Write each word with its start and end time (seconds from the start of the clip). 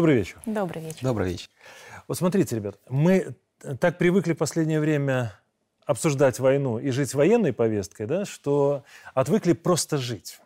Добрый 0.00 0.16
вечер. 0.16 0.38
Добрый 0.46 0.82
вечер. 0.82 0.98
Добрый 1.02 1.28
вечер. 1.28 1.50
Вот 2.08 2.16
смотрите, 2.16 2.56
ребят, 2.56 2.78
мы 2.88 3.36
так 3.80 3.98
привыкли 3.98 4.32
в 4.32 4.38
последнее 4.38 4.80
время 4.80 5.34
обсуждать 5.84 6.38
войну 6.38 6.78
и 6.78 6.88
жить 6.88 7.12
военной 7.12 7.52
повесткой, 7.52 8.06
да, 8.06 8.24
что 8.24 8.84
отвыкли 9.12 9.52
просто 9.52 9.98
жить. 9.98 10.40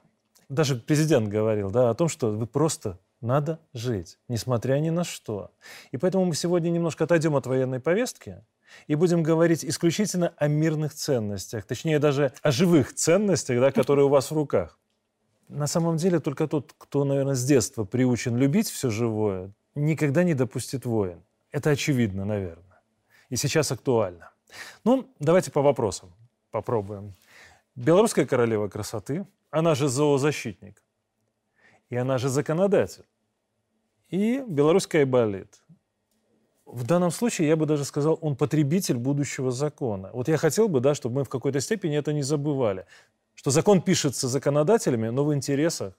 Даже 0.49 0.75
президент 0.75 1.29
говорил 1.29 1.71
да, 1.71 1.91
о 1.91 1.95
том, 1.95 2.09
что 2.09 2.33
вы 2.33 2.49
просто 2.49 2.99
надо 3.21 3.61
жить, 3.73 4.19
несмотря 4.27 4.81
ни 4.81 4.91
на 4.91 5.05
что. 5.05 5.53
И 5.93 5.99
поэтому 5.99 6.25
мы 6.25 6.35
сегодня 6.35 6.71
немножко 6.71 7.05
отойдем 7.05 7.37
от 7.37 7.47
военной 7.47 7.79
повестки 7.79 8.45
и 8.89 8.97
будем 8.97 9.23
говорить 9.23 9.65
исключительно 9.65 10.35
о 10.37 10.49
мирных 10.49 10.95
ценностях, 10.95 11.65
точнее 11.65 12.01
даже 12.01 12.33
о 12.43 12.51
живых 12.51 12.93
ценностях, 12.93 13.61
да, 13.61 13.71
которые 13.71 14.07
у 14.07 14.09
вас 14.09 14.33
в 14.33 14.35
руках. 14.35 14.81
На 15.49 15.67
самом 15.67 15.97
деле 15.97 16.21
только 16.21 16.47
тот, 16.49 16.75
кто, 16.79 17.05
наверное, 17.05 17.35
с 17.35 17.45
детства 17.45 17.85
приучен 17.85 18.37
любить 18.37 18.71
все 18.71 18.91
живое, 18.91 19.53
никогда 19.75 20.25
не 20.25 20.35
допустит 20.35 20.87
войн. 20.87 21.23
Это 21.53 21.71
очевидно, 21.71 22.25
наверное. 22.25 22.83
И 23.31 23.37
сейчас 23.37 23.73
актуально. 23.73 24.31
Ну, 24.85 25.09
давайте 25.19 25.51
по 25.51 25.63
вопросам 25.63 26.13
попробуем. 26.51 27.15
Белорусская 27.77 28.27
королева 28.27 28.69
красоты, 28.69 29.27
она 29.51 29.75
же 29.75 29.89
зоозащитник, 29.89 30.83
и 31.91 31.97
она 31.97 32.19
же 32.19 32.29
законодатель. 32.29 33.05
И 34.09 34.45
белорусская 34.47 35.01
айболит. 35.01 35.65
В 36.67 36.87
данном 36.87 37.11
случае 37.11 37.49
я 37.49 37.57
бы 37.57 37.67
даже 37.67 37.85
сказал, 37.85 38.19
он 38.21 38.37
потребитель 38.37 38.97
будущего 38.97 39.51
закона. 39.51 40.11
Вот 40.13 40.29
я 40.29 40.37
хотел 40.37 40.69
бы, 40.69 40.81
да, 40.81 40.95
чтобы 40.95 41.17
мы 41.17 41.25
в 41.25 41.29
какой-то 41.29 41.61
степени 41.61 41.97
это 41.97 42.13
не 42.13 42.23
забывали, 42.23 42.87
что 43.35 43.51
закон 43.51 43.83
пишется 43.83 44.29
законодателями, 44.29 45.09
но 45.09 45.25
в 45.25 45.35
интересах 45.35 45.95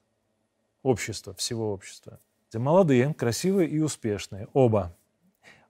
общества, 0.84 1.34
всего 1.34 1.74
общества. 1.74 2.20
Молодые, 2.54 3.14
красивые 3.14 3.68
и 3.68 3.80
успешные, 3.80 4.48
оба. 4.54 4.96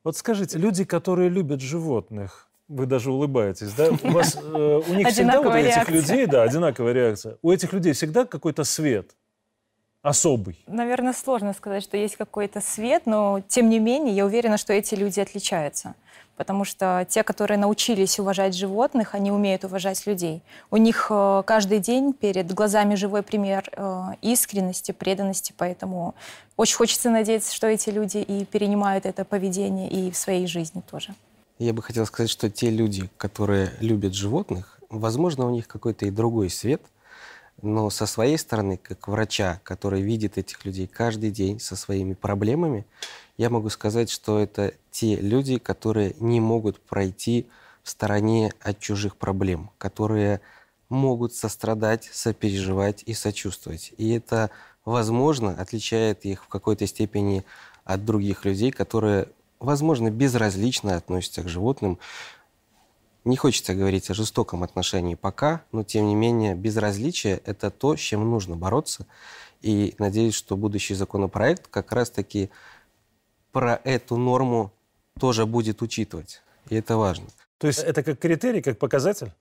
Вот 0.03 0.15
скажите, 0.17 0.59
люди, 0.59 0.83
которые 0.83 1.29
любят 1.29 1.61
животных, 1.61 2.47
вы 2.67 2.85
даже 2.85 3.11
улыбаетесь, 3.11 3.73
да? 3.73 3.89
У 3.89 4.11
вас 4.11 4.35
э, 4.35 4.81
у 4.87 4.93
них 4.93 5.07
всегда 5.07 5.41
вот 5.41 5.51
у 5.51 5.55
этих 5.55 5.89
людей, 5.89 6.27
да, 6.27 6.43
одинаковая 6.43 6.93
реакция. 6.93 7.37
У 7.41 7.51
этих 7.51 7.73
людей 7.73 7.93
всегда 7.93 8.25
какой-то 8.25 8.63
свет 8.63 9.15
особый. 10.05 10.57
Наверное, 10.67 11.13
сложно 11.13 11.53
сказать, 11.53 11.83
что 11.83 11.97
есть 11.97 12.15
какой-то 12.15 12.61
свет, 12.61 13.03
но 13.05 13.41
тем 13.47 13.69
не 13.69 13.79
менее 13.79 14.15
я 14.15 14.25
уверена, 14.25 14.57
что 14.57 14.71
эти 14.71 14.93
люди 14.95 15.19
отличаются. 15.19 15.95
Потому 16.37 16.65
что 16.65 17.07
те, 17.09 17.23
которые 17.23 17.57
научились 17.57 18.19
уважать 18.19 18.53
животных, 18.53 19.15
они 19.15 19.31
умеют 19.31 19.63
уважать 19.63 20.05
людей. 20.05 20.41
У 20.69 20.77
них 20.77 21.07
э, 21.09 21.43
каждый 21.45 21.79
день 21.79 22.13
перед 22.13 22.53
глазами 22.53 22.95
живой 22.95 23.23
пример 23.23 23.69
э, 23.71 24.01
искренности, 24.21 24.91
преданности, 24.91 25.53
поэтому 25.57 26.13
очень 26.57 26.75
хочется 26.75 27.09
надеяться, 27.09 27.55
что 27.55 27.67
эти 27.67 27.89
люди 27.89 28.17
и 28.17 28.43
перенимают 28.45 29.05
это 29.05 29.23
поведение 29.23 29.89
и 29.89 30.11
в 30.11 30.17
своей 30.17 30.45
жизни 30.45 30.81
тоже. 30.81 31.15
Я 31.57 31.71
бы 31.71 31.81
хотел 31.81 32.05
сказать, 32.05 32.29
что 32.29 32.49
те 32.49 32.69
люди, 32.69 33.09
которые 33.15 33.71
любят 33.79 34.13
животных, 34.13 34.77
возможно, 34.89 35.47
у 35.47 35.51
них 35.51 35.69
какой-то 35.69 36.05
и 36.05 36.11
другой 36.11 36.49
свет, 36.49 36.81
но 37.61 37.89
со 37.89 38.05
своей 38.05 38.37
стороны, 38.37 38.77
как 38.77 39.07
врача, 39.07 39.59
который 39.63 40.01
видит 40.01 40.37
этих 40.37 40.65
людей 40.65 40.87
каждый 40.87 41.31
день 41.31 41.59
со 41.59 41.75
своими 41.75 42.13
проблемами, 42.13 42.85
я 43.37 43.49
могу 43.49 43.69
сказать, 43.69 44.09
что 44.09 44.39
это 44.39 44.73
те 44.91 45.15
люди, 45.15 45.57
которые 45.57 46.15
не 46.19 46.39
могут 46.39 46.79
пройти 46.79 47.47
в 47.83 47.89
стороне 47.89 48.53
от 48.61 48.79
чужих 48.79 49.15
проблем, 49.17 49.71
которые 49.77 50.41
могут 50.89 51.33
сострадать, 51.33 52.09
сопереживать 52.11 53.03
и 53.05 53.13
сочувствовать. 53.13 53.93
И 53.97 54.11
это, 54.11 54.51
возможно, 54.85 55.51
отличает 55.51 56.25
их 56.25 56.43
в 56.43 56.47
какой-то 56.47 56.87
степени 56.87 57.43
от 57.83 58.05
других 58.05 58.45
людей, 58.45 58.71
которые 58.71 59.27
возможно, 59.59 60.09
безразлично 60.11 60.95
относятся 60.95 61.41
к 61.41 61.49
животным. 61.49 61.99
Не 63.25 63.37
хочется 63.37 63.73
говорить 63.73 64.09
о 64.11 64.13
жестоком 64.13 64.61
отношении 64.61 65.15
пока, 65.15 65.63
но 65.71 65.83
тем 65.83 66.05
не 66.07 66.13
менее 66.13 66.53
безразличие– 66.53 67.41
это 67.45 67.71
то, 67.71 67.95
с 67.95 67.99
чем 67.99 68.29
нужно 68.29 68.55
бороться. 68.55 69.07
И 69.63 69.95
надеюсь, 69.97 70.35
что 70.35 70.55
будущий 70.55 70.93
законопроект 70.93 71.67
как 71.67 71.91
раз-таки 71.91 72.51
про 73.51 73.81
эту 73.83 74.15
норму 74.17 74.71
тоже 75.19 75.47
будет 75.47 75.81
учитывать. 75.81 76.43
И 76.69 76.75
это 76.75 76.97
важно. 76.97 77.25
То 77.57 77.65
есть 77.65 77.79
это 77.79 78.03
как 78.03 78.19
критерий, 78.19 78.61
как 78.61 78.77
показатель? 78.77 79.31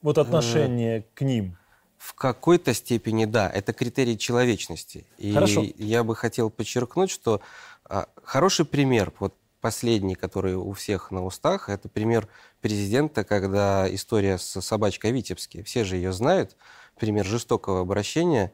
Вот 0.00 0.18
отношение 0.18 1.04
к 1.14 1.22
ним? 1.22 1.56
В 1.98 2.14
какой-то 2.14 2.72
степени, 2.72 3.24
да. 3.24 3.50
Это 3.50 3.72
критерий 3.72 4.16
человечности. 4.16 5.06
И 5.18 5.32
Хорошо. 5.32 5.64
я 5.76 6.04
бы 6.04 6.14
хотел 6.14 6.50
подчеркнуть, 6.50 7.10
что 7.10 7.40
а, 7.84 8.06
хороший 8.22 8.64
пример, 8.64 9.12
вот 9.18 9.34
последний, 9.62 10.16
который 10.16 10.56
у 10.56 10.72
всех 10.72 11.10
на 11.10 11.24
устах, 11.24 11.70
это 11.70 11.88
пример 11.88 12.28
президента, 12.60 13.24
когда 13.24 13.92
история 13.94 14.36
с 14.36 14.60
собачкой 14.60 15.12
Витебски. 15.12 15.62
Все 15.62 15.84
же 15.84 15.96
ее 15.96 16.12
знают, 16.12 16.56
пример 16.98 17.24
жестокого 17.24 17.80
обращения, 17.80 18.52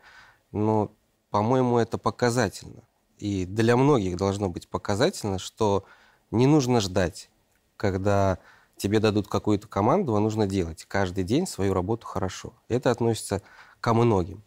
но, 0.53 0.93
по-моему, 1.31 1.79
это 1.79 1.99
показательно. 1.99 2.85
И 3.17 3.47
для 3.47 3.77
многих 3.77 4.17
должно 4.17 4.49
быть 4.49 4.69
показательно, 4.69 5.39
что 5.39 5.85
не 6.31 6.47
нужно 6.47 6.81
ждать, 6.81 7.31
когда 7.77 8.39
тебе 8.77 9.01
дадут 9.01 9.29
какую-то 9.29 9.67
команду, 9.67 10.15
а 10.15 10.21
нужно 10.21 10.47
делать 10.47 10.85
каждый 10.85 11.25
день 11.25 11.47
свою 11.47 11.73
работу 11.73 12.07
хорошо. 12.07 12.53
Это 12.69 12.91
относится 12.91 13.43
ко 13.81 13.95
многим. 13.95 14.45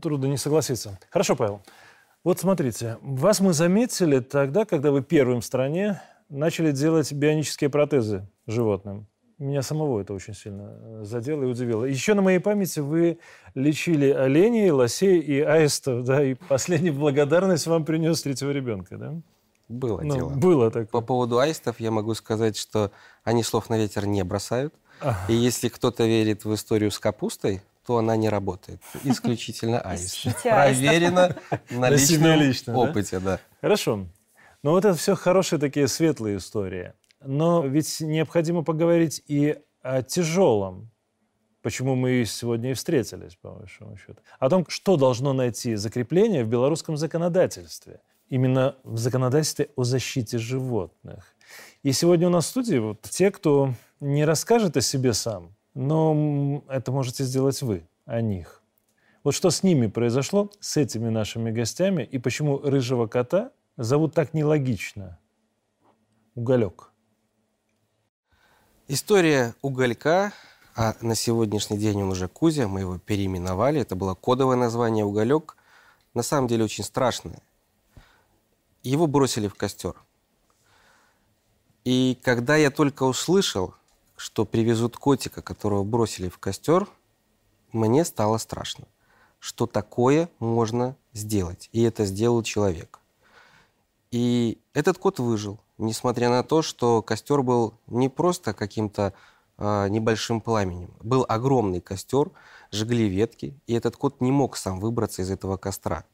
Трудно 0.00 0.26
не 0.26 0.38
согласиться. 0.38 0.98
Хорошо, 1.10 1.36
Павел. 1.36 1.62
Вот 2.24 2.40
смотрите, 2.40 2.96
вас 3.02 3.40
мы 3.40 3.52
заметили 3.52 4.20
тогда, 4.20 4.64
когда 4.64 4.90
вы 4.90 5.02
первым 5.02 5.42
в 5.42 5.44
стране 5.44 6.00
начали 6.30 6.72
делать 6.72 7.12
бионические 7.12 7.68
протезы 7.68 8.26
животным. 8.46 9.06
Меня 9.36 9.60
самого 9.60 10.00
это 10.00 10.14
очень 10.14 10.32
сильно 10.32 10.70
э, 10.80 11.00
задело 11.04 11.42
и 11.42 11.46
удивило. 11.46 11.84
Еще 11.84 12.14
на 12.14 12.22
моей 12.22 12.38
памяти 12.38 12.80
вы 12.80 13.18
лечили 13.54 14.08
оленей, 14.08 14.70
лосей 14.70 15.20
и 15.20 15.40
аистов, 15.40 16.04
да, 16.04 16.24
и 16.24 16.32
последнюю 16.32 16.94
благодарность 16.94 17.66
вам 17.66 17.84
принес 17.84 18.22
третьего 18.22 18.52
ребенка, 18.52 18.96
да? 18.96 19.14
Было 19.68 20.00
ну, 20.00 20.14
дело. 20.14 20.30
Было 20.30 20.70
такое. 20.70 20.86
По 20.86 21.02
поводу 21.02 21.40
аистов 21.40 21.78
я 21.78 21.90
могу 21.90 22.14
сказать, 22.14 22.56
что 22.56 22.90
они 23.22 23.42
слов 23.42 23.68
на 23.68 23.76
ветер 23.76 24.06
не 24.06 24.22
бросают. 24.24 24.72
Ага. 25.00 25.18
И 25.28 25.34
если 25.34 25.68
кто-то 25.68 26.06
верит 26.06 26.46
в 26.46 26.54
историю 26.54 26.90
с 26.90 26.98
капустой, 26.98 27.60
то 27.86 27.98
она 27.98 28.16
не 28.16 28.28
работает. 28.28 28.80
Исключительно 29.04 29.80
аист. 29.84 30.42
Проверено 30.42 31.36
на 31.70 31.90
личном 31.90 32.76
опыте, 32.76 33.20
да. 33.20 33.40
Хорошо. 33.60 34.06
Но 34.62 34.70
вот 34.70 34.84
это 34.84 34.96
все 34.96 35.14
хорошие 35.14 35.58
такие 35.58 35.88
светлые 35.88 36.38
истории. 36.38 36.94
Но 37.20 37.66
ведь 37.66 38.00
необходимо 38.00 38.62
поговорить 38.62 39.22
и 39.26 39.58
о 39.82 40.02
тяжелом. 40.02 40.90
Почему 41.62 41.94
мы 41.94 42.24
сегодня 42.26 42.70
и 42.70 42.74
встретились, 42.74 43.36
по 43.36 43.50
большому 43.50 43.96
счету. 43.96 44.20
О 44.38 44.50
том, 44.50 44.66
что 44.68 44.96
должно 44.96 45.32
найти 45.32 45.76
закрепление 45.76 46.44
в 46.44 46.48
белорусском 46.48 46.96
законодательстве. 46.96 48.00
Именно 48.28 48.76
в 48.84 48.98
законодательстве 48.98 49.70
о 49.76 49.84
защите 49.84 50.38
животных. 50.38 51.34
И 51.82 51.92
сегодня 51.92 52.26
у 52.26 52.30
нас 52.30 52.46
в 52.46 52.48
студии 52.48 52.76
вот 52.76 53.02
те, 53.02 53.30
кто 53.30 53.74
не 54.00 54.24
расскажет 54.24 54.76
о 54.76 54.80
себе 54.80 55.12
сам, 55.12 55.53
но 55.74 56.64
это 56.68 56.92
можете 56.92 57.24
сделать 57.24 57.60
вы, 57.62 57.86
о 58.06 58.20
них. 58.20 58.62
Вот 59.22 59.34
что 59.34 59.50
с 59.50 59.62
ними 59.62 59.86
произошло, 59.88 60.50
с 60.60 60.76
этими 60.76 61.08
нашими 61.08 61.50
гостями, 61.50 62.02
и 62.02 62.18
почему 62.18 62.58
рыжего 62.58 63.06
кота 63.06 63.52
зовут 63.76 64.14
так 64.14 64.34
нелогично? 64.34 65.18
Уголек. 66.34 66.90
История 68.86 69.54
уголька, 69.62 70.32
а 70.76 70.94
на 71.00 71.14
сегодняшний 71.14 71.78
день 71.78 72.02
он 72.02 72.10
уже 72.10 72.28
Кузя, 72.28 72.68
мы 72.68 72.80
его 72.80 72.98
переименовали, 72.98 73.80
это 73.80 73.96
было 73.96 74.14
кодовое 74.14 74.56
название 74.56 75.04
уголек, 75.04 75.56
на 76.12 76.22
самом 76.22 76.48
деле 76.48 76.64
очень 76.64 76.84
страшное. 76.84 77.40
Его 78.82 79.06
бросили 79.06 79.48
в 79.48 79.54
костер. 79.54 79.94
И 81.84 82.18
когда 82.22 82.56
я 82.56 82.70
только 82.70 83.04
услышал, 83.04 83.74
что 84.24 84.46
привезут 84.46 84.96
котика, 84.96 85.42
которого 85.42 85.84
бросили 85.84 86.30
в 86.30 86.38
костер, 86.38 86.88
мне 87.72 88.06
стало 88.06 88.38
страшно, 88.38 88.86
что 89.38 89.66
такое 89.66 90.30
можно 90.38 90.96
сделать. 91.12 91.68
И 91.72 91.82
это 91.82 92.06
сделал 92.06 92.42
человек. 92.42 93.00
И 94.10 94.56
этот 94.72 94.96
кот 94.96 95.18
выжил, 95.18 95.60
несмотря 95.76 96.30
на 96.30 96.42
то, 96.42 96.62
что 96.62 97.02
костер 97.02 97.42
был 97.42 97.74
не 97.86 98.08
просто 98.08 98.54
каким-то 98.54 99.12
э, 99.58 99.88
небольшим 99.90 100.40
пламенем. 100.40 100.94
Был 101.02 101.26
огромный 101.28 101.82
костер, 101.82 102.30
жгли 102.72 103.10
ветки, 103.10 103.60
и 103.66 103.74
этот 103.74 103.98
кот 103.98 104.22
не 104.22 104.32
мог 104.32 104.56
сам 104.56 104.80
выбраться 104.80 105.20
из 105.20 105.30
этого 105.30 105.58
костра. 105.58 106.06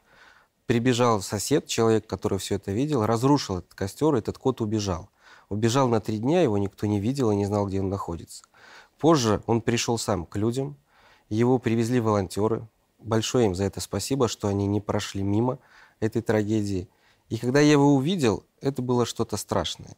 Прибежал 0.66 1.22
сосед, 1.22 1.68
человек, 1.68 2.08
который 2.08 2.40
все 2.40 2.56
это 2.56 2.72
видел, 2.72 3.06
разрушил 3.06 3.58
этот 3.58 3.72
костер, 3.74 4.16
и 4.16 4.18
этот 4.18 4.36
кот 4.36 4.60
убежал. 4.60 5.10
Убежал 5.50 5.88
на 5.88 6.00
три 6.00 6.18
дня, 6.18 6.42
его 6.42 6.56
никто 6.58 6.86
не 6.86 7.00
видел 7.00 7.30
и 7.32 7.36
не 7.36 7.44
знал, 7.44 7.66
где 7.66 7.80
он 7.80 7.88
находится. 7.88 8.44
Позже 8.98 9.42
он 9.46 9.60
пришел 9.60 9.98
сам 9.98 10.24
к 10.24 10.36
людям, 10.36 10.76
его 11.28 11.58
привезли 11.58 12.00
волонтеры. 12.00 12.66
Большое 13.00 13.46
им 13.46 13.54
за 13.54 13.64
это 13.64 13.80
спасибо, 13.80 14.28
что 14.28 14.48
они 14.48 14.66
не 14.66 14.80
прошли 14.80 15.22
мимо 15.22 15.58
этой 15.98 16.22
трагедии. 16.22 16.88
И 17.28 17.36
когда 17.36 17.60
я 17.60 17.72
его 17.72 17.94
увидел, 17.94 18.44
это 18.60 18.80
было 18.80 19.04
что-то 19.04 19.36
страшное. 19.36 19.96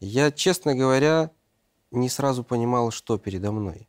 Я, 0.00 0.30
честно 0.32 0.74
говоря, 0.74 1.30
не 1.90 2.08
сразу 2.08 2.42
понимал, 2.42 2.90
что 2.90 3.18
передо 3.18 3.52
мной. 3.52 3.88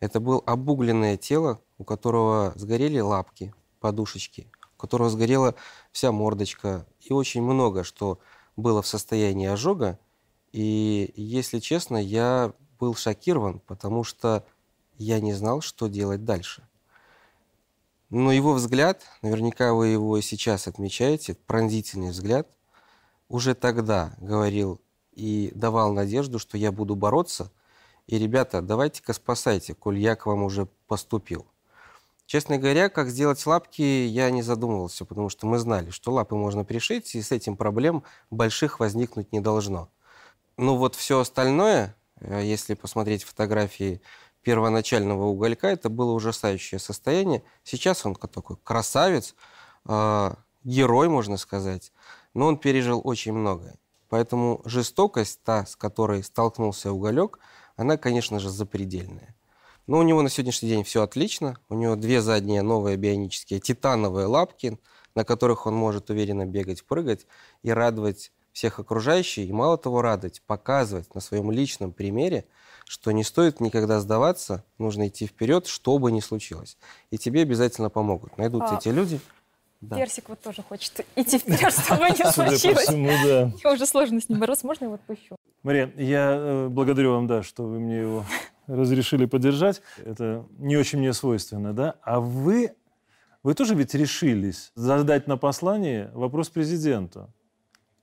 Это 0.00 0.18
было 0.18 0.40
обугленное 0.46 1.16
тело, 1.16 1.60
у 1.76 1.84
которого 1.84 2.52
сгорели 2.56 3.00
лапки, 3.00 3.52
подушечки, 3.80 4.50
у 4.76 4.80
которого 4.80 5.10
сгорела 5.10 5.54
вся 5.92 6.10
мордочка 6.10 6.86
и 7.00 7.12
очень 7.12 7.42
много, 7.42 7.84
что 7.84 8.18
было 8.56 8.80
в 8.80 8.86
состоянии 8.86 9.46
ожога. 9.46 9.98
И, 10.58 11.12
если 11.14 11.60
честно, 11.60 11.98
я 11.98 12.52
был 12.80 12.96
шокирован, 12.96 13.60
потому 13.60 14.02
что 14.02 14.44
я 14.96 15.20
не 15.20 15.32
знал, 15.32 15.60
что 15.60 15.86
делать 15.86 16.24
дальше. 16.24 16.66
Но 18.10 18.32
его 18.32 18.54
взгляд, 18.54 19.04
наверняка 19.22 19.72
вы 19.72 19.86
его 19.86 20.18
и 20.18 20.20
сейчас 20.20 20.66
отмечаете, 20.66 21.36
пронзительный 21.46 22.10
взгляд, 22.10 22.48
уже 23.28 23.54
тогда 23.54 24.16
говорил 24.18 24.80
и 25.12 25.52
давал 25.54 25.92
надежду, 25.92 26.40
что 26.40 26.58
я 26.58 26.72
буду 26.72 26.96
бороться. 26.96 27.52
И, 28.08 28.18
ребята, 28.18 28.60
давайте-ка 28.60 29.12
спасайте, 29.12 29.74
коль 29.74 30.00
я 30.00 30.16
к 30.16 30.26
вам 30.26 30.42
уже 30.42 30.66
поступил. 30.88 31.46
Честно 32.26 32.58
говоря, 32.58 32.88
как 32.88 33.10
сделать 33.10 33.46
лапки, 33.46 33.80
я 33.80 34.28
не 34.32 34.42
задумывался, 34.42 35.04
потому 35.04 35.28
что 35.28 35.46
мы 35.46 35.60
знали, 35.60 35.90
что 35.90 36.10
лапы 36.10 36.34
можно 36.34 36.64
пришить, 36.64 37.14
и 37.14 37.22
с 37.22 37.30
этим 37.30 37.56
проблем 37.56 38.02
больших 38.28 38.80
возникнуть 38.80 39.30
не 39.30 39.38
должно. 39.38 39.88
Ну 40.58 40.74
вот 40.74 40.96
все 40.96 41.20
остальное, 41.20 41.94
э, 42.20 42.42
если 42.44 42.74
посмотреть 42.74 43.22
фотографии 43.22 44.02
первоначального 44.42 45.26
уголька, 45.26 45.68
это 45.68 45.88
было 45.88 46.12
ужасающее 46.12 46.80
состояние. 46.80 47.44
Сейчас 47.62 48.04
он 48.04 48.16
такой 48.16 48.56
красавец, 48.64 49.36
э, 49.88 50.34
герой, 50.64 51.08
можно 51.08 51.36
сказать, 51.36 51.92
но 52.34 52.46
он 52.46 52.58
пережил 52.58 53.00
очень 53.04 53.32
многое. 53.32 53.78
Поэтому 54.08 54.60
жестокость, 54.64 55.44
та, 55.44 55.64
с 55.64 55.76
которой 55.76 56.24
столкнулся 56.24 56.90
уголек, 56.90 57.38
она, 57.76 57.96
конечно 57.96 58.40
же, 58.40 58.50
запредельная. 58.50 59.36
Но 59.86 59.98
у 59.98 60.02
него 60.02 60.22
на 60.22 60.28
сегодняшний 60.28 60.70
день 60.70 60.82
все 60.82 61.02
отлично. 61.02 61.56
У 61.68 61.74
него 61.74 61.94
две 61.94 62.20
задние 62.20 62.62
новые 62.62 62.96
бионические 62.96 63.60
титановые 63.60 64.26
лапки, 64.26 64.78
на 65.14 65.24
которых 65.24 65.66
он 65.66 65.74
может 65.74 66.10
уверенно 66.10 66.46
бегать, 66.46 66.84
прыгать 66.84 67.26
и 67.62 67.70
радовать 67.70 68.32
всех 68.58 68.80
окружающих. 68.80 69.48
И 69.48 69.52
мало 69.52 69.78
того, 69.78 70.02
радовать, 70.02 70.42
показывать 70.42 71.14
на 71.14 71.20
своем 71.20 71.52
личном 71.52 71.92
примере, 71.92 72.44
что 72.84 73.12
не 73.12 73.22
стоит 73.22 73.60
никогда 73.60 74.00
сдаваться, 74.00 74.64
нужно 74.78 75.06
идти 75.06 75.28
вперед, 75.28 75.68
что 75.68 75.96
бы 75.98 76.10
ни 76.10 76.18
случилось. 76.18 76.76
И 77.10 77.18
тебе 77.18 77.42
обязательно 77.42 77.88
помогут. 77.88 78.36
Найдутся 78.36 78.74
а... 78.74 78.78
эти 78.78 78.88
люди. 78.88 79.20
Да. 79.80 79.94
Персик 79.94 80.28
вот 80.28 80.40
тоже 80.40 80.64
хочет 80.64 81.06
идти 81.14 81.38
вперед, 81.38 81.72
чтобы 81.72 82.10
не 82.10 82.32
случилось. 82.32 82.88
Всему, 82.88 83.10
да. 83.24 83.52
Мне 83.62 83.74
уже 83.74 83.86
сложно 83.86 84.20
с 84.20 84.28
ним 84.28 84.40
бороться. 84.40 84.66
Можно 84.66 84.84
я 84.84 84.86
его 84.86 84.94
отпущу? 84.96 85.36
Мария, 85.62 85.92
я 85.96 86.32
э, 86.32 86.68
благодарю 86.68 87.12
вам, 87.12 87.28
да, 87.28 87.44
что 87.44 87.62
вы 87.62 87.78
мне 87.78 88.00
его 88.00 88.24
разрешили 88.66 89.26
поддержать. 89.26 89.82
Это 90.04 90.44
не 90.58 90.76
очень 90.76 90.98
мне 90.98 91.12
свойственно, 91.12 91.72
да? 91.74 91.94
А 92.02 92.18
вы, 92.18 92.72
вы 93.44 93.54
тоже 93.54 93.76
ведь 93.76 93.94
решились 93.94 94.72
задать 94.74 95.28
на 95.28 95.36
послание 95.36 96.10
вопрос 96.12 96.48
президенту 96.48 97.32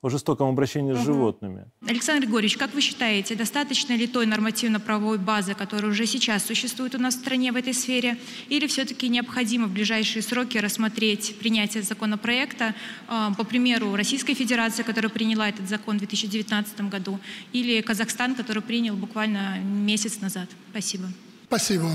о 0.06 0.10
жестоком 0.10 0.50
обращении 0.50 0.94
угу. 0.94 1.02
с 1.02 1.04
животными. 1.04 1.66
Александр 1.88 2.26
Григорьевич, 2.26 2.58
как 2.58 2.76
вы 2.76 2.82
считаете, 2.82 3.34
достаточно 3.34 3.94
ли 3.94 4.06
той 4.06 4.28
нормативно-правовой 4.28 5.18
базы, 5.18 5.56
которая 5.56 5.92
уже 5.92 6.06
сейчас 6.06 6.46
существует 6.46 6.94
у 6.94 7.00
нас 7.00 7.16
в 7.16 7.22
стране 7.22 7.52
в 7.52 7.56
этой 7.56 7.74
сфере, 7.74 8.18
или 8.48 8.68
все-таки 8.68 9.10
необходимо 9.10 9.66
в 9.66 9.72
ближайшие 9.72 10.22
сроки 10.22 10.60
рассмотреть 10.60 11.36
принятие 11.40 11.82
законопроекта, 11.82 12.76
э, 13.08 13.30
по 13.36 13.44
примеру 13.44 13.96
Российской 13.96 14.36
Федерации, 14.36 14.84
которая 14.84 15.10
приняла 15.10 15.50
этот 15.50 15.68
закон 15.68 15.96
в 15.96 16.00
2019 16.00 16.82
году, 16.82 17.20
или 17.52 17.82
Казахстан, 17.82 18.36
который 18.36 18.62
принял 18.62 18.96
буквально 18.96 19.58
месяц 19.60 20.22
назад? 20.22 20.50
Спасибо. 20.70 21.08
Спасибо. 21.48 21.90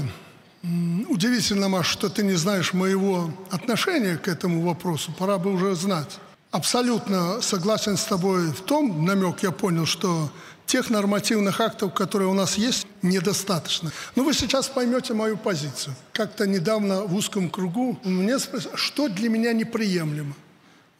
Удивительно, 1.08 1.68
Маш, 1.68 1.86
что 1.86 2.08
ты 2.08 2.24
не 2.24 2.34
знаешь 2.34 2.72
моего 2.72 3.32
отношения 3.50 4.16
к 4.16 4.26
этому 4.26 4.62
вопросу. 4.62 5.12
Пора 5.16 5.38
бы 5.38 5.52
уже 5.52 5.76
знать 5.76 6.18
абсолютно 6.50 7.40
согласен 7.40 7.96
с 7.96 8.04
тобой 8.04 8.50
в 8.52 8.60
том, 8.62 9.04
намек 9.04 9.42
я 9.42 9.50
понял, 9.50 9.86
что 9.86 10.30
тех 10.66 10.90
нормативных 10.90 11.60
актов, 11.60 11.92
которые 11.94 12.28
у 12.28 12.34
нас 12.34 12.56
есть, 12.56 12.86
недостаточно. 13.02 13.90
Но 14.14 14.22
вы 14.22 14.34
сейчас 14.34 14.68
поймете 14.68 15.14
мою 15.14 15.36
позицию. 15.36 15.94
Как-то 16.12 16.46
недавно 16.46 17.02
в 17.02 17.14
узком 17.14 17.50
кругу 17.50 17.98
мне 18.04 18.38
спросили, 18.38 18.76
что 18.76 19.08
для 19.08 19.28
меня 19.28 19.52
неприемлемо. 19.52 20.34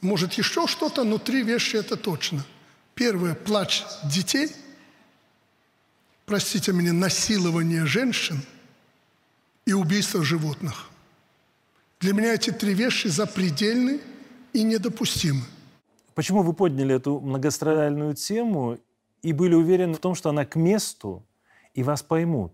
Может, 0.01 0.35
еще 0.35 0.67
что-то, 0.67 1.05
но 1.05 1.19
три 1.19 1.43
вещи 1.43 1.77
это 1.77 1.97
точно. 1.97 2.45
Первое– 2.95 3.35
плач 3.47 3.85
детей. 4.05 4.51
Простите 6.27 6.73
меня, 6.73 6.93
насилование 6.93 7.87
женщин 7.87 8.41
и 9.67 9.73
убийство 9.73 10.25
животных. 10.25 10.89
Для 12.01 12.13
меня 12.13 12.35
эти 12.35 12.51
три 12.51 12.75
вещи 12.75 13.09
запредельны– 13.09 14.01
и 14.53 14.63
недопустимы. 14.63 15.43
Почему 16.15 16.43
вы 16.43 16.53
подняли 16.53 16.95
эту 16.95 17.21
многострадальную 17.21 18.15
тему 18.15 18.79
и 19.23 19.33
были 19.33 19.55
уверены 19.55 19.95
в 19.95 19.99
том, 19.99 20.15
что 20.15 20.31
она 20.31 20.45
к 20.45 20.57
месту 20.57 21.23
и 21.75 21.83
вас 21.83 22.03
поймут 22.03 22.53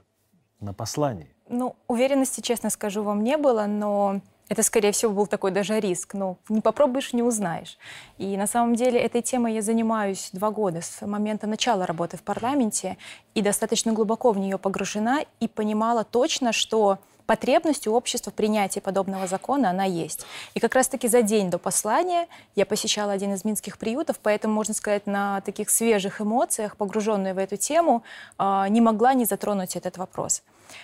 на 0.61 0.73
послании? 0.73 1.35
Ну, 1.49 1.77
уверенности, 1.87 2.41
честно 2.41 2.71
скажу, 2.71 3.03
вам 3.03 3.23
не 3.23 3.37
было, 3.37 3.67
но 3.67 4.21
это, 4.49 4.63
скорее 4.63 4.93
всего, 4.93 5.13
был 5.13 5.27
такой 5.27 5.51
даже 5.51 5.81
риск. 5.81 6.15
Но 6.15 6.39
не 6.49 6.61
попробуешь, 6.61 7.13
не 7.13 7.23
узнаешь. 7.23 7.79
И 8.19 8.37
на 8.37 8.47
самом 8.47 8.75
деле 8.75 9.01
этой 9.01 9.23
темой 9.23 9.55
я 9.55 9.63
занимаюсь 9.63 10.31
два 10.33 10.51
года 10.51 10.83
с 10.83 11.05
момента 11.05 11.47
начала 11.47 11.87
работы 11.87 12.17
в 12.17 12.23
парламенте 12.23 12.97
и 13.35 13.43
достаточно 13.43 13.93
глубоко 13.93 14.33
в 14.33 14.39
нее 14.39 14.59
погружена 14.59 15.25
и 15.41 15.49
понимала 15.49 16.05
точно, 16.05 16.53
что 16.53 16.99
потребность 17.27 17.87
у 17.87 17.95
общества 17.95 18.31
в 18.31 18.35
принятии 18.35 18.81
подобного 18.81 19.27
закона, 19.27 19.71
она 19.71 19.85
есть. 19.85 20.27
И 20.55 20.61
как 20.61 20.75
раз-таки 20.75 21.09
за 21.09 21.23
день 21.23 21.51
до 21.51 21.59
послания 21.59 22.29
я 22.55 22.65
посещала 22.65 23.13
один 23.13 23.35
из 23.35 23.45
минских 23.45 23.79
приютов, 23.79 24.19
поэтому, 24.23 24.55
можно 24.55 24.75
сказать, 24.75 25.07
на 25.07 25.41
таких 25.43 25.71
свежих 25.71 26.21
эмоциях, 26.21 26.77
погруженная 26.77 27.35
в 27.35 27.39
эту 27.39 27.57
тему, 27.57 28.03
а, 28.39 28.69
не 28.69 28.81
могла 28.81 29.15
не 29.15 29.25
затронуть 29.25 29.77
этот 29.77 29.99
вопрос. 29.99 30.43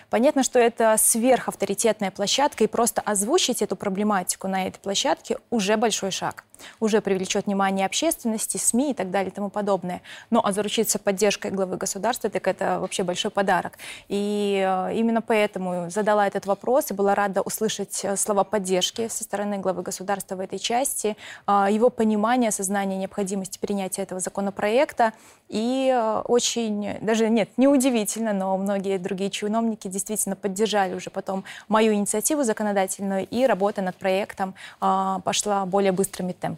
Понятно, 0.09 0.43
что 0.43 0.59
это 0.59 0.95
сверхавторитетная 0.97 2.11
площадка, 2.11 2.63
и 2.63 2.67
просто 2.67 3.01
озвучить 3.01 3.61
эту 3.61 3.75
проблематику 3.75 4.47
на 4.47 4.67
этой 4.67 4.79
площадке 4.79 5.37
уже 5.49 5.77
большой 5.77 6.11
шаг. 6.11 6.45
Уже 6.79 7.01
привлечет 7.01 7.45
внимание 7.45 7.85
общественности, 7.85 8.57
СМИ 8.57 8.91
и 8.91 8.93
так 8.93 9.11
далее 9.11 9.31
и 9.31 9.33
тому 9.33 9.49
подобное. 9.49 10.01
Но 10.29 10.41
а 10.43 10.51
заручиться 10.51 10.99
поддержкой 10.99 11.51
главы 11.51 11.77
государства, 11.77 12.29
так 12.29 12.47
это 12.47 12.79
вообще 12.79 13.03
большой 13.03 13.31
подарок. 13.31 13.77
И 14.09 14.63
э, 14.65 14.95
именно 14.95 15.21
поэтому 15.21 15.89
задала 15.89 16.27
этот 16.27 16.45
вопрос 16.45 16.91
и 16.91 16.93
была 16.93 17.15
рада 17.15 17.41
услышать 17.41 18.01
э, 18.03 18.15
слова 18.15 18.43
поддержки 18.43 19.07
со 19.07 19.23
стороны 19.23 19.57
главы 19.57 19.81
государства 19.81 20.35
в 20.35 20.39
этой 20.39 20.59
части, 20.59 21.15
э, 21.47 21.67
его 21.71 21.89
понимание, 21.89 22.49
осознание 22.49 22.97
необходимости 22.97 23.57
принятия 23.59 24.03
этого 24.03 24.19
законопроекта. 24.19 25.13
И 25.49 25.95
очень, 26.25 26.97
даже 27.01 27.29
нет, 27.29 27.49
неудивительно, 27.57 28.33
но 28.33 28.57
многие 28.57 28.97
другие 28.97 29.29
чиновники 29.29 29.87
действительно 29.87 30.35
поддержали 30.35 30.95
уже 30.95 31.11
потом 31.11 31.43
мою 31.67 31.93
инициативу 31.93 32.43
законодательную, 32.43 33.27
и 33.27 33.45
работа 33.45 33.81
над 33.81 33.95
проектом 33.95 34.55
пошла 34.79 35.65
более 35.67 35.91
быстрыми 35.91 36.31
темпами. 36.31 36.52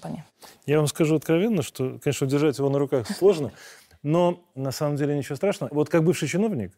Я 0.66 0.78
вам 0.78 0.88
скажу 0.88 1.16
откровенно, 1.16 1.62
что, 1.62 2.00
конечно, 2.00 2.28
удержать 2.28 2.58
его 2.58 2.70
на 2.70 2.80
руках 2.80 3.08
сложно, 3.08 3.52
но 4.04 4.44
на 4.56 4.72
самом 4.72 4.96
деле 4.98 5.18
ничего 5.18 5.36
страшного. 5.36 5.74
Вот 5.74 5.90
как 5.90 6.04
бывший 6.04 6.28
чиновник, 6.28 6.74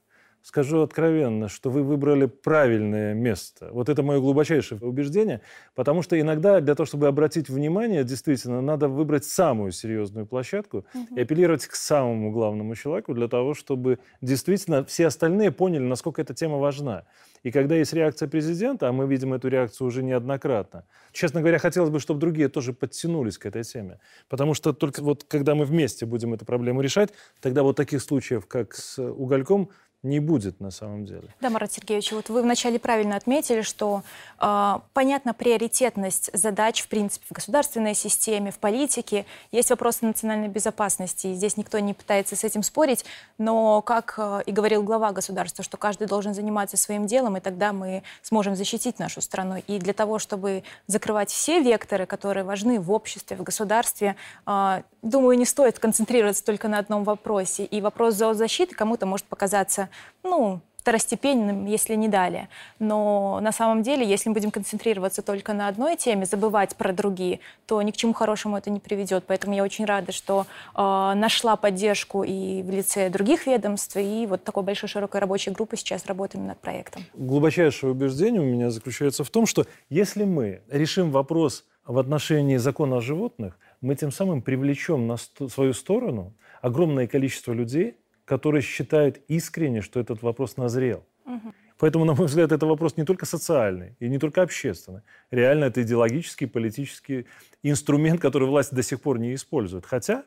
скажу 0.47 0.81
откровенно, 0.81 1.49
что 1.49 1.69
вы 1.69 1.83
выбрали 1.83 2.25
правильное 2.25 3.13
место. 3.13 3.67
Вот 3.73 3.89
это 3.89 4.01
мое 4.01 4.21
глубочайшее 4.21 4.79
убеждение, 4.79 5.41
потому 5.75 6.01
что 6.01 6.17
иногда 6.17 6.61
для 6.61 6.73
того, 6.73 6.87
чтобы 6.87 7.07
обратить 7.07 7.49
внимание, 7.49 8.05
действительно, 8.05 8.61
надо 8.61 8.87
выбрать 8.87 9.25
самую 9.25 9.73
серьезную 9.73 10.25
площадку 10.25 10.85
угу. 10.93 11.17
и 11.17 11.19
апеллировать 11.19 11.67
к 11.67 11.75
самому 11.75 12.31
главному 12.31 12.75
человеку 12.75 13.13
для 13.13 13.27
того, 13.27 13.55
чтобы 13.55 13.99
действительно 14.21 14.85
все 14.85 15.07
остальные 15.07 15.51
поняли, 15.51 15.83
насколько 15.83 16.21
эта 16.21 16.33
тема 16.33 16.57
важна. 16.59 17.03
И 17.43 17.51
когда 17.51 17.75
есть 17.75 17.93
реакция 17.93 18.29
президента, 18.29 18.87
а 18.87 18.91
мы 18.93 19.05
видим 19.05 19.33
эту 19.33 19.49
реакцию 19.49 19.87
уже 19.87 20.01
неоднократно, 20.01 20.85
честно 21.11 21.41
говоря, 21.41 21.59
хотелось 21.59 21.89
бы, 21.89 21.99
чтобы 21.99 22.21
другие 22.21 22.47
тоже 22.47 22.71
подтянулись 22.71 23.37
к 23.37 23.45
этой 23.45 23.63
теме. 23.63 23.99
Потому 24.29 24.53
что 24.53 24.71
только 24.71 25.01
вот 25.01 25.25
когда 25.25 25.55
мы 25.55 25.65
вместе 25.65 26.05
будем 26.05 26.33
эту 26.33 26.45
проблему 26.45 26.81
решать, 26.81 27.09
тогда 27.41 27.63
вот 27.63 27.75
таких 27.75 28.01
случаев, 28.01 28.47
как 28.47 28.73
с 28.73 28.97
угольком, 28.97 29.69
не 30.03 30.19
будет 30.19 30.59
на 30.59 30.69
самом 30.71 31.05
деле. 31.05 31.33
Да, 31.41 31.49
Марат 31.49 31.71
Сергеевич, 31.71 32.11
вот 32.11 32.29
вы 32.29 32.43
вначале 32.43 32.77
правильно 32.79 33.15
отметили, 33.15 33.61
что 33.61 34.03
э, 34.39 34.75
понятна 34.93 35.33
приоритетность 35.33 36.29
задач, 36.33 36.81
в 36.83 36.87
принципе, 36.87 37.25
в 37.27 37.33
государственной 37.33 37.95
системе, 37.95 38.51
в 38.51 38.59
политике. 38.59 39.25
Есть 39.51 39.71
вопросы 39.71 40.05
национальной 40.05 40.49
безопасности, 40.49 41.27
и 41.27 41.33
здесь 41.33 41.57
никто 41.57 41.79
не 41.79 41.95
пытается 41.95 42.35
с 42.35 42.43
этим 42.43 42.61
спорить, 42.61 43.05
но, 43.39 43.81
как 43.81 44.15
э, 44.17 44.43
и 44.45 44.51
говорил 44.51 44.83
глава 44.83 45.11
государства, 45.11 45.63
что 45.63 45.77
каждый 45.77 46.07
должен 46.07 46.35
заниматься 46.35 46.77
своим 46.77 47.07
делом, 47.07 47.37
и 47.37 47.39
тогда 47.39 47.73
мы 47.73 48.03
сможем 48.21 48.55
защитить 48.55 48.99
нашу 48.99 49.21
страну. 49.21 49.63
И 49.65 49.79
для 49.79 49.93
того, 49.93 50.19
чтобы 50.19 50.63
закрывать 50.85 51.31
все 51.31 51.59
векторы, 51.59 52.05
которые 52.05 52.43
важны 52.43 52.79
в 52.79 52.91
обществе, 52.91 53.35
в 53.35 53.41
государстве, 53.41 54.15
э, 54.45 54.83
думаю, 55.01 55.39
не 55.39 55.45
стоит 55.45 55.79
концентрироваться 55.79 56.45
только 56.45 56.67
на 56.67 56.77
одном 56.77 57.03
вопросе. 57.03 57.65
И 57.65 57.81
вопрос 57.81 58.13
зоозащиты 58.13 58.75
кому-то 58.75 59.07
может 59.07 59.25
показаться 59.25 59.86
ну, 60.23 60.61
второстепенным, 60.87 61.65
если 61.65 61.95
не 61.95 62.07
далее. 62.07 62.47
Но 62.79 63.41
на 63.41 63.51
самом 63.51 63.83
деле, 63.83 64.07
если 64.07 64.29
мы 64.29 64.35
будем 64.35 64.51
концентрироваться 64.51 65.21
только 65.21 65.51
на 65.51 65.67
одной 65.67 65.97
теме, 65.97 66.25
забывать 66.25 66.77
про 66.77 66.93
другие, 66.93 67.41
то 67.65 67.81
ни 67.81 67.91
к 67.91 67.97
чему 67.97 68.13
хорошему 68.13 68.57
это 68.57 68.69
не 68.69 68.79
приведет. 68.79 69.25
Поэтому 69.27 69.53
я 69.53 69.63
очень 69.63 69.83
рада, 69.83 70.13
что 70.13 70.45
э, 70.73 70.77
нашла 70.77 71.57
поддержку 71.57 72.23
и 72.23 72.63
в 72.63 72.69
лице 72.69 73.09
других 73.09 73.47
ведомств, 73.47 73.97
и 73.97 74.25
вот 74.27 74.45
такой 74.45 74.63
большой 74.63 74.87
широкой 74.87 75.19
рабочей 75.19 75.51
группы 75.51 75.75
сейчас 75.75 76.05
работаем 76.05 76.47
над 76.47 76.57
проектом. 76.61 77.03
Глубочайшее 77.15 77.91
убеждение 77.91 78.39
у 78.39 78.45
меня 78.45 78.69
заключается 78.69 79.25
в 79.25 79.29
том, 79.29 79.45
что 79.45 79.65
если 79.89 80.23
мы 80.23 80.61
решим 80.69 81.11
вопрос 81.11 81.65
в 81.85 81.99
отношении 81.99 82.55
закона 82.55 82.97
о 82.97 83.01
животных, 83.01 83.59
мы 83.81 83.95
тем 83.95 84.13
самым 84.13 84.41
привлечем 84.41 85.05
на 85.05 85.17
свою 85.17 85.73
сторону 85.73 86.33
огромное 86.61 87.07
количество 87.07 87.51
людей, 87.51 87.97
которые 88.27 88.61
считают 88.61 89.21
искренне, 89.29 89.81
что 89.81 90.01
этот 90.01 90.21
вопрос 90.21 90.57
назрел. 90.57 91.05
Угу. 91.25 91.53
Поэтому, 91.79 92.05
на 92.05 92.13
мой 92.13 92.27
взгляд, 92.27 92.51
это 92.51 92.65
вопрос 92.65 92.97
не 92.97 93.05
только 93.05 93.25
социальный 93.25 93.95
и 93.99 94.09
не 94.09 94.19
только 94.19 94.41
общественный. 94.41 95.01
Реально 95.31 95.65
это 95.65 95.81
идеологический, 95.81 96.45
политический 96.45 97.25
инструмент, 97.63 98.19
который 98.19 98.47
власть 98.47 98.75
до 98.75 98.83
сих 98.83 98.99
пор 99.01 99.17
не 99.17 99.33
использует. 99.33 99.85
Хотя 99.85 100.25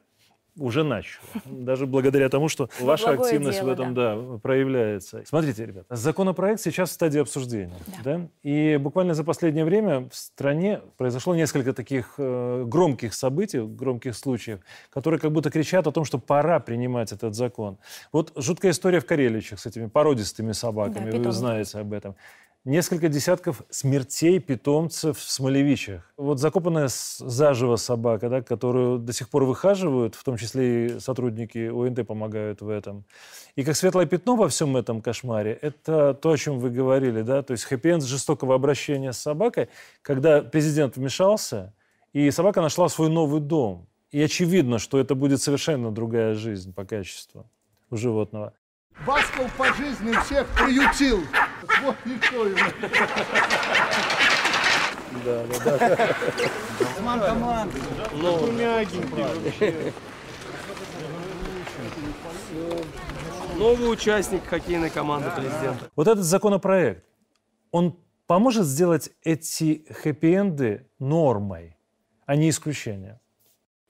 уже 0.61 0.85
начал. 0.85 1.21
Даже 1.47 1.87
благодаря 1.87 2.29
тому, 2.29 2.49
что 2.49 2.69
ваша 2.81 3.11
активность 3.11 3.59
дело, 3.59 3.71
в 3.71 3.73
этом 3.73 3.95
да. 3.95 4.17
Да, 4.17 4.39
проявляется. 4.39 5.23
Смотрите, 5.27 5.67
ребят, 5.67 5.87
законопроект 5.89 6.61
сейчас 6.61 6.91
в 6.91 6.93
стадии 6.93 7.21
обсуждения. 7.21 7.75
Да. 8.05 8.19
Да? 8.19 8.29
И 8.43 8.77
буквально 8.77 9.15
за 9.15 9.25
последнее 9.25 9.65
время 9.65 10.09
в 10.09 10.15
стране 10.15 10.81
произошло 10.97 11.35
несколько 11.35 11.73
таких 11.73 12.15
э, 12.19 12.65
громких 12.67 13.15
событий, 13.15 13.61
громких 13.61 14.15
случаев, 14.15 14.61
которые 14.91 15.19
как 15.19 15.33
будто 15.33 15.51
кричат 15.51 15.87
о 15.87 15.93
том, 15.93 16.05
что 16.05 16.19
пора 16.19 16.61
принимать 16.61 17.13
этот 17.13 17.35
закон. 17.35 17.79
Вот 18.13 18.33
жуткая 18.37 18.73
история 18.73 19.01
в 19.01 19.07
Кареличах 19.07 19.59
с 19.59 19.67
этими 19.67 19.87
породистыми 19.87 20.53
собаками. 20.53 21.11
Да, 21.11 21.19
Вы 21.19 21.33
знаете 21.33 21.79
об 21.79 21.93
этом 21.93 22.17
несколько 22.65 23.09
десятков 23.09 23.63
смертей 23.71 24.39
питомцев 24.39 25.19
в 25.19 25.31
Смолевичах. 25.31 26.13
Вот 26.17 26.39
закопанная 26.39 26.89
заживо 26.89 27.77
собака, 27.77 28.29
да, 28.29 28.43
которую 28.43 28.99
до 28.99 29.13
сих 29.13 29.31
пор 29.31 29.45
выхаживают, 29.45 30.15
в 30.15 30.25
том 30.25 30.37
числе 30.37 30.87
и 30.87 31.01
сотрудники 31.01 31.69
ОНТ 31.69 32.07
помогают 32.07 32.61
в 32.61 32.69
этом. 32.69 33.05
И 33.57 33.65
как 33.65 33.77
светлое 33.77 34.07
пятно 34.07 34.37
во 34.37 34.49
всем 34.49 34.77
этом 34.77 35.01
кошмаре, 35.01 35.53
это 35.61 36.15
то, 36.15 36.31
о 36.31 36.37
чем 36.37 36.59
вы 36.59 36.71
говорили, 36.71 37.23
да, 37.23 37.43
то 37.43 37.53
есть 37.53 37.65
хэппи 37.65 38.01
жестокого 38.01 38.55
обращения 38.55 39.13
с 39.13 39.19
собакой, 39.19 39.69
когда 40.03 40.43
президент 40.43 40.97
вмешался, 40.97 41.75
и 42.13 42.31
собака 42.31 42.61
нашла 42.61 42.89
свой 42.89 43.09
новый 43.09 43.41
дом. 43.41 43.87
И 44.11 44.21
очевидно, 44.21 44.79
что 44.79 44.99
это 44.99 45.15
будет 45.15 45.41
совершенно 45.41 45.93
другая 45.93 46.35
жизнь 46.35 46.75
по 46.75 46.85
качеству 46.85 47.49
у 47.91 47.97
животного. 47.97 48.55
Басков 49.07 49.53
по 49.57 49.73
жизни 49.75 50.13
всех 50.25 50.47
приютил. 50.49 51.25
Вот 51.83 51.97
никто 52.05 52.47
его. 52.47 52.59
Да, 55.25 55.45
да, 55.65 55.79
да. 55.79 56.15
Команд, 56.97 57.25
команд. 57.25 57.73
Ну, 58.13 58.53
мягенький 58.53 59.23
вообще. 59.23 59.93
Новый 63.57 63.93
участник 63.93 64.47
хоккейной 64.47 64.91
команды 64.91 65.31
президента. 65.31 65.91
Вот 65.97 66.09
этот 66.09 66.25
законопроект, 66.25 67.05
он 67.71 67.99
поможет 68.27 68.65
сделать 68.67 69.11
эти 69.23 69.87
хэппи-энды 69.91 70.87
нормой, 70.99 71.77
а 72.27 72.37
не 72.37 72.51
исключением? 72.51 73.19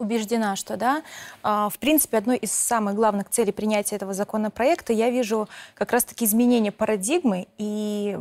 Убеждена, 0.00 0.57
что 0.57 0.76
да. 0.76 1.02
А, 1.42 1.69
в 1.69 1.78
принципе, 1.78 2.19
одной 2.19 2.38
из 2.38 2.52
самых 2.52 2.95
главных 2.95 3.28
целей 3.30 3.52
принятия 3.52 3.97
этого 3.97 4.14
законопроекта 4.14 4.92
я 4.92 5.11
вижу 5.11 5.49
как 5.75 5.92
раз-таки 5.92 6.25
изменение 6.25 6.73
парадигмы 6.73 7.47
и 7.59 8.19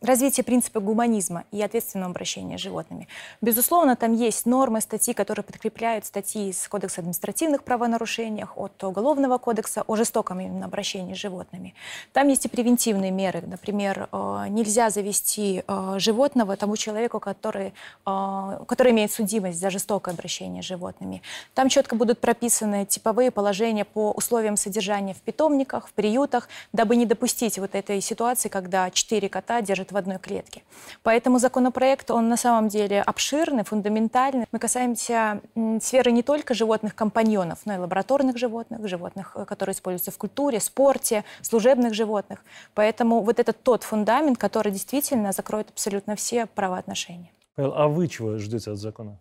развитие 0.00 0.44
принципа 0.44 0.80
гуманизма 0.80 1.44
и 1.50 1.60
обращения 2.06 2.58
с 2.58 2.60
животными. 2.60 3.08
Безусловно, 3.40 3.96
там 3.96 4.12
есть 4.12 4.46
нормы, 4.46 4.80
статьи, 4.80 5.14
которые 5.14 5.42
подкрепляют 5.44 6.04
статьи 6.04 6.50
из 6.50 6.68
Кодекса 6.68 7.00
административных 7.00 7.62
правонарушениях, 7.64 8.56
от 8.56 8.82
Уголовного 8.84 9.38
кодекса 9.38 9.82
о 9.86 9.96
жестоком 9.96 10.40
именно 10.40 10.66
обращении 10.66 11.14
с 11.14 11.18
животными. 11.18 11.74
Там 12.12 12.28
есть 12.28 12.44
и 12.44 12.48
превентивные 12.48 13.10
меры. 13.10 13.42
Например, 13.46 14.08
а, 14.12 14.48
нельзя 14.48 14.90
завести 14.90 15.62
а, 15.66 15.98
животного 15.98 16.56
тому 16.56 16.76
человеку, 16.76 17.20
который, 17.20 17.72
который 18.04 18.92
имеет 18.92 19.12
судимость 19.12 19.58
за 19.58 19.70
жестокое 19.70 20.14
обращение 20.14 20.62
с 20.62 20.66
животными 20.66 21.05
животными. 21.06 21.22
Там 21.54 21.68
четко 21.68 21.96
будут 21.96 22.18
прописаны 22.18 22.86
типовые 22.86 23.30
положения 23.30 23.84
по 23.84 24.12
условиям 24.12 24.56
содержания 24.56 25.14
в 25.14 25.20
питомниках, 25.22 25.88
в 25.88 25.92
приютах, 25.92 26.48
дабы 26.72 26.96
не 26.96 27.06
допустить 27.06 27.58
вот 27.58 27.74
этой 27.74 28.00
ситуации, 28.00 28.48
когда 28.48 28.90
четыре 28.90 29.28
кота 29.28 29.60
держат 29.60 29.92
в 29.92 29.96
одной 29.96 30.18
клетке. 30.18 30.62
Поэтому 31.02 31.38
законопроект, 31.38 32.10
он 32.10 32.28
на 32.28 32.36
самом 32.36 32.68
деле 32.68 33.02
обширный, 33.02 33.64
фундаментальный. 33.64 34.46
Мы 34.52 34.58
касаемся 34.58 35.40
сферы 35.80 36.12
не 36.12 36.22
только 36.22 36.54
животных-компаньонов, 36.54 37.58
но 37.66 37.74
и 37.74 37.78
лабораторных 37.78 38.38
животных, 38.38 38.88
животных, 38.88 39.32
э, 39.34 39.44
которые 39.44 39.72
используются 39.72 40.10
в 40.10 40.18
культуре, 40.18 40.60
спорте, 40.60 41.24
служебных 41.42 41.94
животных. 41.94 42.44
Поэтому 42.74 43.22
вот 43.22 43.38
это 43.38 43.52
тот 43.52 43.84
фундамент, 43.84 44.38
который 44.38 44.72
действительно 44.72 45.32
закроет 45.32 45.70
абсолютно 45.70 46.14
все 46.16 46.46
правоотношения. 46.46 47.30
А 47.56 47.88
вы 47.88 48.08
чего 48.08 48.38
ждете 48.38 48.72
от 48.72 48.78
закона? 48.78 49.18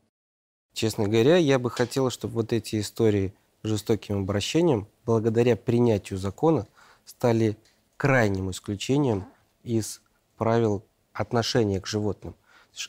Честно 0.75 1.07
говоря, 1.07 1.37
я 1.37 1.57
бы 1.57 1.71
хотел, 1.71 2.09
чтобы 2.09 2.33
вот 2.33 2.51
эти 2.51 2.81
истории 2.81 3.33
жестоким 3.63 4.19
обращением, 4.19 4.89
благодаря 5.05 5.55
принятию 5.55 6.19
закона, 6.19 6.67
стали 7.05 7.57
крайним 7.95 8.51
исключением 8.51 9.25
из 9.63 10.01
правил 10.35 10.83
отношения 11.13 11.79
к 11.79 11.87
животным. 11.87 12.35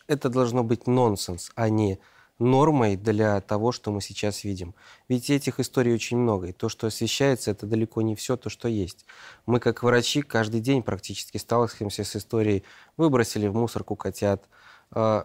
Это 0.09 0.29
должно 0.29 0.65
быть 0.65 0.89
нонсенс, 0.89 1.53
а 1.55 1.69
не 1.69 2.01
нормой 2.41 2.97
для 2.97 3.41
того, 3.41 3.71
что 3.71 3.93
мы 3.93 4.01
сейчас 4.01 4.43
видим. 4.43 4.75
Ведь 5.09 5.31
этих 5.31 5.61
историй 5.61 5.95
очень 5.95 6.17
много, 6.17 6.49
и 6.49 6.53
то, 6.53 6.69
что 6.69 6.89
освещается, 6.89 7.53
это 7.53 7.67
далеко 7.67 8.03
не 8.03 8.17
все 8.17 8.37
то, 8.37 8.51
что 8.51 8.67
есть. 8.67 9.07
Мы, 9.47 9.61
как 9.61 9.85
врачи, 9.85 10.23
каждый 10.23 10.61
день 10.61 10.83
практически 10.83 11.37
сталкиваемся 11.37 12.03
с 12.03 12.17
историей 12.17 12.65
«выбросили 12.97 13.47
в 13.47 13.55
мусорку 13.55 13.95
котят», 13.95 14.49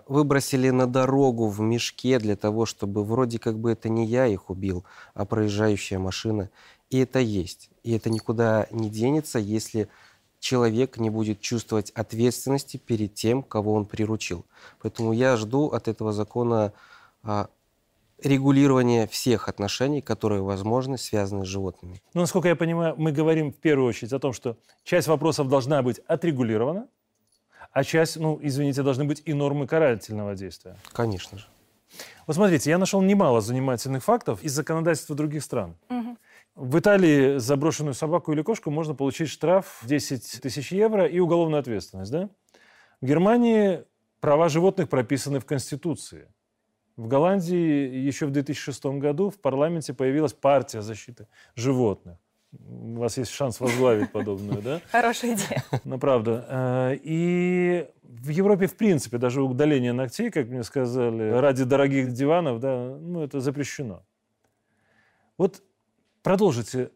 выбросили 0.08 0.70
на 0.70 0.86
дорогу 0.86 1.48
в 1.48 1.62
мешке 1.62 2.20
для 2.20 2.36
того, 2.36 2.66
чтобы 2.66 3.06
вроде 3.06 3.40
как 3.40 3.58
бы 3.58 3.72
это 3.72 3.88
не 3.88 4.06
я 4.06 4.28
их 4.28 4.50
убил, 4.50 4.84
а 5.14 5.26
проезжающая 5.26 5.98
машина. 5.98 6.50
И 6.90 7.00
это 7.00 7.20
есть. 7.20 7.70
И 7.84 7.94
это 7.94 8.10
никуда 8.10 8.68
не 8.72 8.90
денется, 8.90 9.40
если 9.40 9.88
человек 10.42 10.98
не 10.98 11.10
будет 11.10 11.40
чувствовать 11.40 11.92
ответственности 11.92 12.76
перед 12.76 13.14
тем, 13.14 13.44
кого 13.44 13.74
он 13.74 13.86
приручил. 13.86 14.46
Поэтому 14.82 15.14
я 15.14 15.38
жду 15.38 15.68
от 15.68 15.88
этого 15.88 16.12
закона 16.12 16.74
а, 17.24 17.48
регулирования 18.22 19.08
всех 19.08 19.48
отношений, 19.48 20.02
которые 20.02 20.42
возможны, 20.42 20.98
связаны 20.98 21.46
с 21.46 21.48
животными. 21.48 22.02
Ну, 22.14 22.22
насколько 22.22 22.48
я 22.48 22.56
понимаю, 22.56 22.96
мы 22.98 23.12
говорим 23.12 23.54
в 23.54 23.58
первую 23.58 23.88
очередь 23.88 24.14
о 24.14 24.20
том, 24.20 24.34
что 24.34 24.58
часть 24.84 25.08
вопросов 25.08 25.48
должна 25.48 25.82
быть 25.82 26.00
отрегулирована, 26.08 26.88
а 27.72 27.84
часть, 27.84 28.18
ну, 28.18 28.40
извините, 28.42 28.84
должны 28.84 29.06
быть 29.06 29.22
и 29.26 29.34
нормы 29.34 29.68
карательного 29.68 30.36
действия. 30.36 30.76
Конечно 30.92 31.38
же. 31.38 31.46
Вот 32.28 32.36
смотрите, 32.36 32.70
я 32.70 32.78
нашел 32.78 33.02
немало 33.02 33.42
занимательных 33.42 34.04
фактов 34.04 34.44
из 34.44 34.54
законодательства 34.54 35.16
других 35.16 35.44
стран. 35.44 35.76
Угу. 35.90 36.18
В 36.56 36.80
Италии 36.80 37.38
за 37.38 37.56
брошенную 37.56 37.94
собаку 37.94 38.32
или 38.34 38.42
кошку 38.42 38.72
можно 38.72 38.94
получить 38.94 39.30
штраф 39.30 39.82
10 39.84 40.42
тысяч 40.42 40.72
евро 40.72 41.06
и 41.06 41.20
уголовную 41.20 41.60
ответственность. 41.60 42.12
Да? 42.12 42.30
В 43.02 43.06
Германии 43.06 43.84
права 44.20 44.50
животных 44.50 44.90
прописаны 44.90 45.40
в 45.40 45.46
Конституции. 45.46 46.28
В 46.98 47.08
Голландии 47.08 47.96
еще 48.06 48.26
в 48.26 48.32
2006 48.32 48.86
году 48.86 49.30
в 49.30 49.40
парламенте 49.40 49.94
появилась 49.94 50.34
партия 50.34 50.82
защиты 50.82 51.28
животных 51.56 52.18
у 52.68 53.00
вас 53.00 53.18
есть 53.18 53.32
шанс 53.32 53.60
возглавить 53.60 54.12
подобную, 54.12 54.62
да? 54.62 54.82
Хорошая 54.92 55.36
идея. 55.36 55.64
Ну, 55.84 55.98
правда. 55.98 56.46
Э, 56.50 56.98
и 57.02 57.88
в 58.04 58.30
Европе, 58.30 58.68
в 58.68 58.76
принципе, 58.76 59.18
даже 59.18 59.42
удаление 59.42 59.94
ногтей, 59.94 60.32
как 60.32 60.48
мне 60.48 60.64
сказали, 60.64 61.32
ради 61.32 61.64
дорогих 61.64 62.12
диванов, 62.12 62.60
да, 62.60 62.98
ну, 63.00 63.24
это 63.24 63.40
запрещено. 63.40 64.04
Вот 65.38 65.64
продолжите 66.22 66.92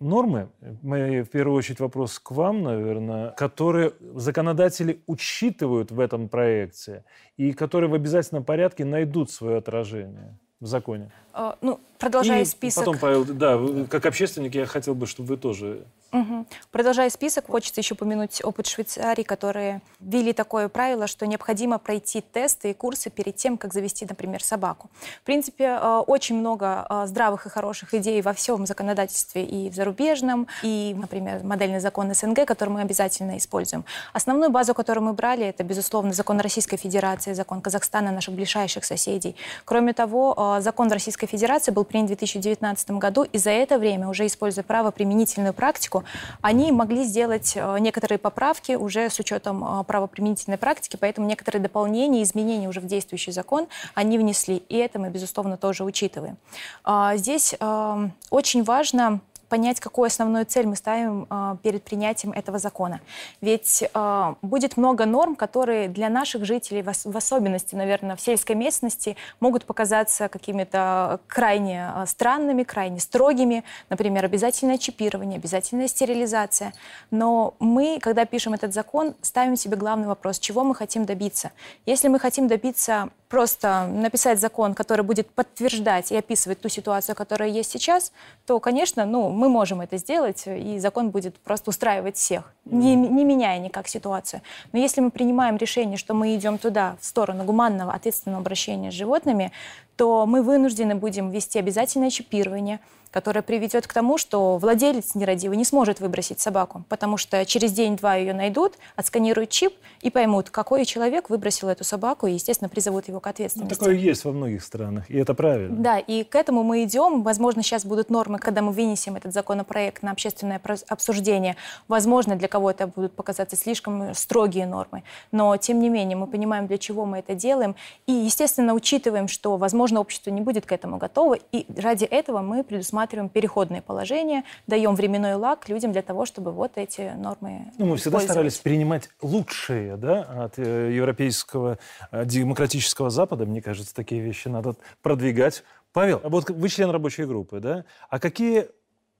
нормы, 0.00 0.50
мы, 0.82 1.22
в 1.22 1.30
первую 1.30 1.56
очередь 1.56 1.80
вопрос 1.80 2.18
к 2.18 2.32
вам, 2.32 2.62
наверное, 2.62 3.30
которые 3.30 3.92
законодатели 4.14 5.02
учитывают 5.06 5.92
в 5.92 6.00
этом 6.00 6.28
проекте 6.28 7.04
и 7.36 7.52
которые 7.52 7.88
в 7.88 7.94
обязательном 7.94 8.44
порядке 8.44 8.84
найдут 8.84 9.30
свое 9.30 9.58
отражение 9.58 10.38
в 10.60 10.66
законе? 10.66 11.10
Э, 11.32 11.52
ну, 11.60 11.80
продолжая 11.98 12.42
и 12.42 12.44
список... 12.44 12.84
потом, 12.84 12.98
Павел, 12.98 13.24
да, 13.24 13.86
как 13.88 14.06
общественник 14.06 14.54
я 14.54 14.66
хотел 14.66 14.94
бы, 14.94 15.06
чтобы 15.06 15.30
вы 15.30 15.36
тоже 15.36 15.84
Угу. 16.14 16.46
Продолжая 16.70 17.10
список, 17.10 17.48
хочется 17.48 17.80
еще 17.80 17.94
упомянуть 17.94 18.40
опыт 18.44 18.68
Швейцарии, 18.68 19.24
которые 19.24 19.80
ввели 19.98 20.32
такое 20.32 20.68
правило, 20.68 21.08
что 21.08 21.26
необходимо 21.26 21.78
пройти 21.78 22.20
тесты 22.20 22.70
и 22.70 22.74
курсы 22.74 23.10
перед 23.10 23.34
тем, 23.34 23.58
как 23.58 23.74
завести, 23.74 24.06
например, 24.08 24.42
собаку. 24.42 24.88
В 25.22 25.24
принципе, 25.24 25.64
э, 25.64 26.02
очень 26.06 26.36
много 26.36 26.86
э, 26.88 27.06
здравых 27.06 27.46
и 27.46 27.48
хороших 27.48 27.94
идей 27.94 28.22
во 28.22 28.32
всем 28.32 28.64
законодательстве 28.64 29.44
и 29.44 29.68
в 29.68 29.74
зарубежном, 29.74 30.46
и, 30.62 30.94
например, 30.96 31.42
модельный 31.42 31.80
закон 31.80 32.14
СНГ, 32.14 32.46
который 32.46 32.68
мы 32.68 32.82
обязательно 32.82 33.36
используем. 33.36 33.84
Основную 34.12 34.52
базу, 34.52 34.72
которую 34.72 35.04
мы 35.04 35.14
брали, 35.14 35.44
это, 35.44 35.64
безусловно, 35.64 36.12
закон 36.12 36.38
Российской 36.38 36.76
Федерации, 36.76 37.32
закон 37.32 37.60
Казахстана, 37.60 38.12
наших 38.12 38.34
ближайших 38.34 38.84
соседей. 38.84 39.34
Кроме 39.64 39.92
того, 39.92 40.56
э, 40.58 40.60
закон 40.60 40.92
Российской 40.92 41.26
Федерации 41.26 41.72
был 41.72 41.84
принят 41.84 42.06
в 42.06 42.08
2019 42.08 43.00
году, 43.00 43.24
и 43.24 43.38
за 43.38 43.50
это 43.50 43.78
время, 43.78 44.08
уже 44.08 44.26
используя 44.26 44.62
право 44.62 44.92
применительную 44.92 45.52
практику, 45.52 46.03
они 46.40 46.72
могли 46.72 47.04
сделать 47.04 47.52
э, 47.56 47.78
некоторые 47.78 48.18
поправки 48.18 48.72
уже 48.72 49.10
с 49.10 49.18
учетом 49.18 49.64
э, 49.64 49.84
правоприменительной 49.84 50.58
практики, 50.58 50.96
поэтому 51.00 51.26
некоторые 51.26 51.62
дополнения, 51.62 52.22
изменения 52.22 52.68
уже 52.68 52.80
в 52.80 52.86
действующий 52.86 53.32
закон 53.32 53.66
они 53.94 54.18
внесли, 54.18 54.56
и 54.68 54.76
это 54.76 54.98
мы, 54.98 55.10
безусловно, 55.10 55.56
тоже 55.56 55.84
учитываем. 55.84 56.36
А, 56.84 57.16
здесь 57.16 57.54
э, 57.58 58.08
очень 58.30 58.64
важно 58.64 59.20
понять, 59.48 59.80
какую 59.80 60.06
основную 60.06 60.46
цель 60.46 60.66
мы 60.66 60.76
ставим 60.76 61.26
э, 61.30 61.56
перед 61.62 61.82
принятием 61.82 62.32
этого 62.32 62.58
закона. 62.58 63.00
Ведь 63.40 63.82
э, 63.82 64.34
будет 64.42 64.76
много 64.76 65.06
норм, 65.06 65.36
которые 65.36 65.88
для 65.88 66.08
наших 66.08 66.44
жителей, 66.44 66.82
в, 66.82 66.92
в 66.92 67.16
особенности, 67.16 67.74
наверное, 67.74 68.16
в 68.16 68.20
сельской 68.20 68.56
местности, 68.56 69.16
могут 69.40 69.64
показаться 69.64 70.28
какими-то 70.28 71.20
крайне 71.26 71.90
э, 71.94 72.06
странными, 72.06 72.62
крайне 72.62 73.00
строгими. 73.00 73.64
Например, 73.90 74.24
обязательное 74.24 74.78
чипирование, 74.78 75.38
обязательная 75.38 75.88
стерилизация. 75.88 76.72
Но 77.10 77.54
мы, 77.58 77.98
когда 78.00 78.24
пишем 78.24 78.54
этот 78.54 78.72
закон, 78.74 79.14
ставим 79.22 79.56
себе 79.56 79.76
главный 79.76 80.06
вопрос, 80.06 80.38
чего 80.38 80.64
мы 80.64 80.74
хотим 80.74 81.04
добиться. 81.04 81.52
Если 81.86 82.08
мы 82.08 82.18
хотим 82.18 82.48
добиться 82.48 83.10
просто 83.28 83.88
написать 83.88 84.38
закон, 84.38 84.74
который 84.74 85.02
будет 85.02 85.28
подтверждать 85.28 86.12
и 86.12 86.16
описывать 86.16 86.60
ту 86.60 86.68
ситуацию, 86.68 87.16
которая 87.16 87.48
есть 87.48 87.70
сейчас, 87.70 88.12
то, 88.46 88.60
конечно, 88.60 89.06
ну, 89.06 89.28
мы 89.34 89.48
можем 89.48 89.80
это 89.80 89.98
сделать, 89.98 90.44
и 90.46 90.78
закон 90.78 91.10
будет 91.10 91.38
просто 91.38 91.70
устраивать 91.70 92.16
всех, 92.16 92.52
не, 92.64 92.94
не 92.94 93.24
меняя 93.24 93.58
никак 93.58 93.88
ситуацию. 93.88 94.40
Но 94.72 94.78
если 94.78 95.00
мы 95.00 95.10
принимаем 95.10 95.56
решение, 95.56 95.96
что 95.96 96.14
мы 96.14 96.34
идем 96.34 96.58
туда, 96.58 96.96
в 97.00 97.04
сторону 97.04 97.44
гуманного, 97.44 97.92
ответственного 97.92 98.40
обращения 98.40 98.90
с 98.90 98.94
животными, 98.94 99.52
то 99.96 100.26
мы 100.26 100.42
вынуждены 100.42 100.94
будем 100.94 101.30
ввести 101.30 101.58
обязательное 101.58 102.10
чипирование, 102.10 102.80
которое 103.14 103.42
приведет 103.42 103.86
к 103.86 103.92
тому, 103.92 104.18
что 104.18 104.58
владелец 104.58 105.14
нерадивый 105.14 105.56
не 105.56 105.64
сможет 105.64 106.00
выбросить 106.00 106.40
собаку, 106.40 106.82
потому 106.88 107.16
что 107.16 107.46
через 107.46 107.70
день-два 107.70 108.16
ее 108.16 108.34
найдут, 108.34 108.74
отсканируют 108.96 109.50
чип 109.50 109.72
и 110.00 110.10
поймут, 110.10 110.50
какой 110.50 110.84
человек 110.84 111.30
выбросил 111.30 111.68
эту 111.68 111.84
собаку, 111.84 112.26
и, 112.26 112.32
естественно, 112.32 112.68
призовут 112.68 113.06
его 113.06 113.20
к 113.20 113.28
ответственности. 113.28 113.74
Ну, 113.74 113.78
такое 113.78 113.94
есть 113.94 114.24
во 114.24 114.32
многих 114.32 114.64
странах, 114.64 115.08
и 115.08 115.16
это 115.16 115.32
правильно. 115.32 115.76
Да, 115.76 116.00
и 116.00 116.24
к 116.24 116.34
этому 116.34 116.64
мы 116.64 116.82
идем. 116.82 117.22
Возможно, 117.22 117.62
сейчас 117.62 117.84
будут 117.84 118.10
нормы, 118.10 118.40
когда 118.40 118.62
мы 118.62 118.72
вынесем 118.72 119.14
этот 119.14 119.32
законопроект 119.32 120.02
на 120.02 120.10
общественное 120.10 120.60
обсуждение. 120.88 121.54
Возможно, 121.86 122.34
для 122.34 122.48
кого-то 122.48 122.88
будут 122.88 123.12
показаться 123.12 123.54
слишком 123.54 124.12
строгие 124.14 124.66
нормы. 124.66 125.04
Но, 125.30 125.56
тем 125.56 125.78
не 125.78 125.88
менее, 125.88 126.16
мы 126.16 126.26
понимаем, 126.26 126.66
для 126.66 126.78
чего 126.78 127.04
мы 127.06 127.20
это 127.20 127.36
делаем. 127.36 127.76
И, 128.08 128.12
естественно, 128.12 128.74
учитываем, 128.74 129.28
что, 129.28 129.56
возможно, 129.56 130.00
общество 130.00 130.30
не 130.30 130.40
будет 130.40 130.66
к 130.66 130.72
этому 130.72 130.96
готово. 130.96 131.38
И 131.52 131.64
ради 131.80 132.06
этого 132.06 132.40
мы 132.40 132.64
предусматриваем 132.64 133.03
рассматриваем 133.04 133.28
переходные 133.28 133.82
положения, 133.82 134.44
даем 134.66 134.94
временной 134.94 135.34
лак 135.34 135.68
людям 135.68 135.92
для 135.92 136.02
того, 136.02 136.24
чтобы 136.24 136.52
вот 136.52 136.72
эти 136.76 137.12
нормы 137.16 137.72
Ну, 137.78 137.86
мы 137.86 137.96
всегда 137.96 138.20
старались 138.20 138.58
принимать 138.58 139.10
лучшие 139.20 139.96
да, 139.96 140.22
от 140.44 140.58
э, 140.58 140.92
европейского 140.94 141.78
э, 142.10 142.24
демократического 142.24 143.10
Запада. 143.10 143.44
Мне 143.44 143.60
кажется, 143.60 143.94
такие 143.94 144.22
вещи 144.22 144.48
надо 144.48 144.76
продвигать. 145.02 145.64
Павел, 145.92 146.20
а 146.24 146.28
вот 146.28 146.50
вы 146.50 146.68
член 146.68 146.90
рабочей 146.90 147.24
группы, 147.24 147.60
да? 147.60 147.84
А 148.08 148.18
какие 148.18 148.68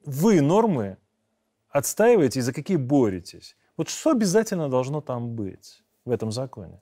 вы 0.07 0.41
нормы 0.41 0.97
отстаиваете 1.69 2.39
и 2.39 2.43
за 2.43 2.53
какие 2.53 2.79
боретесь? 2.79 3.57
Вот 3.77 3.91
что 3.91 4.11
обязательно 4.11 4.69
должно 4.71 5.01
там 5.01 5.35
быть 5.35 5.83
в 6.05 6.11
этом 6.11 6.33
законе? 6.33 6.81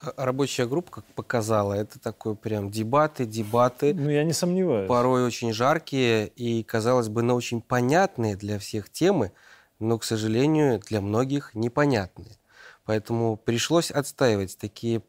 Рабочая 0.00 0.66
группа, 0.66 0.90
как 0.90 1.04
показала, 1.04 1.74
это 1.74 2.00
такой 2.00 2.34
прям 2.34 2.70
дебаты, 2.70 3.26
дебаты. 3.26 3.92
Ну, 3.92 4.08
я 4.08 4.24
не 4.24 4.32
сомневаюсь. 4.32 4.88
Порой 4.88 5.26
очень 5.26 5.52
жаркие 5.52 6.28
и, 6.28 6.62
казалось 6.62 7.08
бы, 7.08 7.22
на 7.22 7.34
очень 7.34 7.60
понятные 7.60 8.34
для 8.34 8.58
всех 8.58 8.88
темы, 8.88 9.32
но, 9.78 9.98
к 9.98 10.04
сожалению, 10.04 10.78
для 10.80 11.02
многих 11.02 11.54
непонятные. 11.54 12.38
Поэтому 12.86 13.36
пришлось 13.36 13.90
отстаивать 13.90 14.56
такие 14.56 15.02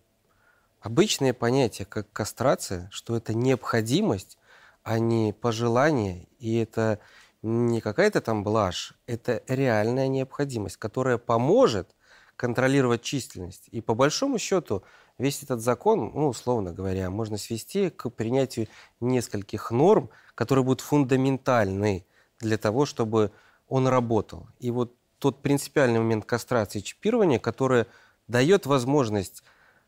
обычные 0.81 1.33
понятия, 1.33 1.85
как 1.85 2.11
кастрация, 2.11 2.89
что 2.91 3.15
это 3.15 3.33
необходимость, 3.33 4.37
а 4.83 4.99
не 4.99 5.31
пожелание, 5.31 6.27
и 6.37 6.57
это 6.57 6.99
не 7.41 7.79
какая-то 7.79 8.19
там 8.19 8.43
блажь, 8.43 8.93
это 9.07 9.41
реальная 9.47 10.09
необходимость, 10.09 10.75
которая 10.75 11.17
поможет– 11.17 11.95
контролировать 12.35 13.01
численность. 13.01 13.67
И 13.71 13.81
по 13.81 13.93
большому 13.93 14.39
счету 14.39 14.83
весь 15.17 15.43
этот 15.43 15.61
закон, 15.61 16.11
ну, 16.13 16.27
условно 16.27 16.73
говоря, 16.73 17.09
можно 17.09 17.37
свести 17.37 17.89
к 17.89 18.09
принятию 18.09 18.67
нескольких 18.99 19.71
норм, 19.71 20.09
которые 20.35 20.65
будут 20.65 20.81
фундаментальны 20.81 22.05
для 22.39 22.57
того, 22.57 22.85
чтобы 22.85 23.31
он 23.67 23.87
работал. 23.87 24.47
И 24.59 24.71
вот 24.71 24.95
тот 25.19 25.41
принципиальный 25.41 25.99
момент 25.99 26.25
кастрации 26.25 26.79
и 26.79 26.83
чипирования, 26.83 27.39
который 27.39 27.85
дает 28.27 28.65
возможность 28.65 29.43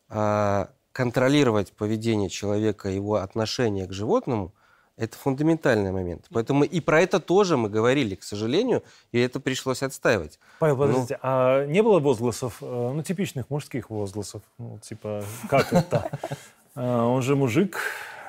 э, 0.10 0.68
контролировать 0.92 1.74
поведение 1.74 2.30
человека, 2.30 2.90
его 2.90 3.16
отношение 3.16 3.88
к 3.88 3.94
животному– 3.94 4.54
это 4.98 5.18
фундаментальный 5.18 5.92
момент. 5.92 6.28
Поэтому 6.32 6.64
и 6.64 6.80
про 6.80 7.02
это 7.02 7.20
тоже 7.20 7.58
мы 7.58 7.70
говорили, 7.70 8.16
к 8.16 8.24
сожалению, 8.24 8.84
и 9.12 9.20
это 9.20 9.40
пришлось 9.40 9.82
отстаивать. 9.84 10.40
Павел, 10.60 10.76
ну, 10.76 10.82
подождите, 10.82 11.16
ну, 11.16 11.20
а 11.24 11.66
не 11.66 11.82
было 11.82 12.00
возгласов, 12.00 12.58
э, 12.62 12.92
ну, 12.94 13.02
типичных 13.02 13.50
мужских 13.50 13.90
возгласов? 13.90 14.44
Ну, 14.58 14.80
типа, 14.80 15.24
как 15.50 15.74
это? 15.74 16.10
А, 16.76 17.06
он 17.06 17.22
же 17.22 17.36
мужик. 17.36 17.78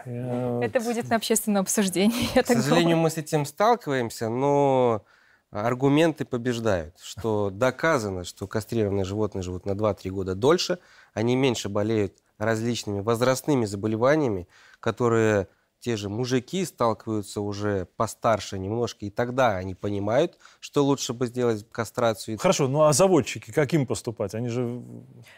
Это 0.05 0.81
будет 0.81 1.09
на 1.09 1.17
общественном 1.17 1.63
обсуждении, 1.63 2.27
К 2.43 2.47
сожалению, 2.47 2.99
мы 2.99 3.09
с 3.09 3.17
этим 3.17 3.47
сталкиваемся, 3.47 4.29
но 4.29 5.03
аргументы 5.51 6.25
побеждают, 6.25 6.99
что 7.01 7.51
доказано, 7.53 8.25
что 8.25 8.47
кастрированные 8.47 9.05
животные 9.05 9.43
живут 9.43 9.65
на 9.67 9.73
2-3 9.73 10.11
года 10.11 10.35
дольше, 10.35 10.79
они 11.15 11.37
меньше 11.37 11.69
болеют 11.69 12.19
различными 12.37 13.01
возрастными 13.01 13.65
заболеваниями, 13.65 14.49
которые 14.81 15.49
те 15.85 15.97
же 15.99 16.09
мужики 16.09 16.65
сталкиваются 16.65 17.43
уже 17.43 17.87
постарше 17.97 18.59
немножко, 18.59 19.05
и 19.05 19.11
тогда 19.11 19.57
они 19.59 19.75
понимают, 19.75 20.39
что 20.59 20.83
лучше 20.83 21.13
бы 21.13 21.27
сделать 21.27 21.67
кастрацию. 21.71 22.39
Хорошо, 22.39 22.69
ну 22.69 22.85
а 22.85 22.95
заводчики, 22.95 23.51
как 23.51 23.75
им 23.75 23.87
поступать? 23.87 24.35
Они 24.35 24.49
же... 24.49 24.81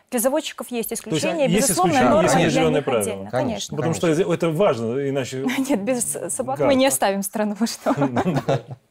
Для 0.09 0.20
заводчиков 0.20 0.70
есть 0.70 0.92
исключения, 0.92 1.48
есть 1.48 1.66
безусловно, 1.66 1.90
исключения, 1.90 2.11
нормы 2.11 2.40
есть 2.40 2.56
для 2.56 2.82
правила. 2.82 3.00
Отдельно. 3.00 3.30
Конечно, 3.30 3.76
Потому 3.76 3.94
конечно. 3.94 4.14
что 4.14 4.32
это 4.32 4.50
важно, 4.50 5.09
иначе... 5.09 5.44
Нет, 5.68 5.82
без 5.82 6.16
собак 6.32 6.61
мы 6.61 6.76
не 6.76 6.87
оставим 6.87 7.24
страну, 7.24 7.56
что... 7.66 7.92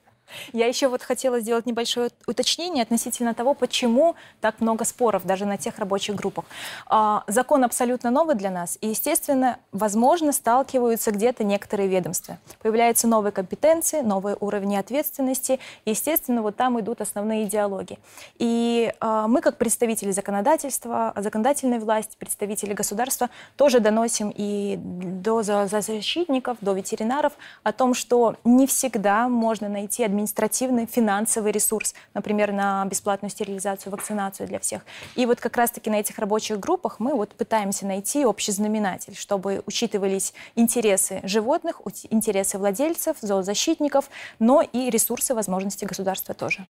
Я 0.54 0.68
еще 0.68 0.88
вот 0.88 1.02
хотела 1.02 1.40
сделать 1.40 1.66
небольшое 1.66 2.10
уточнение 2.28 2.84
относительно 2.84 3.34
того, 3.34 3.54
почему 3.54 4.16
так 4.42 4.60
много 4.60 4.86
споров 4.86 5.26
даже 5.26 5.46
на 5.46 5.58
тех 5.58 5.78
рабочих 5.80 6.16
группах. 6.16 6.46
А, 6.88 7.24
закон 7.28 7.64
абсолютно 7.64 8.12
новый 8.12 8.36
для 8.36 8.52
нас, 8.52 8.78
и, 8.82 8.90
естественно, 8.90 9.58
возможно, 9.72 10.32
сталкиваются 10.32 11.12
где-то 11.12 11.44
некоторые 11.44 11.88
ведомства. 11.88 12.38
Появляются 12.62 13.08
новые 13.08 13.32
компетенции, 13.32 14.02
новые 14.02 14.38
уровни 14.40 14.76
ответственности, 14.76 15.60
и, 15.86 15.92
естественно, 15.92 16.42
вот 16.42 16.56
там 16.56 16.80
идут 16.80 17.02
основные 17.02 17.46
идеологии. 17.46 18.00
И 18.38 18.94
а, 19.00 19.28
мы, 19.28 19.42
как 19.42 19.58
представители 19.58 20.12
законодательства, 20.12 21.14
законодательной 21.16 21.80
власти, 21.80 22.16
представители 22.18 22.74
государства, 22.74 23.30
тоже 23.56 23.80
доносим 23.80 24.34
и 24.36 24.78
до 24.78 25.44
защитников, 25.44 26.58
до 26.62 26.74
ветеринаров 26.74 27.34
о 27.64 27.72
том, 27.72 27.94
что 27.94 28.36
не 28.44 28.68
всегда 28.68 29.28
можно 29.28 29.70
найти 29.70 30.04
административную 30.04 30.25
административный, 30.26 30.88
финансовый 30.88 31.52
ресурс, 31.52 31.94
например, 32.16 32.52
на 32.52 32.84
бесплатную 32.86 33.30
стерилизацию, 33.30 33.92
вакцинацию 33.92 34.48
для 34.48 34.60
всех. 34.60 34.82
И 35.16 35.26
вот 35.28 35.40
как 35.40 35.56
раз-таки 35.56 35.90
на 35.90 36.00
этих 36.00 36.18
рабочих 36.18 36.60
группах 36.60 37.00
мы 37.00 37.14
вот 37.14 37.30
пытаемся 37.36 37.86
найти 37.86 38.26
общий 38.26 38.52
знаменатель, 38.52 39.16
чтобы 39.16 39.62
учитывались 39.68 40.34
интересы 40.56 41.22
животных, 41.24 41.82
интересы 42.10 42.58
владельцев, 42.58 43.18
зоозащитников, 43.22 44.10
но 44.40 44.62
и 44.64 44.90
ресурсы, 44.90 45.36
возможности 45.36 45.86
государства 45.86 46.34
тоже. 46.34 46.66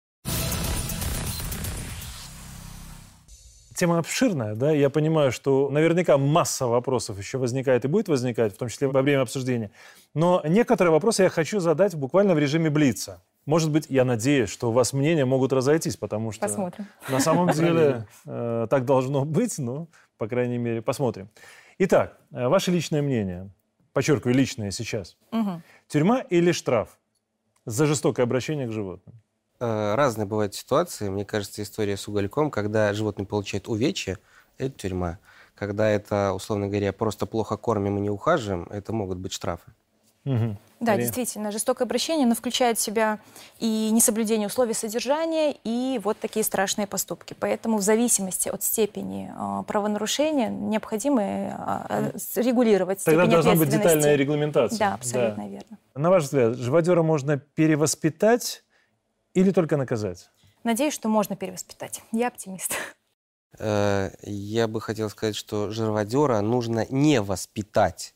Тема 3.76 3.98
обширная, 3.98 4.54
да, 4.54 4.70
я 4.70 4.88
понимаю, 4.88 5.32
что 5.32 5.68
наверняка 5.68 6.16
масса 6.16 6.66
вопросов 6.66 7.18
еще 7.18 7.38
возникает 7.38 7.84
и 7.84 7.88
будет 7.88 8.08
возникать, 8.08 8.54
в 8.54 8.56
том 8.56 8.68
числе 8.68 8.86
во 8.86 9.02
время 9.02 9.22
обсуждения. 9.22 9.70
Но 10.14 10.40
некоторые 10.44 10.92
вопросы 10.92 11.24
я 11.24 11.28
хочу 11.28 11.58
задать 11.58 11.96
буквально 11.96 12.34
в 12.34 12.38
режиме 12.38 12.70
блица. 12.70 13.20
Может 13.46 13.70
быть, 13.70 13.86
я 13.88 14.04
надеюсь, 14.04 14.48
что 14.48 14.70
у 14.70 14.72
вас 14.72 14.92
мнения 14.92 15.24
могут 15.24 15.52
разойтись, 15.52 15.96
потому 15.96 16.32
что 16.32 16.40
посмотрим. 16.40 16.86
на 17.08 17.20
самом 17.20 17.50
деле 17.50 18.06
э, 18.24 18.66
так 18.70 18.84
должно 18.84 19.24
быть, 19.24 19.58
но, 19.58 19.88
по 20.16 20.26
крайней 20.26 20.58
мере, 20.58 20.80
посмотрим. 20.80 21.28
Итак, 21.78 22.18
э, 22.32 22.48
ваше 22.48 22.70
личное 22.70 23.02
мнение, 23.02 23.50
подчеркиваю, 23.92 24.34
личное 24.34 24.70
сейчас. 24.70 25.16
Угу. 25.32 25.62
Тюрьма 25.88 26.20
или 26.20 26.52
штраф 26.52 26.98
за 27.66 27.86
жестокое 27.86 28.24
обращение 28.24 28.66
к 28.66 28.72
животным? 28.72 29.14
Э, 29.60 29.94
разные 29.94 30.26
бывают 30.26 30.54
ситуации. 30.54 31.08
Мне 31.08 31.24
кажется, 31.24 31.62
история 31.62 31.96
с 31.96 32.08
угольком, 32.08 32.50
когда 32.50 32.92
животное 32.92 33.26
получает 33.26 33.68
увечья, 33.68 34.18
это 34.58 34.78
тюрьма. 34.78 35.18
Когда 35.54 35.88
это, 35.88 36.32
условно 36.32 36.68
говоря, 36.68 36.92
просто 36.92 37.26
плохо 37.26 37.56
кормим 37.56 37.98
и 37.98 38.00
не 38.00 38.10
ухаживаем, 38.10 38.66
это 38.70 38.92
могут 38.92 39.18
быть 39.18 39.32
штрафы. 39.32 39.72
Угу. 40.24 40.56
Да, 40.80 40.92
Мария? 40.92 41.06
действительно, 41.06 41.50
жестокое 41.50 41.86
обращение, 41.86 42.26
оно 42.26 42.34
включает 42.34 42.78
в 42.78 42.80
себя 42.80 43.18
и 43.58 43.90
несоблюдение 43.90 44.48
условий 44.48 44.74
содержания, 44.74 45.56
и 45.64 46.00
вот 46.02 46.18
такие 46.18 46.44
страшные 46.44 46.86
поступки. 46.86 47.34
Поэтому 47.38 47.78
в 47.78 47.82
зависимости 47.82 48.48
от 48.48 48.62
степени 48.62 49.32
э, 49.34 49.62
правонарушения 49.64 50.48
необходимо 50.48 51.22
э, 51.22 52.10
регулировать 52.36 53.04
Тогда 53.04 53.22
степень 53.22 53.32
должна 53.32 53.54
быть 53.54 53.68
детальная 53.68 54.16
регламентация. 54.16 54.78
Да, 54.78 54.94
абсолютно 54.94 55.48
верно. 55.48 55.78
На 55.94 56.10
ваш 56.10 56.24
взгляд, 56.24 56.56
живодера 56.56 57.02
можно 57.02 57.38
перевоспитать 57.38 58.64
или 59.34 59.50
только 59.50 59.76
наказать? 59.76 60.30
Надеюсь, 60.64 60.94
что 60.94 61.08
можно 61.08 61.36
перевоспитать. 61.36 62.02
Я 62.12 62.28
оптимист. 62.28 62.72
Э, 63.58 64.10
Я 64.22 64.68
бы 64.68 64.80
хотел 64.80 65.10
сказать, 65.10 65.36
что 65.36 65.70
живодера 65.70 66.40
нужно 66.40 66.86
не 66.90 67.20
воспитать. 67.20 68.13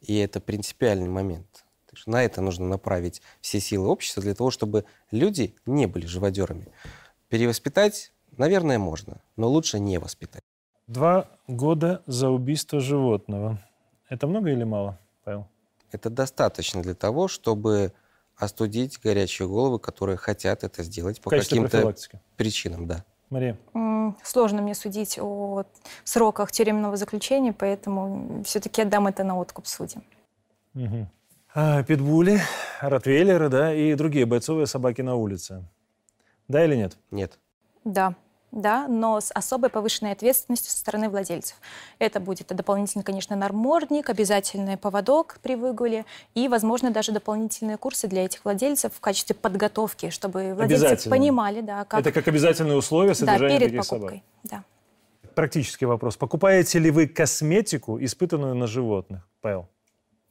И 0.00 0.16
это 0.18 0.40
принципиальный 0.40 1.08
момент. 1.08 1.64
На 2.06 2.24
это 2.24 2.40
нужно 2.40 2.66
направить 2.66 3.20
все 3.40 3.60
силы 3.60 3.88
общества 3.88 4.22
для 4.22 4.34
того, 4.34 4.50
чтобы 4.50 4.84
люди 5.10 5.54
не 5.66 5.86
были 5.86 6.06
живодерами. 6.06 6.68
Перевоспитать, 7.28 8.12
наверное, 8.36 8.78
можно, 8.78 9.20
но 9.36 9.48
лучше 9.48 9.78
не 9.78 9.98
воспитать. 9.98 10.42
Два 10.86 11.28
года 11.46 12.02
за 12.06 12.30
убийство 12.30 12.80
животного. 12.80 13.62
Это 14.08 14.26
много 14.26 14.50
или 14.50 14.64
мало, 14.64 14.98
Павел? 15.24 15.46
Это 15.92 16.10
достаточно 16.10 16.82
для 16.82 16.94
того, 16.94 17.28
чтобы 17.28 17.92
остудить 18.36 18.98
горячие 19.00 19.46
головы, 19.46 19.78
которые 19.78 20.16
хотят 20.16 20.64
это 20.64 20.82
сделать 20.82 21.20
по 21.20 21.30
каким-то 21.30 21.94
причинам, 22.36 22.86
да. 22.86 23.04
Мария? 23.30 23.56
Сложно 24.22 24.60
мне 24.60 24.74
судить 24.74 25.18
о 25.20 25.64
сроках 26.04 26.52
тюремного 26.52 26.96
заключения, 26.96 27.52
поэтому 27.52 28.42
все-таки 28.44 28.82
отдам 28.82 29.06
это 29.06 29.24
на 29.24 29.38
откуп 29.38 29.66
судьям. 29.66 30.02
Мгм. 30.74 31.08
А, 31.54 31.82
питбули, 31.82 32.40
ротвейлеры, 32.80 33.48
да, 33.48 33.74
и 33.74 33.94
другие 33.94 34.26
бойцовые 34.26 34.66
собаки 34.66 35.02
на 35.02 35.14
улице. 35.14 35.64
Да 36.48 36.64
или 36.64 36.76
нет? 36.76 36.96
Нет. 37.10 37.38
Да, 37.84 38.14
да, 38.52 38.88
но 38.88 39.20
с 39.20 39.30
особой 39.32 39.70
повышенной 39.70 40.12
ответственностью 40.12 40.70
со 40.70 40.78
стороны 40.78 41.08
владельцев. 41.08 41.56
Это 41.98 42.20
будет 42.20 42.48
дополнительный, 42.48 43.04
конечно, 43.04 43.36
нормордник, 43.36 44.10
обязательный 44.10 44.76
поводок 44.76 45.38
при 45.42 45.54
выгуле 45.54 46.04
и, 46.34 46.48
возможно, 46.48 46.90
даже 46.90 47.12
дополнительные 47.12 47.76
курсы 47.76 48.08
для 48.08 48.24
этих 48.24 48.44
владельцев 48.44 48.92
в 48.94 49.00
качестве 49.00 49.34
подготовки, 49.34 50.10
чтобы 50.10 50.54
владельцы 50.54 51.08
понимали, 51.08 51.60
да, 51.60 51.84
как 51.84 52.00
Это 52.00 52.12
как 52.12 52.28
обязательное 52.28 52.76
условие 52.76 53.14
да, 53.14 53.18
содержания 53.20 53.58
перед 53.58 53.70
таких 53.70 53.84
собак. 53.84 54.00
покупкой. 54.10 54.24
Да. 54.44 54.64
Практический 55.34 55.86
вопрос. 55.86 56.16
Покупаете 56.16 56.78
ли 56.78 56.90
вы 56.90 57.06
косметику, 57.06 58.02
испытанную 58.02 58.54
на 58.54 58.66
животных, 58.66 59.28
Павел? 59.40 59.68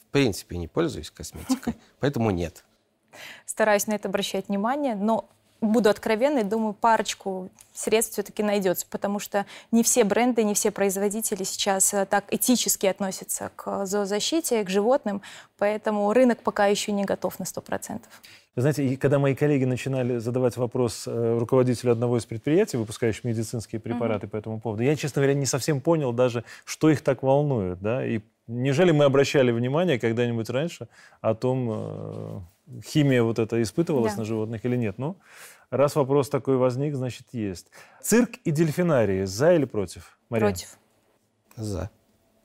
В 0.08 0.12
принципе, 0.12 0.58
не 0.58 0.67
пользуюсь 0.67 1.10
косметикой, 1.10 1.75
поэтому 1.99 2.32
нет. 2.32 2.65
Стараюсь 3.45 3.88
на 3.88 3.93
это 3.93 4.08
обращать 4.08 4.49
внимание, 4.49 4.95
но 4.95 5.29
буду 5.62 5.89
откровенной, 5.89 6.43
думаю, 6.43 6.74
парочку 6.74 7.50
средств 7.74 8.13
все-таки 8.13 8.43
найдется, 8.43 8.86
потому 8.89 9.19
что 9.19 9.45
не 9.72 9.84
все 9.84 10.04
бренды, 10.04 10.43
не 10.43 10.54
все 10.54 10.72
производители 10.72 11.43
сейчас 11.43 11.93
э, 11.93 12.06
так 12.06 12.26
этически 12.30 12.86
относятся 12.86 13.52
к 13.56 13.86
зоозащите, 13.86 14.63
к 14.63 14.69
животным, 14.69 15.22
поэтому 15.58 16.12
рынок 16.13 16.41
пока 16.43 16.67
еще 16.67 16.91
не 16.91 17.06
готов 17.06 17.39
на 17.39 17.43
100%. 17.43 18.02
Вы 18.56 18.62
знаете, 18.62 18.98
когда 18.98 19.19
мои 19.19 19.36
коллеги 19.36 19.63
начинали 19.63 20.17
задавать 20.17 20.58
вопрос 20.58 21.06
э, 21.08 21.38
руководителю 21.39 21.91
одного 21.91 22.17
из 22.17 22.26
предприятий, 22.26 22.78
выпускающих 22.78 23.24
медицинские 23.24 23.80
препараты 23.80 24.28
по 24.28 24.36
этому 24.36 24.60
поводу, 24.60 24.84
я, 24.84 24.95
честно 24.95 25.22
говоря, 25.22 25.34
не 25.34 25.45
совсем 25.45 25.80
понял 25.82 26.12
даже, 26.12 26.43
что 26.65 26.89
их 26.89 27.02
так 27.02 27.24
волнует. 27.24 27.80
Да? 27.80 28.06
И 28.06 28.19
неужели 28.48 28.91
мы 28.91 29.06
обращали 29.06 29.52
внимание 29.52 30.00
когда-нибудь 30.00 30.50
раньше 30.50 30.89
о 31.22 31.36
том, 31.36 31.69
э, 31.72 32.39
химия 32.86 33.23
вот 33.23 33.39
эта 33.39 33.62
испытывалась 33.62 34.13
Да. 34.13 34.19
на 34.19 34.25
животных 34.25 34.65
или 34.65 34.75
нет? 34.75 34.97
Ну, 34.97 35.17
раз 35.69 35.95
вопрос 35.95 36.29
такой 36.29 36.58
возник, 36.58 36.95
значит, 36.95 37.27
есть. 37.32 37.67
Цирк 38.01 38.32
и 38.43 38.51
дельфинарии, 38.51 39.25
за 39.25 39.53
или 39.53 39.65
против? 39.65 40.17
Мария? 40.29 40.49
Против. 40.49 40.77
За. 41.55 41.89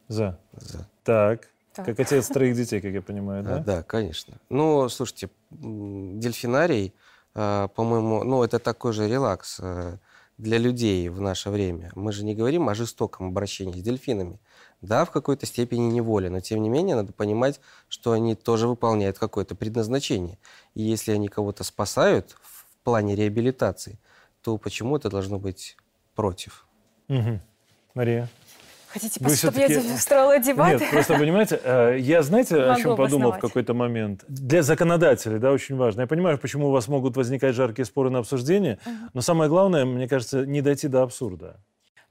За. 0.09 0.39
За. 0.53 0.89
Так. 1.03 1.51
Так. 1.75 1.87
Как 1.87 2.01
отец 2.01 2.29
троих 2.29 2.57
детей, 2.57 2.81
как 2.81 2.93
я 2.93 3.03
понимаю, 3.03 3.41
А, 3.41 3.43
да? 3.45 3.59
Да, 3.59 3.83
конечно. 3.83 4.35
Ну, 4.49 4.89
слушайте, 4.89 5.29
дельфинарий, 5.51 6.95
а, 7.35 7.69
по-моему, 7.69 8.23
ну, 8.25 8.43
это 8.45 8.59
такой 8.59 8.93
же 8.93 9.09
релакс 9.09 9.59
а, 9.61 9.99
для 10.39 10.59
людей 10.59 11.09
в 11.09 11.21
наше 11.21 11.51
время. 11.51 11.91
Мы 11.97 12.13
же 12.13 12.25
не 12.25 12.35
говорим 12.35 12.69
о 12.69 12.75
жестоком 12.75 13.27
обращении 13.29 13.81
с 13.81 13.83
дельфинами. 13.83 14.39
Да, 14.85 15.05
в 15.05 15.11
какой-то 15.11 15.47
степени 15.47 15.91
неволя, 15.93 16.31
но 16.31 16.41
тем 16.41 16.63
не 16.63 16.69
менее 16.69 16.97
надо 16.97 17.13
понимать, 17.13 17.61
что 17.89 18.13
они 18.13 18.35
тоже 18.35 18.69
выполняют 18.69 19.19
какое-то 19.19 19.55
предназначение. 19.55 20.39
И 20.75 20.83
если 20.83 21.13
они 21.13 21.29
кого-то 21.29 21.65
спасают 21.65 22.37
в 22.43 22.85
плане 22.85 23.17
реабилитации, 23.17 23.99
то 24.43 24.59
почему 24.59 24.97
это 24.97 25.09
должно 25.09 25.39
быть 25.39 25.77
против? 26.15 26.67
Мгм. 27.09 27.41
Мария? 27.95 28.29
Хотите, 28.95 29.19
Вы 29.25 29.35
чтобы 29.35 29.59
я 29.59 29.81
устроила 29.93 30.39
дебаты? 30.39 30.79
Нет, 30.79 30.91
просто 30.91 31.19
понимаете, 31.19 31.61
э, 31.65 31.97
я 31.99 32.23
знаете, 32.23 32.57
о 32.63 32.69
Могу 32.69 32.81
чем 32.81 32.97
подумал 32.97 33.33
в 33.33 33.39
какой-то 33.41 33.75
момент? 33.75 34.25
Для 34.29 34.63
законодателей, 34.63 35.41
да, 35.41 35.51
очень 35.51 35.75
важно. 35.77 36.03
Я 36.03 36.07
понимаю, 36.07 36.39
почему 36.39 36.69
у 36.69 36.71
вас 36.71 36.87
могут 36.87 37.17
возникать 37.17 37.57
жаркие 37.57 37.87
споры 37.87 38.11
на 38.11 38.21
обсуждение, 38.21 38.79
но 39.13 39.21
самое 39.21 39.51
главное, 39.51 39.85
мне 39.85 40.07
кажется, 40.07 40.47
не 40.47 40.61
дойти 40.61 40.87
до 40.87 41.03
абсурда. 41.03 41.57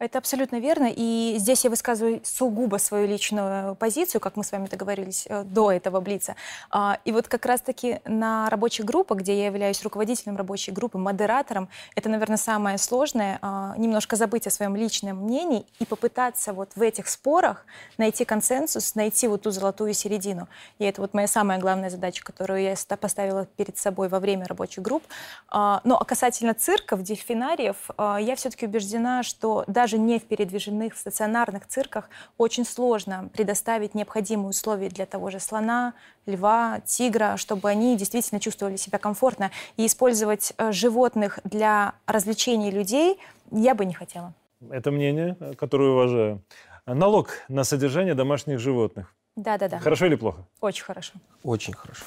Это 0.04 0.18
абсолютно 0.18 0.60
верно. 0.60 0.92
И 0.94 1.36
здесь 1.38 1.64
я 1.64 1.70
высказываю 1.70 2.20
сугубо 2.26 2.76
свою 2.76 3.08
личную 3.08 3.76
позицию, 3.76 4.20
как 4.20 4.36
мы 4.36 4.44
с 4.44 4.52
вами 4.52 4.68
договорились 4.68 5.26
э, 5.30 5.44
до 5.46 5.72
этого 5.72 6.02
Блица. 6.02 6.36
А, 6.70 7.00
И 7.06 7.14
вот 7.14 7.30
как 7.30 7.46
раз-таки 7.46 8.02
на 8.04 8.50
рабочих 8.50 8.84
группах, 8.86 9.20
где 9.20 9.40
я 9.40 9.46
являюсь 9.46 9.82
руководителем 9.82 10.36
рабочей 10.36 10.72
группы, 10.72 10.98
модератором, 10.98 11.70
это, 11.96 12.10
наверное, 12.10 12.36
самое 12.36 12.78
сложное, 12.80 13.40
а, 13.42 13.76
немножко 13.78 14.18
забыть 14.18 14.46
о 14.46 14.50
своем 14.50 14.76
личном 14.76 15.20
мнении 15.20 15.66
и 15.80 15.86
попытаться 15.86 16.52
вот 16.52 16.72
в 16.76 16.82
этих 16.82 17.08
спорах 17.08 17.66
найти 17.98 18.26
консенсус, 18.26 18.96
найти 18.96 19.30
вот 19.30 19.44
ту 19.44 19.52
золотую 19.52 19.94
середину. 19.94 20.50
И 20.80 20.84
это 20.84 21.00
вот 21.00 21.14
моя 21.14 21.28
самая 21.28 21.60
главная 21.60 21.90
задача, 21.90 22.26
которую 22.26 22.62
я 22.62 22.76
ста- 22.76 22.98
поставила 22.98 23.46
перед 23.46 23.78
собой 23.78 24.10
во 24.10 24.20
время 24.20 24.48
рабочих 24.48 24.84
групп. 24.84 25.04
А, 25.48 25.80
Но 25.86 25.96
а 25.98 26.04
касательно 26.04 26.54
цирков, 26.54 27.04
дельфинариев, 27.04 27.90
я 27.98 28.36
все-таки 28.36 28.66
убеждена, 28.66 29.24
что 29.24 29.64
даже 29.68 29.93
не 29.98 30.20
в 30.20 30.24
передвижных 30.24 30.96
в 30.96 30.98
стационарных 30.98 31.68
цирках 31.68 32.10
очень 32.38 32.66
сложно 32.66 33.30
предоставить 33.34 33.96
необходимые 33.96 34.50
условия 34.50 34.90
для 34.90 35.06
того 35.06 35.30
же 35.30 35.40
слона, 35.40 35.94
льва, 36.26 36.82
тигра, 36.86 37.36
чтобы 37.38 37.70
они 37.70 37.96
действительно 37.98 38.40
чувствовали 38.40 38.76
себя 38.78 39.00
комфортно. 39.00 39.52
И 39.78 39.86
использовать 39.86 40.54
э, 40.58 40.72
животных 40.72 41.40
для 41.44 41.94
развлечений 42.08 42.72
людей 42.72 43.20
я 43.52 43.76
бы 43.76 43.86
не 43.86 43.94
хотела. 43.94 44.34
Это 44.70 44.92
мнение, 44.92 45.36
которое 45.58 45.90
уважаю. 45.92 46.42
Налог 46.86 47.30
на 47.48 47.64
содержание 47.64 48.14
домашних 48.14 48.60
животных. 48.60 49.14
Да-да-да, 49.36 49.80
Хорошо 49.80 50.06
или 50.06 50.16
плохо? 50.16 50.46
очень 50.62 50.84
хорошо. 50.84 51.14
Очень 51.44 51.74
хорошо. 51.74 52.06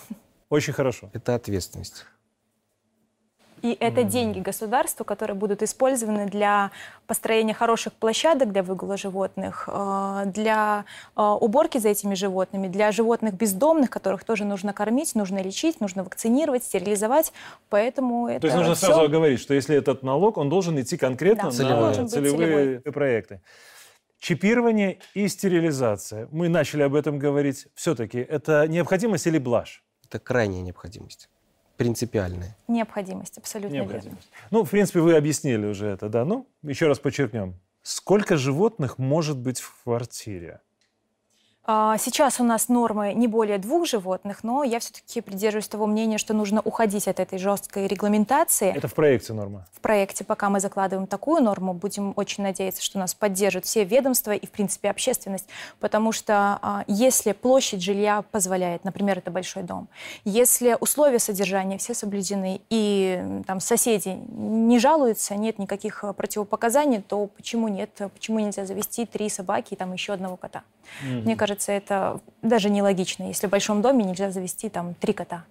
Очень 0.49 0.73
хорошо. 0.73 1.11
Это 1.13 1.35
ответственность. 1.35 2.07
И 3.63 3.77
это 3.81 4.03
деньги 4.03 4.41
государства, 4.41 5.05
которые 5.05 5.37
будут 5.37 5.63
использованы 5.63 6.27
для 6.27 6.71
построения 7.07 7.55
хороших 7.55 7.93
площадок 7.95 8.53
для 8.53 8.63
выгула 8.63 8.97
животных, 8.97 9.69
э, 9.73 10.23
для 10.27 10.85
э, 11.17 11.23
уборки 11.23 11.79
за 11.79 11.89
этими 11.89 12.15
животными, 12.15 12.69
для 12.69 12.93
животных 12.93 13.35
бездомных, 13.35 13.91
которых 13.91 14.25
тоже 14.25 14.45
нужно 14.45 14.73
кормить, 14.73 15.15
нужно 15.15 15.43
лечить, 15.43 15.81
нужно 15.81 16.05
вакцинировать, 16.05 16.65
стерилизовать. 16.65 17.33
Поэтому 17.71 18.29
это 18.29 18.41
То 18.41 18.47
есть 18.49 18.57
нужно 18.59 18.75
все... 18.75 18.87
сразу 18.87 19.09
говорить, 19.09 19.41
что 19.41 19.55
если 19.55 19.77
этот 19.77 20.03
налог, 20.03 20.37
он 20.37 20.49
должен 20.49 20.81
идти 20.81 20.97
конкретно 20.97 21.51
Да, 21.51 21.93
на 21.93 22.09
целевые 22.09 22.81
проекты. 22.81 23.41
Чипирование 24.19 24.99
и 25.15 25.29
стерилизация. 25.29 26.29
Мы 26.31 26.49
начали 26.49 26.83
об 26.83 26.95
этом 26.95 27.19
говорить. 27.19 27.69
Все-таки 27.75 28.19
это 28.19 28.67
необходимость 28.67 29.27
или 29.27 29.39
блажь? 29.39 29.85
Это 30.05 30.19
крайняя 30.19 30.63
необходимость, 30.63 31.29
принципиальная. 31.77 32.57
Необходимость, 32.69 33.39
абсолютно 33.39 33.75
верно. 33.75 33.93
Необходимость. 33.93 34.29
Ну, 34.51 34.65
в 34.65 34.71
принципе, 34.71 35.01
вы 35.01 35.17
объяснили 35.17 35.67
уже 35.67 35.87
это, 35.87 36.09
да. 36.09 36.25
Ну, 36.25 36.49
еще 36.63 36.87
раз 36.89 36.99
подчеркнем. 36.99 37.61
Сколько 37.83 38.37
животных 38.37 38.99
может 38.99 39.39
быть 39.39 39.61
в 39.61 39.85
квартире? 39.85 40.61
А, 41.69 41.99
Сейчас 41.99 42.39
у 42.39 42.45
нас 42.45 42.69
нормы 42.69 43.13
не 43.13 43.27
более 43.27 43.59
двух 43.59 43.87
животных, 43.87 44.45
но 44.45 44.63
я 44.63 44.79
все-таки 44.79 45.21
придерживаюсь 45.21 45.67
того 45.67 45.87
мнения, 45.87 46.17
что 46.17 46.33
нужно 46.33 46.61
уходить 46.61 47.09
от 47.09 47.19
этой 47.19 47.39
жесткой 47.39 47.89
регламентации. 47.89 48.73
Это 48.73 48.87
в 48.87 48.95
проекте 48.95 49.33
норма. 49.33 49.67
В 49.73 49.81
проекте, 49.81 50.23
пока 50.23 50.49
мы 50.49 50.61
закладываем 50.61 51.09
такую 51.09 51.43
норму, 51.43 51.73
будем 51.73 52.13
очень 52.15 52.45
надеяться, 52.45 52.83
что 52.83 53.01
нас 53.01 53.15
поддержат 53.15 53.65
все 53.65 53.83
ведомства 53.83 54.31
и, 54.31 54.47
в 54.47 54.51
принципе, 54.51 54.91
общественность. 54.91 55.49
Потому 55.81 56.13
что 56.13 56.61
а, 56.63 56.85
если 56.87 57.33
площадь 57.33 57.83
жилья 57.83 58.23
позволяет, 58.31 58.85
например, 58.85 59.19
это 59.19 59.33
большой 59.33 59.65
дом, 59.65 59.89
если 60.25 60.77
условия 60.79 61.19
содержания 61.19 61.79
все 61.79 61.95
соблюдены 61.95 62.61
и 62.71 63.43
там 63.45 63.59
соседи 63.59 64.17
не 64.29 64.79
жалуются, 64.79 65.35
нет 65.35 65.59
никаких 65.59 66.05
а, 66.05 66.13
противопоказаний, 66.13 67.03
то 67.03 67.27
почему 67.27 67.67
нет? 67.67 67.91
Почему 68.15 68.39
нельзя 68.39 68.67
завести 68.67 69.05
три 69.05 69.29
собаки 69.29 69.75
и 69.75 69.77
там 69.77 69.93
еще 69.93 70.13
одного 70.13 70.37
кота? 70.37 70.63
Мне 71.03 71.35
кажется, 71.37 71.56
это 71.69 72.21
даже 72.43 72.71
нелогично, 72.71 73.25
если 73.25 73.47
в 73.47 73.51
большом 73.51 73.83
доме 73.83 74.05
нельзя 74.05 74.31
завести 74.31 74.69
там 74.69 74.95
три 74.95 75.13
кота. 75.13 75.45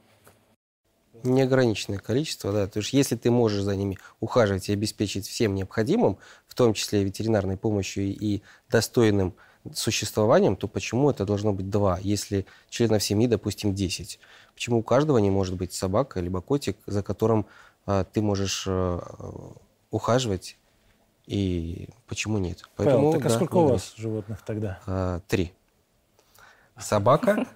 Неограниченное 1.24 1.98
количество, 1.98 2.52
да. 2.52 2.68
То 2.68 2.80
есть 2.80 2.94
если 2.94 3.16
ты 3.16 3.32
можешь 3.32 3.64
за 3.64 3.76
ними 3.76 3.98
ухаживать 4.20 4.70
и 4.70 4.74
обеспечить 4.74 5.28
всем 5.28 5.56
необходимым, 5.56 6.18
в 6.48 6.54
том 6.54 6.74
числе 6.74 7.04
ветеринарной 7.04 7.58
помощью 7.58 8.06
и 8.06 8.42
достойным 8.70 9.34
существованием, 9.74 10.56
то 10.56 10.68
почему 10.68 11.10
это 11.10 11.26
должно 11.26 11.52
быть 11.54 11.70
два, 11.70 12.00
если 12.02 12.46
членов 12.70 13.04
семьи, 13.04 13.28
допустим, 13.28 13.74
10? 13.74 14.20
Почему 14.54 14.80
у 14.80 14.84
каждого 14.84 15.18
не 15.18 15.32
может 15.32 15.56
быть 15.56 15.74
собака 15.74 16.20
либо 16.20 16.42
котик, 16.42 16.78
за 16.86 17.02
которым 17.02 17.48
а, 17.86 18.04
ты 18.04 18.22
можешь 18.22 18.66
а, 18.68 19.02
ухаживать, 19.90 20.58
и 21.26 21.90
почему 22.08 22.38
нет? 22.38 22.70
Павел, 22.76 23.12
так 23.14 23.26
а 23.26 23.30
да, 23.30 23.36
сколько 23.36 23.56
у 23.56 23.68
вас 23.68 23.94
животных 23.98 24.44
тогда? 24.46 24.80
А, 24.86 25.22
три. 25.28 25.54
Собака, 26.78 27.48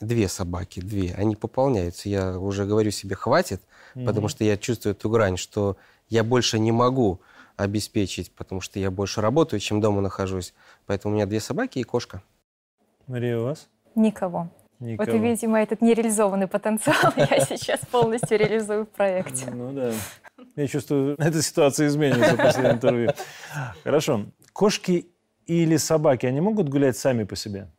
две 0.00 0.28
собаки, 0.28 0.80
две. 0.80 1.14
Они 1.14 1.36
пополняются. 1.36 2.08
Я 2.08 2.38
уже 2.38 2.64
говорю 2.64 2.90
себе, 2.90 3.16
хватит, 3.16 3.62
потому 3.94 4.28
что 4.28 4.44
я 4.44 4.56
чувствую 4.56 4.94
эту 4.94 5.08
грань, 5.10 5.36
что 5.36 5.76
я 6.08 6.22
больше 6.24 6.58
не 6.58 6.72
могу 6.72 7.20
обеспечить, 7.56 8.32
потому 8.32 8.60
что 8.60 8.78
я 8.78 8.90
больше 8.90 9.20
работаю, 9.20 9.60
чем 9.60 9.80
дома 9.80 10.00
нахожусь. 10.00 10.54
Поэтому 10.86 11.14
у 11.14 11.16
меня 11.16 11.26
две 11.26 11.40
собаки 11.40 11.78
и 11.78 11.84
кошка. 11.84 12.22
Мария, 13.06 13.38
у 13.38 13.44
вас? 13.44 13.68
Никого. 13.94 14.50
Никого. 14.78 15.10
Вот, 15.10 15.20
видимо, 15.20 15.58
этот 15.58 15.80
нереализованный 15.80 16.48
потенциал 16.48 17.12
я 17.16 17.40
сейчас 17.40 17.80
полностью 17.90 18.38
реализую 18.38 18.84
в 18.84 18.88
проекте. 18.88 19.50
Ну 19.50 19.72
да. 19.72 19.92
Я 20.54 20.68
чувствую, 20.68 21.16
эта 21.18 21.40
ситуация 21.40 21.86
изменится 21.86 22.36
после 22.36 22.70
интервью. 22.70 23.10
Хорошо. 23.84 24.26
Кошки 24.52 25.06
или 25.46 25.76
собаки, 25.76 26.26
они 26.26 26.40
могут 26.42 26.68
гулять 26.68 26.96
сами 26.96 27.24
по 27.24 27.36
себе? 27.36 27.70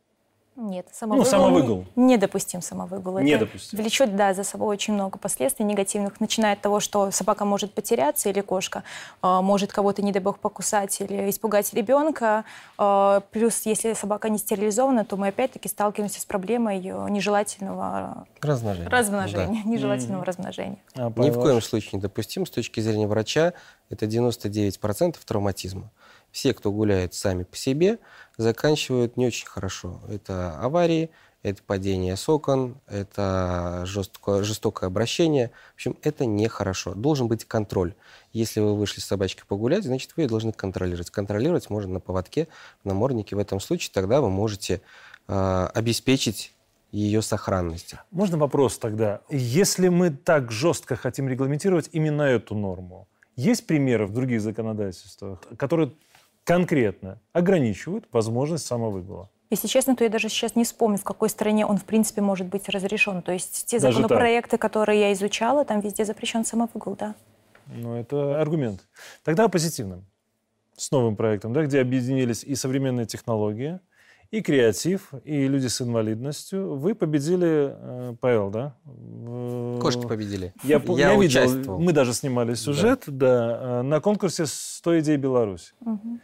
Нет, 0.60 0.88
самовыгул, 0.92 1.24
Ну, 1.24 1.30
самовыгул. 1.30 1.84
недопустим 1.94 2.62
самовыгул. 2.62 3.16
Это 3.18 3.24
Недопустим. 3.24 3.78
влечет, 3.78 4.16
да, 4.16 4.34
за 4.34 4.42
собой 4.42 4.66
очень 4.68 4.92
много 4.94 5.16
последствий 5.16 5.64
негативных, 5.64 6.20
начиная 6.20 6.54
от 6.54 6.60
того, 6.60 6.80
что 6.80 7.12
собака 7.12 7.44
может 7.44 7.72
потеряться 7.72 8.28
или 8.28 8.40
кошка 8.40 8.82
э, 9.22 9.40
может 9.40 9.72
кого-то, 9.72 10.02
не 10.02 10.10
дай 10.10 10.20
бог, 10.20 10.40
покусать 10.40 11.00
или 11.00 11.30
испугать 11.30 11.72
ребенка. 11.74 12.44
Э, 12.76 13.20
плюс, 13.30 13.66
если 13.66 13.92
собака 13.92 14.28
не 14.30 14.38
стерилизована, 14.38 15.04
то 15.04 15.16
мы 15.16 15.28
опять-таки 15.28 15.68
сталкиваемся 15.68 16.20
с 16.20 16.24
проблемой 16.24 16.78
э, 16.84 17.06
нежелательного 17.08 18.26
Размножение. 18.40 18.88
размножения. 18.88 19.62
Нежелательного 19.64 20.24
размножения. 20.24 20.78
А, 20.96 21.12
Ни 21.16 21.30
в 21.30 21.34
коем 21.40 21.62
случае 21.62 21.90
не 21.94 22.00
допустим. 22.00 22.46
С 22.46 22.50
точки 22.50 22.80
зрения 22.80 23.06
врача, 23.06 23.52
это 23.90 24.06
99% 24.06 25.16
травматизма. 25.24 25.90
Все, 26.30 26.54
кто 26.54 26.70
гуляет 26.70 27.14
сами 27.14 27.44
по 27.44 27.56
себе, 27.56 27.98
заканчивают 28.36 29.16
не 29.16 29.26
очень 29.26 29.46
хорошо. 29.46 30.00
Это 30.08 30.58
аварии, 30.58 31.10
это 31.42 31.62
падение 31.62 32.16
с 32.16 32.28
окон, 32.28 32.80
это 32.88 33.82
жесткое, 33.86 34.42
жестокое 34.42 34.88
обращение. 34.88 35.50
В 35.72 35.74
общем, 35.74 35.96
это 36.02 36.26
нехорошо. 36.26 36.94
Должен 36.94 37.28
быть 37.28 37.44
контроль. 37.44 37.94
Если 38.32 38.60
вы 38.60 38.76
вышли 38.76 39.00
с 39.00 39.04
собачкой 39.04 39.44
погулять, 39.46 39.84
значит, 39.84 40.12
вы 40.16 40.24
ее 40.24 40.28
должны 40.28 40.52
контролировать. 40.52 41.10
Контролировать 41.10 41.70
можно 41.70 41.94
на 41.94 42.00
поводке, 42.00 42.48
в 42.82 42.86
наморднике. 42.86 43.36
В 43.36 43.38
этом 43.38 43.60
случае 43.60 43.90
тогда 43.94 44.20
вы 44.20 44.30
можете 44.30 44.80
э, 45.28 45.68
обеспечить 45.74 46.54
ее 46.90 47.22
сохранность. 47.22 47.94
Можно 48.10 48.38
вопрос 48.38 48.78
тогда? 48.78 49.20
Если 49.28 49.88
мы 49.88 50.10
так 50.10 50.50
жестко 50.50 50.96
хотим 50.96 51.28
регламентировать 51.28 51.90
именно 51.92 52.22
эту 52.22 52.54
норму, 52.54 53.06
есть 53.36 53.66
примеры 53.66 54.06
в 54.06 54.12
других 54.12 54.40
законодательствах, 54.40 55.40
которые 55.56 55.92
конкретно 56.48 57.18
ограничивают 57.34 58.06
возможность 58.10 58.64
самовыгула? 58.66 59.28
Если 59.50 59.68
честно, 59.68 59.94
то 59.96 60.04
я 60.04 60.10
даже 60.10 60.28
сейчас 60.30 60.56
не 60.56 60.64
вспомню, 60.64 60.96
в 60.98 61.04
какой 61.04 61.28
стране 61.28 61.66
он, 61.66 61.76
в 61.76 61.84
принципе, 61.84 62.22
может 62.22 62.46
быть 62.46 62.68
разрешен. 62.70 63.20
То 63.22 63.32
есть 63.32 63.66
те 63.66 63.78
Даже 63.78 63.96
так? 63.98 64.02
законопроекты, 64.02 64.56
которые 64.58 65.00
я 65.00 65.12
изучала, 65.12 65.64
там 65.66 65.80
везде 65.80 66.04
запрещен 66.06 66.44
самовыгул, 66.46 66.96
да. 66.98 67.14
Ну, 67.66 67.94
это 67.94 68.40
аргумент. 68.40 68.80
Тогда 69.24 69.44
о 69.44 69.48
позитивном. 69.48 70.04
С 70.76 70.90
новым 70.90 71.16
проектом, 71.16 71.52
да, 71.52 71.64
где 71.64 71.80
объединились 71.80 72.44
и 72.44 72.54
современные 72.54 73.04
технологии, 73.06 73.80
и 74.30 74.40
креатив, 74.42 75.12
и 75.24 75.48
люди 75.48 75.66
с 75.66 75.80
инвалидностью. 75.82 76.76
Вы 76.76 76.94
победили, 76.94 77.74
э, 77.74 78.14
Павел, 78.20 78.50
да? 78.50 78.74
В- 78.84 79.80
Кошки 79.80 80.06
победили. 80.06 80.52
Я, 80.62 80.80
Я 80.86 80.94
я 81.10 81.16
видел, 81.16 81.42
участвовал. 81.42 81.78
мы 81.80 81.92
даже 81.92 82.12
снимали 82.14 82.54
сюжет, 82.54 83.04
да, 83.06 83.80
э, 83.80 83.82
на 83.82 84.00
конкурсе 84.00 84.44
«100 84.44 85.00
идей 85.00 85.16
Беларусь». 85.16 85.74
Мгм. 85.80 86.20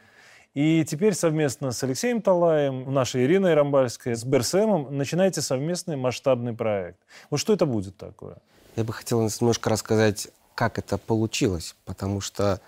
И 0.55 0.85
теперь 0.85 1.15
совместно 1.15 1.73
с 1.73 1.83
Алексеем 1.83 2.23
Талаем, 2.23 2.93
нашей 2.93 3.25
Ириной 3.25 3.55
Рамбальской, 3.55 4.15
с 4.15 4.25
Берсемом 4.25 4.97
начинаете 4.97 5.41
совместный 5.41 5.97
масштабный 5.97 6.53
проект. 6.53 7.01
Вот 7.29 7.41
что 7.41 7.53
это 7.53 7.67
будет 7.67 7.97
такое? 7.97 8.37
Я 8.77 8.85
бы 8.85 8.93
хотел 8.93 9.21
немножко 9.21 9.69
рассказать, 9.69 10.29
как 10.55 10.79
это 10.79 10.97
получилось, 10.97 11.75
потому 11.85 12.21
что 12.21 12.61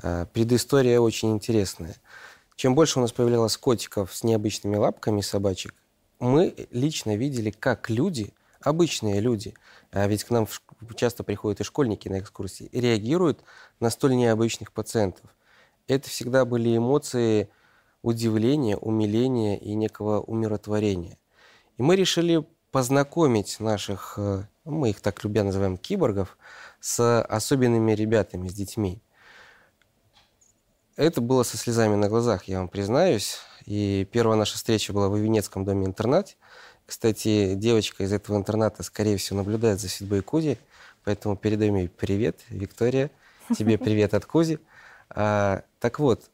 э, 0.00 0.26
предыстория 0.32 1.00
очень 1.00 1.32
интересная. 1.32 1.96
Чем 2.54 2.76
больше 2.76 3.00
у 3.00 3.02
нас 3.02 3.10
появлялось 3.10 3.56
котиков 3.56 4.14
с 4.14 4.22
необычными 4.22 4.76
лапками 4.76 5.20
собачек, 5.20 5.74
мы 6.20 6.54
лично 6.70 7.16
видели, 7.16 7.50
как 7.50 7.90
люди, 7.90 8.32
обычные 8.60 9.18
люди, 9.18 9.54
а 9.90 10.06
ведь 10.06 10.22
к 10.22 10.30
нам 10.30 10.46
часто 10.94 11.24
приходят 11.24 11.60
и 11.60 11.64
школьники 11.64 12.08
на 12.08 12.20
экскурсии, 12.20 12.70
реагируют 12.72 13.40
на 13.80 13.90
столь 13.90 14.14
необычных 14.14 14.70
пациентов. 14.70 15.28
Это 15.88 16.08
всегда 16.08 16.44
были 16.44 16.76
эмоции 16.76 17.48
удивления, 18.02 18.76
умиления 18.76 19.56
и 19.56 19.74
некого 19.74 20.20
умиротворения. 20.20 21.18
И 21.78 21.82
мы 21.82 21.96
решили 21.96 22.44
познакомить 22.70 23.60
наших, 23.60 24.14
э, 24.16 24.42
ну, 24.64 24.72
мы 24.72 24.90
их 24.90 25.00
так 25.00 25.22
любя 25.24 25.44
называем, 25.44 25.76
киборгов, 25.76 26.36
с 26.80 27.22
особенными 27.22 27.92
ребятами, 27.92 28.48
с 28.48 28.54
детьми. 28.54 29.00
Это 30.96 31.20
было 31.20 31.42
со 31.42 31.56
слезами 31.56 31.94
на 31.94 32.08
глазах, 32.08 32.44
я 32.44 32.58
вам 32.58 32.68
признаюсь. 32.68 33.38
И 33.64 34.06
первая 34.10 34.36
наша 34.36 34.56
встреча 34.56 34.92
была 34.92 35.08
в 35.08 35.16
Венецком 35.16 35.64
доме-интернате. 35.64 36.36
Кстати, 36.86 37.54
девочка 37.54 38.04
из 38.04 38.12
этого 38.12 38.36
интерната, 38.36 38.82
скорее 38.82 39.16
всего, 39.16 39.38
наблюдает 39.38 39.80
за 39.80 39.88
судьбой 39.88 40.22
Кузи, 40.22 40.58
поэтому 41.04 41.36
передаем 41.36 41.76
ей 41.76 41.88
привет, 41.88 42.40
Виктория. 42.48 43.10
Тебе 43.56 43.78
привет 43.78 44.14
от 44.14 44.26
Кузи. 44.26 44.58
Так 45.82 45.98
вот, 45.98 46.30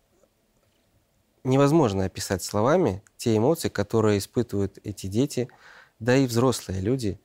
невозможно 1.42 2.04
описать 2.04 2.42
словами 2.42 3.02
те 3.16 3.34
эмоции, 3.34 3.70
которые 3.70 4.18
испытывают 4.18 4.78
эти 4.84 5.06
дети, 5.06 5.48
да 6.00 6.14
и 6.14 6.26
взрослые 6.26 6.82
люди, 6.82 7.18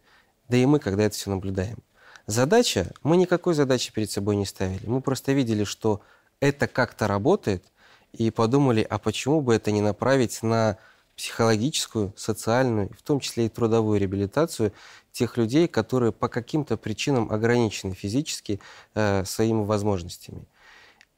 да 0.48 0.56
и 0.56 0.66
мы, 0.66 0.80
когда 0.80 1.04
это 1.04 1.16
все 1.18 1.30
наблюдаем. 1.32 1.80
Задача, 2.26 2.94
мы 3.04 3.18
никакой 3.18 3.56
задачи 3.56 3.92
перед 3.92 4.10
собой 4.10 4.38
не 4.38 4.46
ставили. 4.46 4.88
Мы 4.88 5.02
просто 5.02 5.34
видели, 5.34 5.66
что 5.66 6.00
это 6.40 6.68
как-то 6.68 7.10
работает, 7.10 7.66
и 8.14 8.32
подумали, 8.32 8.88
а 8.90 9.00
почему 9.00 9.42
бы 9.42 9.56
это 9.56 9.72
не 9.72 9.82
направить 9.82 10.42
на 10.44 10.78
психологическую, 11.18 12.14
социальную, 12.16 12.90
в 12.98 13.02
том 13.02 13.20
числе 13.20 13.48
и 13.48 13.50
трудовую 13.50 14.00
реабилитацию 14.00 14.72
тех 15.12 15.36
людей, 15.36 15.68
которые 15.68 16.14
по 16.14 16.30
каким-то 16.30 16.78
причинам 16.78 17.30
ограничены 17.34 17.94
физически 17.94 18.62
э, 18.96 19.26
своими 19.26 19.66
возможностями. 19.66 20.48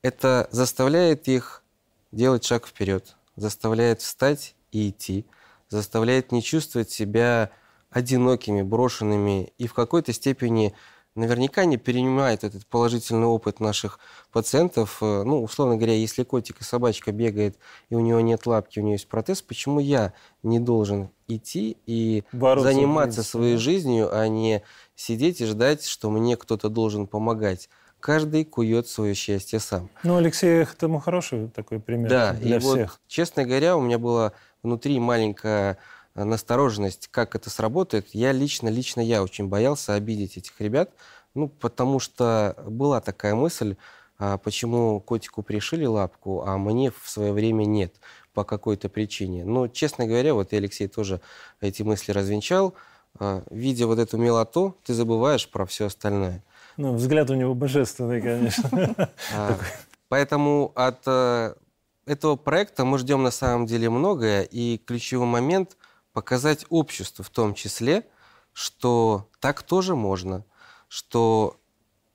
Это 0.05 0.47
заставляет 0.51 1.27
их 1.27 1.63
делать 2.11 2.45
шаг 2.45 2.67
вперед, 2.67 3.15
заставляет 3.35 4.01
встать 4.01 4.53
и 4.71 4.89
идти, 4.89 5.25
заставляет 5.67 6.31
не 6.31 6.43
чувствовать 6.43 6.91
себя 6.91 7.49
одинокими, 7.89 8.61
брошенными 8.61 9.51
и 9.57 9.65
в 9.65 9.73
какой-то 9.73 10.13
степени 10.13 10.75
наверняка 11.15 11.65
не 11.65 11.77
перенимает 11.77 12.43
этот 12.43 12.67
положительный 12.67 13.25
опыт 13.25 13.59
наших 13.59 13.97
пациентов. 14.31 14.99
Э, 15.01 15.23
ну, 15.23 15.41
условно 15.41 15.75
говоря, 15.75 15.95
если 15.95 16.21
котик 16.21 16.61
и 16.61 16.63
собачка 16.63 17.11
бегает, 17.11 17.57
и 17.89 17.95
у 17.95 17.99
него 17.99 18.19
нет 18.19 18.45
лапки, 18.45 18.77
у 18.77 18.83
него 18.83 18.93
есть 18.93 19.07
протез, 19.07 19.41
почему 19.41 19.79
я 19.79 20.13
не 20.43 20.59
должен 20.59 21.09
идти 21.27 21.77
и 21.87 22.25
Бороться 22.31 22.71
заниматься 22.71 23.23
своей 23.23 23.57
жизнью, 23.57 24.15
а 24.15 24.27
не 24.27 24.61
сидеть 24.95 25.41
и 25.41 25.45
ждать, 25.45 25.83
что 25.83 26.11
мне 26.11 26.37
кто-то 26.37 26.69
должен 26.69 27.07
помогать? 27.07 27.69
Каждый 28.05 28.45
кует 28.45 28.87
свое 28.87 29.15
счастье 29.15 29.59
сам. 29.59 29.89
Ну, 30.03 30.17
Алексей 30.17 30.61
этому 30.61 30.99
хороший 30.99 31.49
такой 31.49 31.79
пример 31.79 32.09
да, 32.09 32.33
для 32.33 32.57
и 32.57 32.59
всех. 32.59 32.91
Вот, 32.91 32.99
честно 33.07 33.45
говоря, 33.45 33.75
у 33.75 33.81
меня 33.81 33.97
была 33.97 34.33
внутри 34.61 34.99
маленькая 34.99 35.79
Э, 36.15 36.23
настороженность, 36.23 37.09
как 37.11 37.35
это 37.35 37.49
сработает, 37.49 38.07
я 38.13 38.31
лично, 38.31 38.69
лично 38.69 39.01
я 39.01 39.21
очень 39.21 39.47
боялся 39.47 39.93
обидеть 39.93 40.37
этих 40.37 40.59
ребят, 40.61 40.91
ну, 41.33 41.49
потому 41.49 41.99
что 41.99 42.55
была 42.65 43.01
такая 43.01 43.35
мысль, 43.35 43.75
а 44.17 44.37
почему 44.37 45.01
котику 45.01 45.43
пришили 45.43 45.85
лапку, 45.85 46.43
а 46.45 46.57
мне 46.57 46.91
в 46.91 47.09
свое 47.09 47.33
время 47.33 47.65
нет 47.65 47.95
по 48.33 48.45
какой-то 48.45 48.87
причине. 48.87 49.43
Но, 49.43 49.67
честно 49.67 50.07
говоря, 50.07 50.33
вот 50.33 50.53
и 50.53 50.55
Алексей 50.55 50.87
тоже 50.87 51.19
эти 51.59 51.83
мысли 51.83 52.13
развенчал. 52.13 52.73
А, 53.19 53.43
видя 53.49 53.87
вот 53.87 53.99
эту 53.99 54.17
милоту, 54.17 54.77
ты 54.85 54.93
забываешь 54.93 55.49
про 55.49 55.65
все 55.65 55.87
остальное. 55.87 56.43
Ну, 56.77 56.93
взгляд 56.93 57.29
у 57.29 57.35
него 57.35 57.53
божественный, 57.53 58.21
конечно. 58.21 59.09
А, 59.33 59.57
поэтому 60.09 60.71
от 60.75 61.01
э, 61.05 61.53
этого 62.05 62.35
проекта 62.35 62.85
мы 62.85 62.97
ждем 62.97 63.23
на 63.23 63.31
самом 63.31 63.65
деле 63.65 63.89
многое, 63.89 64.43
и 64.43 64.77
ключевой 64.77 65.27
момент– 65.27 65.77
показать 66.15 66.65
обществу 66.69 67.25
в 67.25 67.29
том 67.29 67.53
числе, 67.53 68.07
что 68.53 69.27
так 69.41 69.63
тоже 69.63 69.97
можно, 69.97 70.45
что 70.87 71.57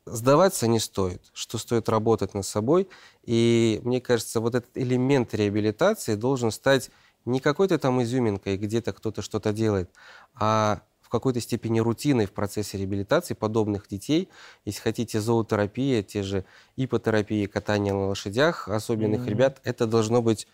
сдаваться 0.06 0.66
не 0.66 0.80
стоит, 0.80 1.22
что 1.34 1.58
стоит 1.58 1.90
работать 1.90 2.32
над 2.32 2.46
собой. 2.46 2.88
И 3.24 3.78
мне 3.84 4.00
кажется, 4.00 4.40
вот 4.40 4.54
этот 4.54 4.70
элемент 4.74 5.34
реабилитации 5.34 6.14
должен 6.14 6.50
стать 6.50 6.90
не 7.26 7.40
какой-то 7.40 7.78
там 7.78 8.02
изюминкой, 8.02 8.56
где-то 8.56 8.94
кто-то 8.94 9.20
что-то 9.20 9.52
делает, 9.52 9.90
а 10.32 10.80
в 11.10 11.12
какой-то 11.12 11.40
степени 11.40 11.80
рутиной 11.80 12.26
в 12.26 12.32
процессе 12.32 12.78
реабилитации 12.78 13.34
подобных 13.34 13.88
детей. 13.88 14.28
Если 14.64 14.80
хотите, 14.80 15.20
зоотерапия, 15.20 16.04
те 16.04 16.22
же 16.22 16.44
ипотерапии, 16.76 17.46
катание 17.46 17.92
на 17.92 18.06
лошадях 18.06 18.68
особенных 18.68 19.22
mm-hmm. 19.22 19.28
ребят, 19.28 19.60
это 19.64 19.88
должно 19.88 20.22
быть, 20.22 20.46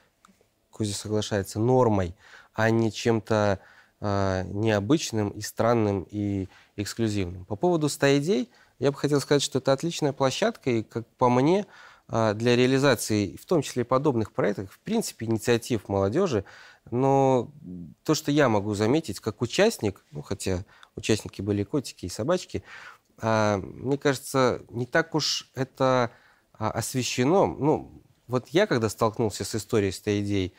Кузя 0.71 0.95
соглашается, 0.95 1.61
нормой 1.61 2.17
а 2.55 2.71
не 2.71 2.91
чем-то 2.91 3.61
э, 4.01 4.45
необычным 4.47 5.29
и 5.29 5.43
странным 5.43 6.07
и 6.11 6.49
эксклюзивным. 6.77 7.45
По 7.45 7.55
поводу 7.55 7.91
100 7.91 8.17
идей, 8.19 8.51
я 8.79 8.91
бы 8.91 8.97
хотел 8.97 9.21
сказать, 9.21 9.43
что 9.43 9.59
это 9.59 9.75
отличная 9.75 10.15
площадка, 10.15 10.71
и, 10.71 10.83
как 10.83 11.07
по 11.19 11.29
мне, 11.29 11.67
э, 12.09 12.33
для 12.33 12.57
реализации, 12.57 13.37
в 13.37 13.45
том 13.45 13.61
числе 13.61 13.83
и 13.83 13.85
подобных 13.85 14.33
проектов, 14.33 14.73
в 14.73 14.79
принципе, 14.79 15.27
инициатив 15.27 15.91
молодежи, 15.91 16.47
но 16.91 17.51
то, 18.05 18.15
что 18.15 18.31
я 18.31 18.49
могу 18.49 18.75
заметить 18.75 19.21
как 19.21 19.43
участник, 19.43 20.05
ну, 20.11 20.23
хотя 20.23 20.65
участники 20.95 21.43
были 21.43 21.65
котики 21.65 22.07
и 22.07 22.11
собачки, 22.11 22.63
э, 23.21 23.57
мне 23.57 23.99
кажется, 23.99 24.63
не 24.71 24.87
так 24.87 25.15
уж 25.15 25.51
это 25.55 26.11
освещено. 26.59 27.47
Ну, 27.47 28.03
вот 28.29 28.49
я, 28.49 28.67
когда 28.67 28.89
столкнулся 28.89 29.45
с 29.45 29.55
историей 29.55 29.93
100 29.93 30.21
идей, 30.21 30.55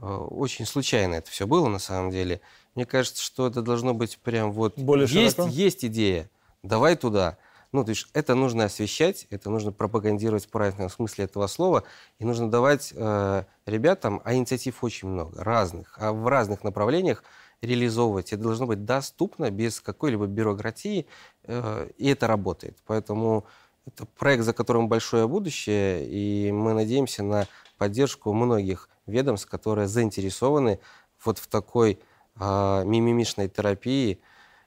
Э, 0.00 0.16
очень 0.16 0.66
случайно 0.66 1.14
это 1.16 1.30
все 1.30 1.46
было 1.46 1.68
на 1.68 1.78
самом 1.78 2.10
деле. 2.10 2.40
Мне 2.74 2.86
кажется, 2.86 3.22
что 3.22 3.46
это 3.46 3.62
должно 3.62 3.94
быть 3.94 4.18
прям 4.18 4.52
вот... 4.52 4.78
Более 4.78 5.08
есть, 5.08 5.38
есть 5.48 5.84
идея, 5.84 6.30
давай 6.62 6.96
туда. 6.96 7.38
Ну, 7.72 7.84
то 7.84 7.90
есть 7.90 8.08
это 8.12 8.34
нужно 8.34 8.64
освещать, 8.64 9.26
это 9.30 9.50
нужно 9.50 9.72
пропагандировать 9.72 10.46
в 10.46 10.48
правильном 10.48 10.88
смысле 10.88 11.24
этого 11.24 11.46
слова, 11.46 11.84
и 12.18 12.24
нужно 12.24 12.50
давать 12.50 12.92
э, 12.94 13.44
ребятам, 13.66 14.20
а 14.24 14.34
инициатив 14.34 14.82
очень 14.82 15.08
много, 15.08 15.42
разных, 15.42 15.96
а 15.98 16.12
в 16.12 16.26
разных 16.28 16.64
направлениях 16.64 17.24
реализовывать. 17.62 18.32
Это 18.32 18.42
должно 18.42 18.66
быть 18.66 18.84
доступно, 18.84 19.50
без 19.50 19.80
какой-либо 19.80 20.26
бюрократии, 20.26 21.06
э, 21.44 21.90
и 21.96 22.08
это 22.08 22.26
работает. 22.26 22.78
Поэтому 22.86 23.46
это 23.86 24.06
проект, 24.06 24.44
за 24.44 24.52
которым 24.52 24.88
большое 24.88 25.28
будущее, 25.28 26.06
и 26.06 26.50
мы 26.52 26.74
надеемся 26.74 27.22
на 27.22 27.46
поддержку 27.78 28.32
многих 28.32 28.88
ведомств, 29.06 29.48
которые 29.48 29.88
заинтересованы 29.88 30.80
вот 31.24 31.38
в 31.38 31.46
такой 31.46 31.98
э, 32.38 32.82
мимимишной 32.84 33.48
терапии 33.48 34.20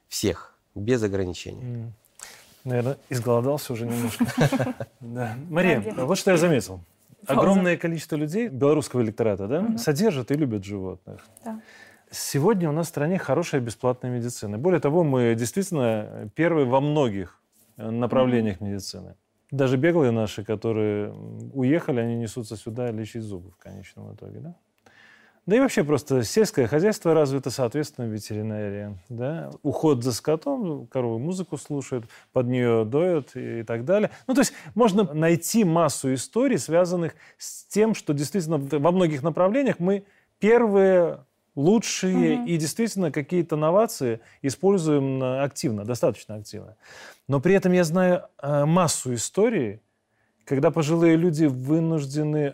всех, 0.08 0.56
без 0.76 1.04
ограничений. 1.04 1.94
Наверное, 2.64 2.98
изголодался 3.10 3.74
уже 3.74 3.86
немножко. 3.86 4.26
Мария, 5.50 5.82
вот 5.98 6.18
что 6.18 6.32
я 6.32 6.38
заметил. 6.38 6.82
Огромное 7.28 7.78
количество 7.78 8.16
людей 8.16 8.48
белорусского 8.48 9.02
электората 9.02 9.48
да, 9.48 9.78
содержат 9.78 10.32
и 10.32 10.36
любят 10.36 10.64
животных. 10.64 11.26
Сегодня 12.12 12.70
у 12.70 12.72
нас 12.72 12.88
в 12.88 12.90
стране 12.90 13.20
хорошая 13.20 13.62
бесплатная 13.62 14.10
медицина. 14.10 14.58
Более 14.58 14.80
того, 14.80 15.04
мы 15.04 15.36
действительно 15.36 16.30
первые 16.34 16.66
во 16.66 16.82
многих 16.82 17.40
направлениях 17.78 18.62
медицины. 18.62 19.16
Даже 19.52 19.78
беглые 19.78 20.12
наши, 20.12 20.44
которые 20.44 21.12
уехали, 21.54 22.00
они 22.00 22.16
несутся 22.16 22.56
сюда 22.56 22.92
лечить 22.92 23.24
зубы 23.24 23.52
в 23.52 23.58
конечном 23.58 24.14
итоге, 24.14 24.40
да? 24.40 24.56
Да 25.50 25.56
и 25.56 25.60
вообще 25.60 25.84
просто 25.84 26.24
сельское 26.24 26.68
хозяйство 26.68 27.16
развито, 27.16 27.50
соответственно, 27.50 28.06
ветеринария. 28.06 29.00
Да? 29.10 29.50
Уход 29.64 30.04
за 30.04 30.14
скотом, 30.14 30.86
коровы 30.86 31.18
музыку 31.18 31.58
слушают, 31.58 32.06
под 32.34 32.46
нее 32.46 32.86
доят 32.86 33.36
и, 33.36 33.62
и 33.62 33.64
так 33.64 33.84
далее. 33.84 34.12
Ну, 34.28 34.36
то 34.36 34.42
есть 34.42 34.54
можно 34.76 35.12
найти 35.12 35.64
массу 35.64 36.14
историй, 36.14 36.60
связанных 36.60 37.16
с 37.40 37.64
тем, 37.66 37.96
что 37.96 38.14
действительно 38.14 38.60
во 38.60 38.92
многих 38.92 39.24
направлениях 39.24 39.80
мы 39.80 40.04
первые 40.38 41.26
лучшие 41.56 42.42
угу. 42.42 42.46
и 42.46 42.56
действительно 42.58 43.12
какие-то 43.12 43.56
новации 43.56 44.20
используем 44.44 45.42
активно, 45.42 45.84
достаточно 45.84 46.36
активно. 46.36 46.76
Но 47.28 47.40
при 47.40 47.56
этом 47.56 47.72
я 47.72 47.84
знаю 47.84 48.28
э, 48.40 48.66
массу 48.66 49.16
историй, 49.16 49.82
когда 50.46 50.70
пожилые 50.70 51.16
люди 51.16 51.46
вынуждены 51.46 52.54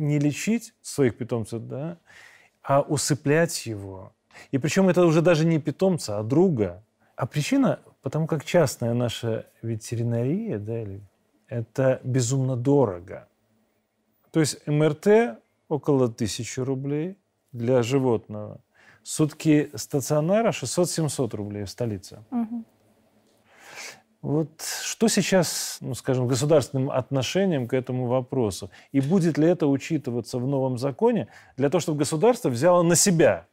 не 0.00 0.18
лечить 0.18 0.74
своих 0.82 1.16
питомцев, 1.16 1.62
да, 1.62 1.98
а 2.62 2.80
усыплять 2.80 3.66
его. 3.66 4.12
И 4.50 4.58
причем 4.58 4.88
это 4.88 5.04
уже 5.04 5.22
даже 5.22 5.44
не 5.44 5.58
питомца, 5.58 6.18
а 6.18 6.22
друга. 6.22 6.82
А 7.16 7.26
причина, 7.26 7.80
потому 8.02 8.26
как 8.26 8.44
частная 8.44 8.94
наша 8.94 9.46
ветеринария, 9.62 10.58
да, 10.58 10.82
или, 10.82 11.02
это 11.48 12.00
безумно 12.04 12.56
дорого. 12.56 13.28
То 14.30 14.40
есть 14.40 14.66
МРТ 14.66 15.38
около 15.68 16.08
тысячи 16.08 16.60
рублей 16.60 17.16
для 17.52 17.82
животного. 17.82 18.60
Сутки 19.02 19.70
стационара 19.74 20.50
600-700 20.50 21.36
рублей 21.36 21.64
в 21.64 21.70
столице. 21.70 22.24
Угу. 22.30 22.64
Вот 24.22 24.60
что 24.82 25.08
сейчас, 25.08 25.78
ну, 25.80 25.94
скажем, 25.94 26.26
государственным 26.26 26.90
отношением 26.90 27.66
к 27.66 27.72
этому 27.72 28.06
вопросу? 28.06 28.70
И 28.92 29.00
будет 29.00 29.38
ли 29.38 29.48
это 29.48 29.66
учитываться 29.66 30.38
в 30.38 30.46
новом 30.46 30.76
законе 30.76 31.28
для 31.56 31.70
того, 31.70 31.80
чтобы 31.80 31.98
государство 31.98 32.50
взяло 32.50 32.82
на 32.82 32.96
себя 32.96 33.46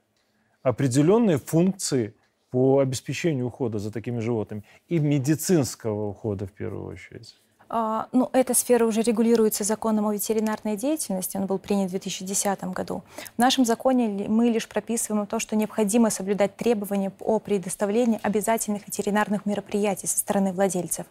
определенные 0.63 1.37
функции 1.37 2.15
по 2.49 2.79
обеспечению 2.79 3.47
ухода 3.47 3.79
за 3.79 3.91
такими 3.91 4.19
животными 4.19 4.63
и 4.89 4.99
медицинского 4.99 6.09
ухода 6.09 6.45
в 6.45 6.51
первую 6.51 6.85
очередь? 6.85 7.35
А, 7.69 8.07
ну, 8.11 8.29
эта 8.33 8.53
сфера 8.53 8.85
уже 8.85 9.01
регулируется 9.01 9.63
законом 9.63 10.07
о 10.07 10.13
ветеринарной 10.13 10.77
деятельности, 10.77 11.37
он 11.37 11.45
был 11.45 11.57
принят 11.57 11.87
в 11.87 11.91
2010 11.91 12.63
году. 12.65 13.03
В 13.35 13.39
нашем 13.39 13.65
законе 13.65 14.25
мы 14.27 14.49
лишь 14.49 14.67
прописываем 14.67 15.25
то, 15.27 15.39
что 15.39 15.55
необходимо 15.55 16.09
соблюдать 16.09 16.55
требования 16.55 17.11
о 17.19 17.39
предоставлении 17.39 18.19
обязательных 18.23 18.87
ветеринарных 18.87 19.45
мероприятий 19.45 20.07
со 20.07 20.17
стороны 20.17 20.53
владельцев. 20.53 21.05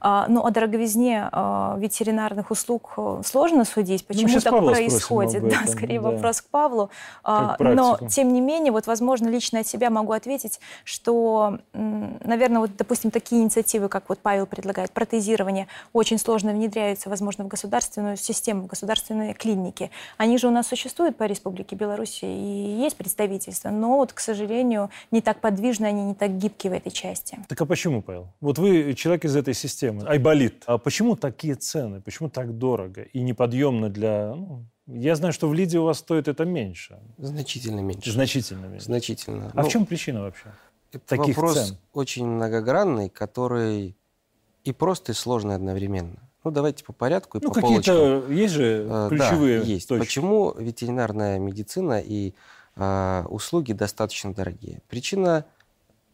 А, 0.00 0.26
ну, 0.28 0.44
о 0.44 0.50
дороговизне 0.50 1.28
а, 1.30 1.76
ветеринарных 1.78 2.50
услуг 2.50 2.94
э, 2.96 3.22
сложно 3.24 3.64
судить, 3.64 4.04
ну, 4.08 4.14
почему 4.14 4.34
ну, 4.34 4.40
так 4.40 4.52
Павла 4.52 4.72
происходит. 4.72 5.48
Да, 5.48 5.66
скорее 5.66 6.00
да. 6.00 6.10
вопрос 6.10 6.40
к 6.40 6.46
Павлу. 6.46 6.90
Но, 7.24 7.98
тем 8.08 8.32
не 8.32 8.40
менее, 8.40 8.72
вот, 8.72 8.86
возможно, 8.86 9.28
лично 9.28 9.60
от 9.60 9.66
себя 9.66 9.90
могу 9.90 10.12
ответить, 10.12 10.60
что, 10.84 11.58
наверное, 11.72 12.60
вот, 12.60 12.76
допустим, 12.76 13.10
такие 13.10 13.42
инициативы, 13.42 13.88
как 13.88 14.04
вот 14.08 14.18
Павел 14.20 14.46
предлагает, 14.46 14.90
протезирование, 14.92 15.68
очень 15.98 16.18
сложно 16.18 16.52
внедряются, 16.52 17.10
возможно, 17.10 17.44
в 17.44 17.48
государственную 17.48 18.16
систему, 18.16 18.62
в 18.62 18.66
государственные 18.66 19.34
клиники. 19.34 19.90
Они 20.16 20.38
же 20.38 20.48
у 20.48 20.50
нас 20.50 20.68
существуют 20.68 21.16
по 21.16 21.24
Республике 21.24 21.76
Беларусь, 21.76 22.20
и 22.22 22.26
есть 22.26 22.96
представительство, 22.96 23.70
но 23.70 23.96
вот, 23.96 24.12
к 24.12 24.20
сожалению, 24.20 24.90
не 25.10 25.20
так 25.20 25.40
подвижны, 25.40 25.86
они 25.86 26.04
не 26.04 26.14
так 26.14 26.36
гибкие 26.38 26.72
в 26.72 26.76
этой 26.76 26.90
части. 26.90 27.38
Так 27.48 27.60
а 27.60 27.66
почему, 27.66 28.02
Павел? 28.02 28.32
Вот 28.40 28.58
вы 28.58 28.94
человек 28.94 29.24
из 29.24 29.36
этой 29.36 29.54
системы, 29.54 30.06
айболит. 30.06 30.64
А 30.66 30.78
почему 30.78 31.16
такие 31.16 31.54
цены? 31.54 32.00
Почему 32.00 32.30
так 32.30 32.56
дорого 32.56 33.02
и 33.02 33.20
неподъемно 33.20 33.90
для... 33.90 34.34
Ну, 34.34 34.64
я 34.86 35.16
знаю, 35.16 35.32
что 35.32 35.48
в 35.48 35.54
Лиде 35.54 35.78
у 35.78 35.84
вас 35.84 35.98
стоит 35.98 36.28
это 36.28 36.44
меньше. 36.44 36.98
Значительно 37.18 37.80
меньше. 37.80 38.10
Значительно 38.10 38.66
меньше. 38.66 38.86
Значительно. 38.86 39.50
А 39.54 39.62
ну, 39.62 39.68
в 39.68 39.72
чем 39.72 39.84
причина 39.84 40.22
вообще? 40.22 40.54
Это 40.92 41.04
таких 41.04 41.36
вопрос 41.36 41.68
цен? 41.68 41.78
очень 41.92 42.26
многогранный, 42.26 43.10
который 43.10 43.97
и 44.68 44.72
просто, 44.72 45.12
и 45.12 45.14
сложный 45.14 45.54
одновременно. 45.54 46.18
Ну, 46.44 46.50
давайте 46.50 46.84
по 46.84 46.92
порядку 46.92 47.38
и 47.38 47.40
ну, 47.42 47.48
по 47.48 47.54
какие-то 47.54 48.26
есть 48.28 48.52
же 48.52 48.86
э, 48.86 49.08
ключевые 49.08 49.60
да, 49.60 49.66
есть. 49.66 49.88
Точки. 49.88 50.04
Почему 50.04 50.54
ветеринарная 50.58 51.38
медицина 51.38 52.00
и 52.04 52.34
э, 52.76 53.24
услуги 53.30 53.72
достаточно 53.72 54.34
дорогие? 54.34 54.82
Причина 54.88 55.46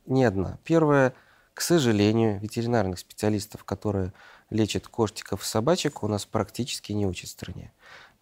не 0.06 0.24
одна. 0.24 0.58
Первое, 0.62 1.14
к 1.52 1.60
сожалению, 1.60 2.38
ветеринарных 2.38 3.00
специалистов, 3.00 3.64
которые 3.64 4.12
лечат 4.50 4.86
кошечков 4.86 5.42
и 5.42 5.44
собачек, 5.44 6.04
у 6.04 6.08
нас 6.08 6.24
практически 6.24 6.92
не 6.92 7.08
учат 7.08 7.30
в 7.30 7.32
стране. 7.32 7.72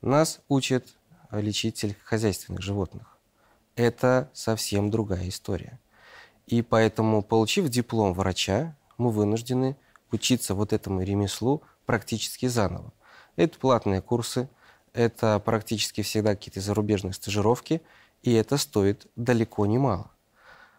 Нас 0.00 0.40
учат 0.48 0.86
лечить 1.30 1.76
сельскохозяйственных 1.76 2.62
животных. 2.62 3.18
Это 3.76 4.30
совсем 4.32 4.90
другая 4.90 5.28
история. 5.28 5.78
И 6.46 6.62
поэтому, 6.62 7.20
получив 7.20 7.68
диплом 7.68 8.14
врача, 8.14 8.74
мы 8.96 9.10
вынуждены 9.10 9.76
учиться 10.12 10.54
вот 10.54 10.72
этому 10.72 11.02
ремеслу 11.02 11.62
практически 11.86 12.46
заново. 12.46 12.92
Это 13.36 13.58
платные 13.58 14.00
курсы, 14.00 14.48
это 14.92 15.40
практически 15.40 16.02
всегда 16.02 16.36
какие-то 16.36 16.60
зарубежные 16.60 17.12
стажировки, 17.12 17.82
и 18.22 18.32
это 18.34 18.56
стоит 18.56 19.06
далеко 19.16 19.66
не 19.66 19.78
мало. 19.78 20.10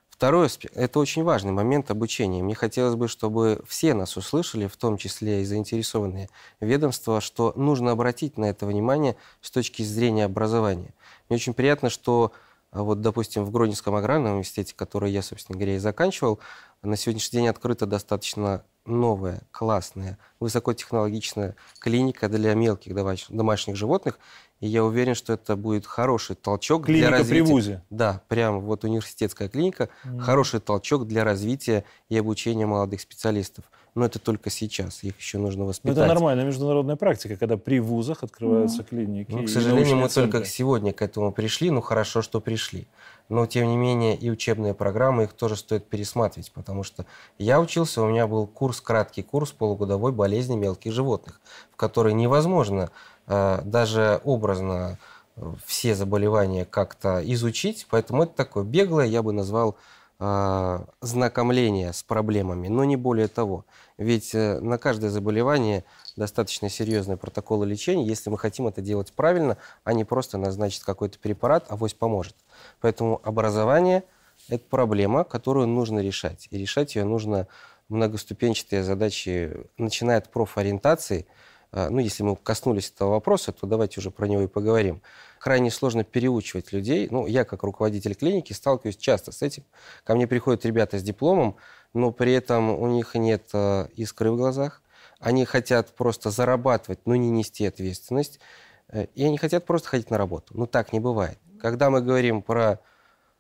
Второй 0.10 0.46
аспект– 0.46 0.78
это 0.78 1.00
очень 1.00 1.24
важный 1.24 1.52
момент 1.52 1.90
обучения. 1.90 2.44
Мне 2.44 2.54
хотелось 2.54 2.96
бы, 2.96 3.08
чтобы 3.08 3.64
все 3.68 3.96
нас 3.96 4.16
услышали, 4.16 4.68
в 4.68 4.78
том 4.78 4.96
числе 4.96 5.42
и 5.42 5.46
заинтересованные 5.46 6.30
ведомства, 6.62 7.20
что 7.20 7.52
нужно 7.56 7.92
обратить 7.92 8.38
на 8.38 8.46
это 8.46 8.68
внимание 8.68 9.18
с 9.42 9.50
точки 9.50 9.82
зрения 9.82 10.26
образования. 10.26 10.94
Мне 11.28 11.38
очень 11.38 11.56
приятно, 11.56 11.90
что 11.90 12.32
а 12.74 12.82
вот, 12.82 13.02
допустим, 13.02 13.46
в 13.46 13.52
Гродненском 13.52 13.94
аграрном 13.96 14.34
университете, 14.34 14.74
который 14.76 15.12
я, 15.12 15.22
собственно 15.22 15.58
говоря, 15.58 15.76
и 15.76 15.80
заканчивал, 15.80 16.40
на 16.82 16.98
сегодняшний 16.98 17.40
день 17.40 17.48
открыта 17.48 17.86
достаточно 17.86 18.66
новая, 18.86 19.42
классная, 19.52 20.18
высокотехнологичная 20.40 21.56
клиника 21.80 22.30
для 22.30 22.54
мелких 22.54 22.94
домашних 23.30 23.76
животных. 23.76 24.20
И 24.60 24.68
я 24.68 24.84
уверен, 24.84 25.14
что 25.14 25.34
это 25.34 25.56
будет 25.56 25.86
хороший 25.86 26.36
толчок 26.36 26.86
клиника 26.86 27.10
для 27.10 27.18
развития. 27.18 27.44
при 27.44 27.52
ВУЗе. 27.52 27.84
Да, 27.90 28.22
прям 28.30 28.62
вот 28.62 28.84
университетская 28.86 29.50
клиника. 29.50 29.90
Mm. 30.06 30.20
Хороший 30.20 30.62
толчок 30.62 31.06
для 31.06 31.24
развития 31.24 31.84
и 32.10 32.18
обучения 32.18 32.66
молодых 32.66 33.02
специалистов 33.02 33.66
но 33.96 34.06
это 34.06 34.20
только 34.20 34.50
сейчас, 34.50 35.04
их 35.04 35.18
еще 35.20 35.38
нужно 35.38 35.66
воспитать. 35.66 35.96
Но 35.96 36.04
это 36.04 36.14
нормальная 36.14 36.46
международная 36.46 36.96
практика, 36.96 37.36
когда 37.36 37.58
при 37.58 37.80
вузах 37.80 38.24
открываются 38.24 38.82
mm. 38.82 38.90
клиники. 38.90 39.32
Ну, 39.32 39.44
к 39.46 39.50
сожалению, 39.50 39.98
мы 39.98 40.10
центры. 40.10 40.32
только 40.32 40.50
сегодня 40.50 40.94
к 40.94 41.02
этому 41.02 41.32
пришли, 41.32 41.70
ну 41.70 41.82
хорошо, 41.82 42.22
что 42.22 42.42
пришли. 42.42 42.88
Но, 43.34 43.48
тем 43.48 43.68
не 43.68 43.78
менее, 43.78 44.16
и 44.16 44.30
учебные 44.30 44.76
программы, 44.76 45.24
их 45.24 45.34
тоже 45.34 45.56
стоит 45.56 45.90
пересматривать, 45.90 46.52
потому 46.52 46.84
что 46.84 47.08
я 47.40 47.60
учился, 47.60 48.04
у 48.04 48.08
меня 48.08 48.28
был 48.28 48.46
курс, 48.46 48.80
краткий 48.80 49.24
курс 49.24 49.52
полугодовой 49.52 50.12
болезни 50.12 50.56
мелких 50.56 50.92
животных, 50.92 51.42
в 51.72 51.76
который 51.76 52.14
невозможно 52.14 52.92
э, 53.26 53.62
даже 53.66 54.22
образно 54.24 55.00
э, 55.36 55.52
все 55.66 55.96
заболевания 55.96 56.64
как-то 56.64 57.24
изучить, 57.26 57.88
поэтому 57.90 58.22
это 58.22 58.36
такое 58.36 58.64
беглое, 58.64 59.08
я 59.08 59.24
бы 59.24 59.34
назвал 59.34 59.78
э, 60.20 60.80
знакомление 61.02 61.92
с 61.92 62.04
проблемами, 62.04 62.68
но 62.68 62.84
не 62.84 62.98
более 62.98 63.30
того. 63.30 63.66
Ведь 63.98 64.36
на 64.36 64.78
каждое 64.78 65.10
заболевание 65.10 65.86
достаточно 66.16 66.70
серьезные 66.70 67.18
протоколы 67.18 67.66
лечения, 67.66 68.05
если 68.05 68.30
мы 68.30 68.38
хотим 68.38 68.68
это 68.68 68.82
делать 68.82 69.14
правильно, 69.14 69.57
а 69.84 69.93
не 69.93 70.03
просто 70.03 70.38
назначить 70.38 70.84
какой-то 70.84 71.20
препарат, 71.20 71.66
авось 71.70 71.93
поможет. 71.93 72.36
Поэтому 72.82 73.22
образование– 73.24 74.03
это 74.49 74.64
проблема, 74.70 75.24
которую 75.24 75.68
нужно 75.68 75.99
решать. 75.99 76.47
И 76.51 76.57
решать 76.57 76.95
ее 76.95 77.05
нужно 77.05 77.47
многоступенчатые 77.89 78.84
задачи, 78.84 79.68
начиная 79.78 80.18
от 80.18 80.32
профориентации. 80.32 81.26
Э, 81.72 81.89
ну, 81.89 81.99
если 81.99 82.24
мы 82.24 82.36
коснулись 82.36 82.91
этого 82.93 83.11
вопроса, 83.11 83.51
то 83.51 83.68
давайте 83.68 83.99
уже 83.99 84.11
про 84.11 84.28
него 84.28 84.41
и 84.41 84.47
поговорим. 84.47 85.01
Крайне 85.39 85.72
сложно 85.72 86.03
переучивать 86.03 86.72
людей. 86.72 87.07
Ну, 87.09 87.28
я, 87.28 87.43
как 87.43 87.64
руководитель 87.64 88.16
клиники, 88.16 88.53
сталкиваюсь 88.53 88.97
часто 88.97 89.32
с 89.32 89.41
этим. 89.41 89.64
Ко 90.03 90.16
мне 90.16 90.28
приходят 90.28 90.66
ребята 90.66 90.99
с 90.99 91.03
дипломом, 91.03 91.57
но 91.93 92.11
при 92.11 92.34
этом 92.34 92.70
у 92.70 92.88
них 92.88 93.16
нет 93.16 93.49
э, 93.53 93.88
искры 93.95 94.32
в 94.32 94.38
глазах. 94.38 94.83
Они 95.24 95.46
хотят 95.46 95.96
просто 95.96 96.32
зарабатывать, 96.32 97.00
но 97.06 97.16
не 97.16 97.30
нести 97.30 97.66
ответственность. 97.66 98.42
Э, 98.90 99.06
и 99.16 99.24
они 99.24 99.38
хотят 99.38 99.66
просто 99.66 99.88
ходить 99.88 100.10
на 100.10 100.18
работу. 100.18 100.54
Но 100.58 100.66
так 100.66 100.92
не 100.92 101.00
бывает. 101.00 101.40
Когда 101.62 101.90
мы 101.90 102.02
говорим 102.02 102.42
про 102.42 102.82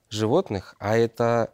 животных, 0.09 0.75
а 0.79 0.95
это 0.95 1.53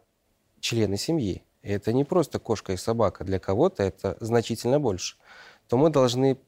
члены 0.60 0.96
семьи, 0.96 1.42
это 1.62 1.92
не 1.92 2.04
просто 2.04 2.38
кошка 2.38 2.72
и 2.72 2.76
собака, 2.76 3.24
для 3.24 3.40
кого-то 3.40 3.82
это 3.82 4.16
значительно 4.20 4.78
больше, 4.78 5.16
то 5.66 5.76
мы 5.76 5.90
должны 5.90 6.38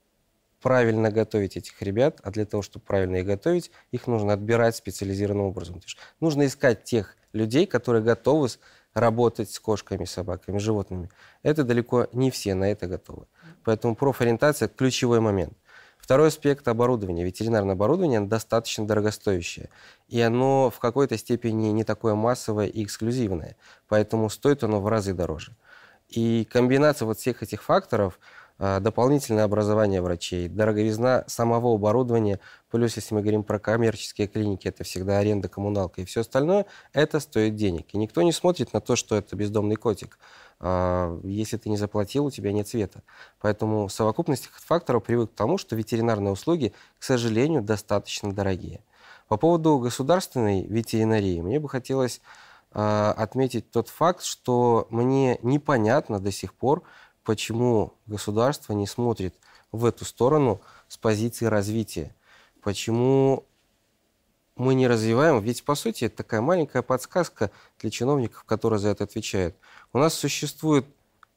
правильно 0.61 1.11
готовить 1.11 1.57
этих 1.57 1.83
ребят, 1.83 2.21
а 2.23 2.31
для 2.31 2.47
того, 2.47 2.63
чтобы 2.63 2.85
правильно 2.85 3.17
их 3.17 3.27
готовить, 3.27 3.73
их 3.91 4.07
нужно 4.07 4.33
отбирать 4.35 4.77
специализированным 4.77 5.47
образом. 5.47 5.81
Нужно 6.21 6.47
искать 6.47 6.85
тех 6.85 7.17
людей, 7.33 7.67
которые 7.67 8.05
готовы 8.05 8.49
работать 8.95 9.51
с 9.51 9.59
кошками, 9.59 10.05
собаками, 10.05 10.59
животными. 10.59 11.11
Это 11.43 11.65
далеко 11.65 12.07
не 12.13 12.31
все 12.31 12.55
на 12.55 12.71
это 12.71 12.87
готовы. 12.87 13.27
Поэтому 13.65 13.95
профориентация– 13.95 14.69
ключевой 14.77 15.21
момент. 15.21 15.55
Второй 15.99 16.29
аспект– 16.29 16.67
оборудования. 16.69 17.25
Ветеринарное 17.25 17.75
оборудование 17.75 18.21
достаточно 18.21 18.87
дорогостоящее. 18.87 19.69
И 20.09 20.21
оно 20.21 20.71
в 20.71 20.79
какой-то 20.79 21.17
степени 21.17 21.69
не 21.69 21.85
такое 21.85 22.15
массовое 22.15 22.67
и 22.67 22.83
эксклюзивное. 22.83 23.57
Поэтому 23.89 24.29
стоит 24.29 24.65
оно 24.65 24.81
в 24.81 24.89
разы 24.89 25.15
дороже. 25.15 25.57
И 26.09 26.47
комбинация 26.51 27.07
вот 27.07 27.19
всех 27.19 27.43
этих 27.43 27.63
факторов– 27.63 28.19
а, 28.65 28.79
дополнительное 28.79 29.43
образование 29.43 30.01
врачей, 30.01 30.49
дороговизна 30.49 31.25
самого 31.27 31.75
оборудования, 31.75 32.39
плюс, 32.71 32.95
если 32.95 33.13
мы 33.13 33.21
говорим 33.21 33.43
про 33.43 33.59
коммерческие 33.59 34.29
клиники, 34.29 34.69
это 34.69 34.85
всегда 34.85 35.19
аренда, 35.19 35.49
коммуналка 35.49 36.01
и 36.01 36.05
все 36.05 36.21
остальное, 36.21 36.67
это 36.93 37.19
стоит 37.19 37.57
денег. 37.57 37.87
И 37.93 37.99
никто 37.99 38.23
не 38.23 38.31
смотрит 38.31 38.73
на 38.73 38.81
то, 38.81 38.95
что 38.95 39.17
это 39.17 39.35
бездомный 39.35 39.75
котик. 39.75 40.17
А, 40.65 41.19
если 41.25 41.57
ты 41.57 41.69
не 41.69 41.77
заплатил, 41.77 42.27
у 42.27 42.31
тебя 42.31 42.53
нет 42.53 42.69
цвета. 42.69 43.03
Поэтому 43.41 43.89
совокупность 43.89 44.47
факторов 44.47 45.03
привык 45.03 45.33
к 45.33 45.35
тому, 45.35 45.59
что 45.59 45.75
ветеринарные 45.75 46.33
услуги, 46.33 46.73
к 47.01 47.03
сожалению, 47.03 47.63
достаточно 47.63 48.33
дорогие. 48.33 48.81
По 49.27 49.37
поводу 49.37 49.79
государственной 49.79 50.65
ветеринарии, 50.65 51.41
мне 51.41 51.59
бы 51.59 51.69
хотелось 51.69 52.21
а, 52.71 53.13
отметить 53.13 53.73
тот 53.73 53.89
факт, 53.89 54.23
что 54.23 54.87
мне 54.89 55.41
непонятно 55.43 56.21
до 56.21 56.31
сих 56.31 56.55
пор, 56.55 56.85
почему 57.25 57.95
государство 58.07 58.73
не 58.73 58.87
смотрит 58.87 59.35
в 59.73 59.85
эту 59.85 60.05
сторону 60.05 60.61
с 60.87 60.97
позиции 60.97 61.47
развития. 61.47 62.15
Почему 62.63 63.47
мы 64.57 64.75
не 64.75 64.87
развиваем, 64.87 65.41
ведь 65.41 65.65
по 65.65 65.75
сути 65.75 66.05
это 66.05 66.19
такая 66.19 66.41
маленькая 66.41 66.83
подсказка 66.83 67.51
для 67.81 67.91
чиновников, 67.91 68.45
которые 68.45 68.79
за 68.79 68.91
это 68.91 69.05
отвечают. 69.05 69.57
У 69.93 69.99
нас 69.99 70.15
существует 70.15 70.87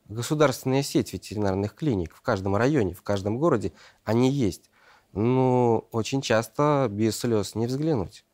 государственная 0.07 0.83
сеть 0.83 1.13
ветеринарных 1.13 1.75
клиник 1.75 2.15
в 2.15 2.21
каждом 2.21 2.55
районе, 2.55 2.93
в 2.93 3.01
каждом 3.01 3.37
городе. 3.37 3.71
Они 4.03 4.29
есть. 4.29 4.69
Но 5.13 5.87
очень 5.91 6.21
часто 6.21 6.87
без 6.91 7.17
слез 7.17 7.55
не 7.55 7.67
взглянуть. 7.67 8.25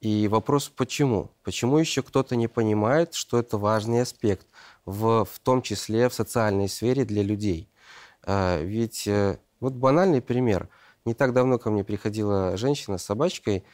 И 0.00 0.28
вопрос 0.28 0.68
почему? 0.68 1.30
Почему 1.42 1.78
еще 1.78 2.02
кто-то 2.02 2.36
не 2.36 2.48
понимает, 2.48 3.14
что 3.14 3.38
это 3.38 3.58
важный 3.58 4.02
аспект, 4.02 4.46
в, 4.84 5.24
в 5.24 5.38
том 5.40 5.62
числе 5.62 6.08
в 6.08 6.14
социальной 6.14 6.68
сфере 6.68 7.04
для 7.04 7.22
людей? 7.22 7.68
А, 8.22 8.60
ведь 8.60 9.08
э, 9.08 9.38
вот 9.60 9.74
банальный 9.74 10.20
пример. 10.20 10.68
Не 11.04 11.14
так 11.14 11.32
давно 11.32 11.58
ко 11.58 11.70
мне 11.70 11.82
приходила 11.82 12.56
женщина 12.56 12.98
с 12.98 13.04
собачкой, 13.04 13.64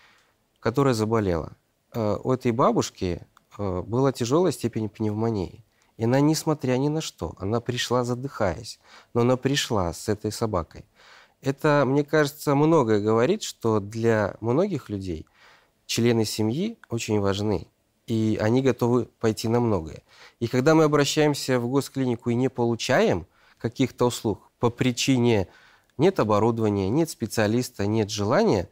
которая 0.64 0.94
заболела. 0.94 1.52
А, 1.92 2.18
у 2.24 2.32
этой 2.32 2.50
бабушки 2.50 3.20
а, 3.58 3.82
была 3.82 4.12
тяжелая 4.12 4.50
степень 4.50 4.88
пневмонии. 4.88 5.62
И 5.98 6.04
она, 6.04 6.20
несмотря 6.20 6.78
ни 6.78 6.88
на 6.88 7.02
что, 7.02 7.34
она 7.38 7.60
пришла 7.60 8.02
задыхаясь, 8.02 8.80
но 9.12 9.20
она 9.20 9.36
пришла 9.36 9.92
с 9.92 10.08
этой 10.08 10.32
собакой. 10.32 10.86
Это, 11.42 11.84
мне 11.86 12.02
кажется, 12.02 12.54
многое 12.54 13.00
говорит, 13.00 13.42
что 13.42 13.78
для 13.78 14.36
многих 14.40 14.88
людей– 14.88 15.26
члены 15.86 16.24
семьи 16.24 16.78
очень 16.88 17.20
важны, 17.20 17.68
и 18.06 18.38
они 18.40 18.62
готовы 18.62 19.04
пойти 19.20 19.48
на 19.48 19.60
многое. 19.60 20.02
И 20.40 20.46
когда 20.46 20.74
мы 20.74 20.84
обращаемся 20.84 21.60
в 21.60 21.68
госклинику 21.68 22.30
и 22.30 22.34
не 22.34 22.48
получаем 22.48 23.26
каких-то 23.58 24.06
услуг 24.06 24.50
по 24.58 24.70
причине 24.70 25.48
нет 25.98 26.18
оборудования, 26.20 26.88
нет 26.88 27.10
специалиста, 27.10 27.86
нет 27.86 28.10
желания, 28.10 28.68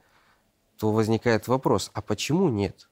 то 0.83 0.91
возникает 0.91 1.47
вопрос, 1.47 1.93
а 1.95 2.03
почему 2.03 2.49
нет? 2.49 2.89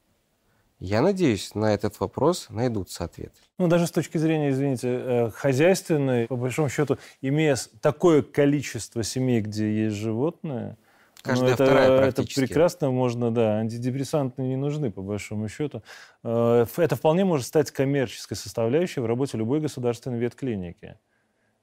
Я 0.78 1.02
надеюсь, 1.02 1.56
на 1.56 1.74
этот 1.74 1.98
вопрос 1.98 2.46
найдутся 2.48 3.02
ответы. 3.02 3.34
Ну, 3.58 3.66
даже 3.66 3.88
с 3.88 3.90
точки 3.90 4.16
зрения, 4.16 4.50
извините, 4.50 4.88
э, 4.88 5.30
хозяйственной, 5.32 6.28
по 6.28 6.36
большому 6.36 6.68
счету, 6.68 6.98
имея 7.20 7.56
такое 7.82 8.22
количество 8.22 9.02
семей, 9.02 9.40
где 9.40 9.86
есть 9.86 9.96
животные, 9.96 10.76
Каждая 11.22 11.48
ну, 11.48 11.54
это, 11.54 11.64
вторая 11.64 12.08
это 12.08 12.22
прекрасно 12.22 12.92
можно, 12.92 13.32
да, 13.32 13.58
антидепрессанты 13.58 14.40
не 14.42 14.56
нужны, 14.56 14.92
по 14.92 15.02
большому 15.02 15.48
счету. 15.48 15.82
Э, 16.22 16.66
Это 16.76 16.94
вполне 16.94 17.24
может 17.24 17.46
стать 17.46 17.72
коммерческой 17.72 18.36
составляющей 18.36 19.00
в 19.00 19.06
работе 19.06 19.36
любой 19.36 19.58
государственной 19.58 20.20
ветклиники. 20.20 20.96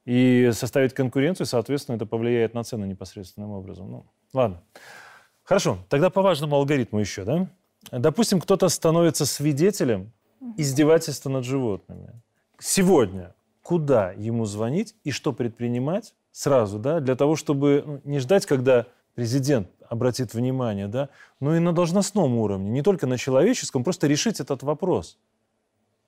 И 0.04 0.52
составить 0.54 0.94
конкуренцию, 0.94 1.48
соответственно, 1.48 1.96
это 1.96 2.06
повлияет 2.06 2.54
на 2.54 2.66
цены 2.66 2.86
непосредственным 2.86 3.52
образом. 3.52 3.90
Ну, 3.90 4.06
ладно. 4.34 4.62
Хорошо, 5.48 5.78
тогда 5.88 6.10
по 6.10 6.22
важному 6.22 6.58
алгоритму 6.58 7.00
еще, 7.00 7.24
да? 7.24 7.48
Допустим, 7.90 8.42
кто-то 8.42 8.68
становится 8.68 9.26
свидетелем 9.26 10.12
издевательства 10.58 11.30
над 11.30 11.46
животными. 11.46 12.10
Сегодня 12.60 13.34
куда 13.62 14.12
ему 14.12 14.44
звонить 14.44 14.94
и 15.06 15.12
что 15.12 15.32
предпринимать 15.32 16.16
сразу, 16.34 16.80
да, 16.80 17.00
для 17.00 17.16
того, 17.16 17.38
чтобы 17.38 17.82
ну, 17.86 18.02
не 18.04 18.20
ждать, 18.20 18.46
когда 18.46 18.88
президент 19.16 19.70
обратит 19.88 20.34
внимание, 20.34 20.90
да, 20.90 21.08
но 21.40 21.56
и 21.56 21.60
на 21.60 21.72
должностном 21.72 22.36
уровне, 22.36 22.70
не 22.70 22.82
только 22.82 23.08
на 23.08 23.18
человеческом, 23.18 23.86
просто 23.86 24.08
решить 24.08 24.42
этот 24.42 24.64
вопрос, 24.64 25.18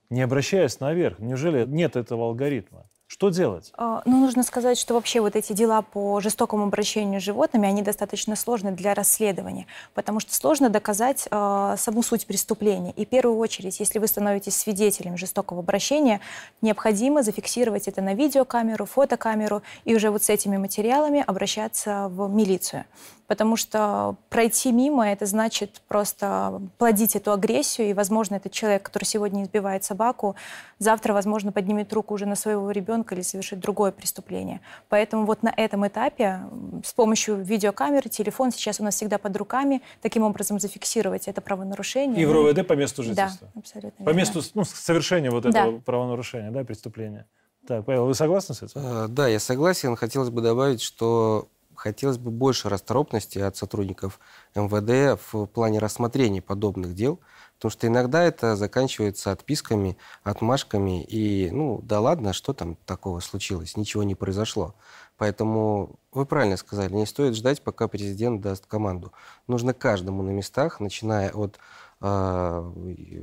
не 0.10 0.22
обращаясь 0.22 0.82
наверх. 0.82 1.20
Неужели 1.20 1.66
нет 1.66 1.96
этого 1.96 2.26
алгоритма? 2.26 2.86
Что 3.12 3.30
делать? 3.30 3.74
А, 3.76 4.04
Ну, 4.06 4.20
нужно 4.20 4.44
сказать, 4.44 4.78
что 4.78 4.94
вообще 4.94 5.20
вот 5.20 5.36
эти 5.36 5.54
дела 5.54 5.82
по 5.82 6.20
жестокому 6.20 6.66
обращению 6.66 7.20
с 7.20 7.24
животными, 7.24 7.68
они 7.68 7.82
достаточно 7.82 8.36
сложны 8.36 8.72
для 8.72 8.94
расследования, 8.94 9.66
потому 9.96 10.20
что 10.20 10.32
сложно 10.36 10.70
доказать 10.70 11.28
э, 11.32 11.76
саму 11.76 12.04
суть 12.04 12.28
преступления. 12.28 12.92
И 12.92 13.08
в 13.08 13.10
первую 13.10 13.40
очередь, 13.40 13.80
если 13.80 13.98
вы 13.98 14.06
становитесь 14.06 14.56
свидетелем 14.56 15.18
жестокого 15.18 15.62
обращения, 15.62 16.22
необходимо 16.62 17.24
зафиксировать 17.24 17.88
это 17.88 18.04
на 18.04 18.14
видеокамеру, 18.14 18.86
фотокамеру 18.86 19.64
и 19.86 19.96
уже 19.96 20.12
вот 20.12 20.22
с 20.22 20.30
этими 20.30 20.58
материалами 20.58 21.24
обращаться 21.26 22.10
в 22.10 22.30
милицию. 22.30 22.86
Потому 23.30 23.58
что 23.58 24.16
пройти 24.30 24.72
мимо, 24.72 25.08
это 25.08 25.28
значит 25.28 25.82
просто 25.88 26.60
плодить 26.80 27.16
эту 27.16 27.32
агрессию, 27.32 27.88
и, 27.92 27.94
возможно, 27.94 28.34
этот 28.34 28.52
человек, 28.52 28.82
который 28.82 29.04
сегодня 29.04 29.44
избивает 29.44 29.84
собаку, 29.84 30.36
завтра, 30.80 31.14
возможно, 31.14 31.52
поднимет 31.52 31.94
руку 31.94 32.16
уже 32.16 32.26
на 32.26 32.36
своего 32.36 32.72
ребенка 32.72 33.14
или 33.14 33.22
совершит 33.22 33.60
другое 33.60 33.92
преступление. 33.92 34.62
Поэтому 34.90 35.28
вот 35.28 35.44
на 35.44 35.54
этом 35.56 35.88
этапе 35.88 36.40
с 36.84 36.92
помощью 36.92 37.36
видеокамеры, 37.36 38.10
телефон 38.10 38.52
сейчас 38.52 38.80
у 38.80 38.84
нас 38.84 38.96
всегда 38.96 39.20
под 39.20 39.38
руками, 39.38 39.84
таким 40.02 40.24
образом 40.24 40.60
зафиксировать 40.60 41.28
это 41.28 41.40
правонарушение. 41.40 42.20
И 42.20 42.26
в 42.26 42.32
РОВД 42.32 42.66
по 42.66 42.74
месту 42.74 43.04
Да, 43.04 43.10
жительства. 43.10 43.52
абсолютно 43.56 44.06
По 44.06 44.10
месту 44.10 44.42
ну, 44.56 44.64
совершения 44.66 45.30
вот 45.30 45.44
Да. 45.44 45.50
этого 45.50 45.78
правонарушения, 45.82 46.50
да, 46.50 46.64
преступления. 46.64 47.28
Так, 47.68 47.86
Павел, 47.86 48.08
вы 48.08 48.16
согласны 48.16 48.56
с 48.56 48.64
этим? 48.64 48.82
Э, 48.84 49.08
Да, 49.08 49.28
я 49.28 49.40
согласен. 49.40 49.96
Хотелось 49.96 50.32
бы 50.32 50.42
добавить, 50.42 50.82
что 50.82 51.48
хотелось 51.80 52.18
бы 52.18 52.30
больше 52.30 52.70
расторопности 52.70 53.40
от 53.40 53.56
сотрудников 53.56 54.20
МВД 54.54 55.20
в 55.32 55.46
плане 55.48 55.80
рассмотрения 55.80 56.42
подобных 56.42 56.94
дел, 56.94 57.20
потому 57.56 57.72
что 57.72 57.88
иногда 57.88 58.24
это 58.24 58.56
заканчивается 58.56 59.32
отписками, 59.32 59.98
отмашками, 60.24 61.04
и, 61.04 61.50
ну, 61.52 61.82
да 61.82 62.02
ладно, 62.02 62.34
что 62.34 62.54
там 62.54 62.76
такого 62.86 63.22
случилось, 63.22 63.78
ничего 63.78 64.04
не 64.04 64.16
произошло. 64.16 64.76
Поэтому 65.18 66.00
вы 66.12 66.26
правильно 66.26 66.58
сказали, 66.58 66.94
не 66.94 67.06
стоит 67.06 67.36
ждать, 67.36 67.62
пока 67.62 67.88
президент 67.88 68.42
даст 68.42 68.66
команду. 68.66 69.12
Нужно 69.48 69.74
каждому 69.74 70.22
на 70.22 70.32
местах, 70.32 70.80
начиная 70.80 71.32
от 71.32 71.60
э, 72.02 72.72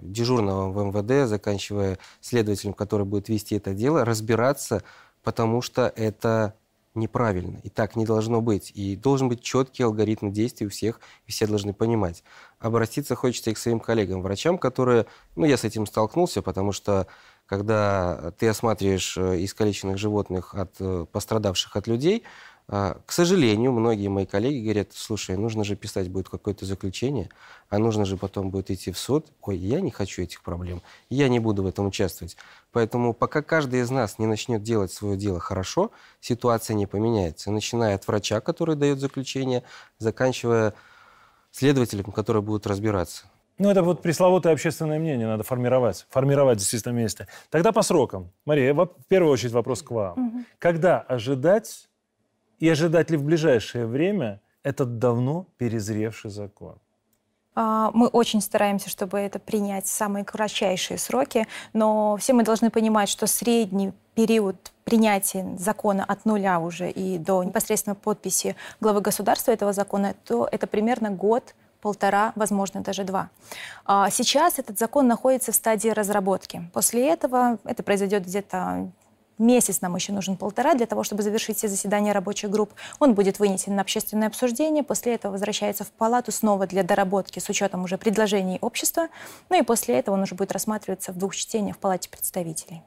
дежурного 0.02 0.70
в 0.70 0.84
МВД, 0.84 1.28
заканчивая 1.28 1.98
следователем, 2.20 2.72
который 2.74 3.06
будет 3.06 3.28
вести 3.28 3.56
это 3.56 3.74
дело, 3.74 4.04
разбираться, 4.04 4.82
потому 5.22 5.60
что 5.60 5.92
это 5.94 6.54
неправильно. 6.96 7.58
И 7.62 7.68
так 7.68 7.96
не 7.96 8.04
должно 8.04 8.40
быть. 8.40 8.72
И 8.74 8.96
должен 8.96 9.28
быть 9.28 9.42
четкий 9.42 9.82
алгоритм 9.82 10.32
действий 10.32 10.66
у 10.66 10.70
всех, 10.70 11.00
и 11.26 11.32
все 11.32 11.46
должны 11.46 11.72
понимать. 11.72 12.24
Обратиться 12.58 13.14
хочется 13.14 13.50
и 13.50 13.54
к 13.54 13.58
своим 13.58 13.80
коллегам, 13.80 14.22
врачам, 14.22 14.58
которые... 14.58 15.06
Ну, 15.36 15.44
я 15.44 15.56
с 15.56 15.64
этим 15.64 15.86
столкнулся, 15.86 16.42
потому 16.42 16.72
что 16.72 17.06
когда 17.46 18.32
ты 18.38 18.48
осматриваешь 18.48 19.16
э, 19.16 19.44
искалеченных 19.44 19.98
животных 19.98 20.54
от 20.54 20.74
э, 20.80 21.06
пострадавших 21.10 21.76
от 21.76 21.86
людей, 21.86 22.24
к 22.68 23.12
сожалению, 23.12 23.70
многие 23.70 24.08
мои 24.08 24.26
коллеги 24.26 24.64
говорят, 24.64 24.88
слушай, 24.92 25.36
нужно 25.36 25.62
же 25.62 25.76
писать 25.76 26.08
будет 26.10 26.28
какое-то 26.28 26.66
заключение, 26.66 27.28
а 27.68 27.78
нужно 27.78 28.04
же 28.04 28.16
потом 28.16 28.50
будет 28.50 28.72
идти 28.72 28.90
в 28.90 28.98
суд. 28.98 29.26
Ой, 29.42 29.56
я 29.56 29.80
не 29.80 29.92
хочу 29.92 30.22
этих 30.22 30.42
проблем, 30.42 30.82
я 31.08 31.28
не 31.28 31.38
буду 31.38 31.62
в 31.62 31.66
этом 31.66 31.86
участвовать. 31.86 32.36
Поэтому 32.72 33.14
пока 33.14 33.42
каждый 33.42 33.80
из 33.80 33.90
нас 33.90 34.18
не 34.18 34.26
начнет 34.26 34.64
делать 34.64 34.92
свое 34.92 35.16
дело 35.16 35.38
хорошо, 35.38 35.92
ситуация 36.20 36.74
не 36.74 36.86
поменяется. 36.86 37.52
Начиная 37.52 37.94
от 37.94 38.06
врача, 38.08 38.40
который 38.40 38.74
дает 38.74 38.98
заключение, 38.98 39.62
заканчивая 39.98 40.74
следователем, 41.52 42.10
который 42.10 42.42
будет 42.42 42.66
разбираться. 42.66 43.26
Ну, 43.58 43.70
это 43.70 43.82
вот 43.82 44.02
пресловутое 44.02 44.52
общественное 44.52 44.98
мнение 44.98 45.26
надо 45.26 45.44
формировать. 45.44 46.04
Формировать 46.10 46.58
действительно 46.58 46.92
вместе. 46.92 47.28
Тогда 47.48 47.70
по 47.72 47.82
срокам. 47.82 48.32
Мария, 48.44 48.74
в 48.74 48.90
первую 49.08 49.32
очередь 49.32 49.52
вопрос 49.52 49.82
к 49.82 49.90
вам. 49.92 50.44
Когда 50.58 51.00
ожидать 51.00 51.88
и 52.58 52.68
ожидать 52.68 53.10
ли 53.10 53.16
в 53.16 53.24
ближайшее 53.24 53.86
время 53.86 54.40
этот 54.62 54.98
давно 54.98 55.46
перезревший 55.58 56.30
закон? 56.30 56.76
А, 57.54 57.90
Мы 57.94 58.08
очень 58.08 58.40
стараемся, 58.40 58.90
чтобы 58.90 59.18
это 59.18 59.38
принять 59.38 59.86
в 59.86 59.90
самые 59.90 60.24
кратчайшие 60.24 60.98
сроки, 60.98 61.46
но 61.72 62.16
все 62.18 62.34
мы 62.34 62.44
должны 62.44 62.70
понимать, 62.70 63.08
что 63.08 63.26
средний 63.26 63.92
период 64.14 64.56
принятия 64.84 65.56
закона 65.58 66.04
от 66.04 66.24
нуля 66.24 66.60
уже 66.60 66.90
и 66.90 67.18
до 67.18 67.42
непосредственно 67.42 67.94
подписи 67.94 68.56
главы 68.80 69.00
государства 69.00 69.50
этого 69.52 69.72
закона, 69.72 70.14
то 70.24 70.48
это 70.50 70.66
примерно 70.66 71.10
год 71.10 71.54
полтора, 71.80 72.32
возможно, 72.36 72.80
даже 72.82 73.04
два. 73.04 73.30
А 73.84 74.10
Сейчас 74.10 74.58
этот 74.58 74.78
закон 74.78 75.06
находится 75.06 75.52
в 75.52 75.54
стадии 75.54 75.88
разработки. 75.88 76.68
После 76.72 77.08
этого 77.08 77.58
это 77.64 77.82
произойдет 77.82 78.24
где-то 78.24 78.90
Месяц 79.38 79.82
нам 79.82 79.94
еще 79.94 80.12
нужен 80.12 80.36
полтора 80.36 80.74
для 80.74 80.86
того, 80.86 81.04
чтобы 81.04 81.22
завершить 81.22 81.58
все 81.58 81.68
заседания 81.68 82.12
рабочих 82.12 82.50
групп. 82.50 82.72
Он 82.98 83.14
будет 83.14 83.38
вынесен 83.38 83.74
на 83.74 83.82
общественное 83.82 84.28
обсуждение, 84.28 84.82
после 84.82 85.14
этого 85.14 85.32
возвращается 85.32 85.84
в 85.84 85.90
палату 85.90 86.32
снова 86.32 86.66
для 86.66 86.82
доработки 86.82 87.38
с 87.38 87.48
учетом 87.48 87.84
уже 87.84 87.98
предложений 87.98 88.58
общества. 88.62 89.08
Ну 89.50 89.60
и 89.60 89.62
после 89.62 89.98
этого 89.98 90.14
он 90.14 90.22
уже 90.22 90.34
будет 90.34 90.52
рассматриваться 90.52 91.12
в 91.12 91.18
двух 91.18 91.36
чтениях 91.36 91.76
в 91.76 91.78
палате 91.78 92.08
представителей. 92.08 92.82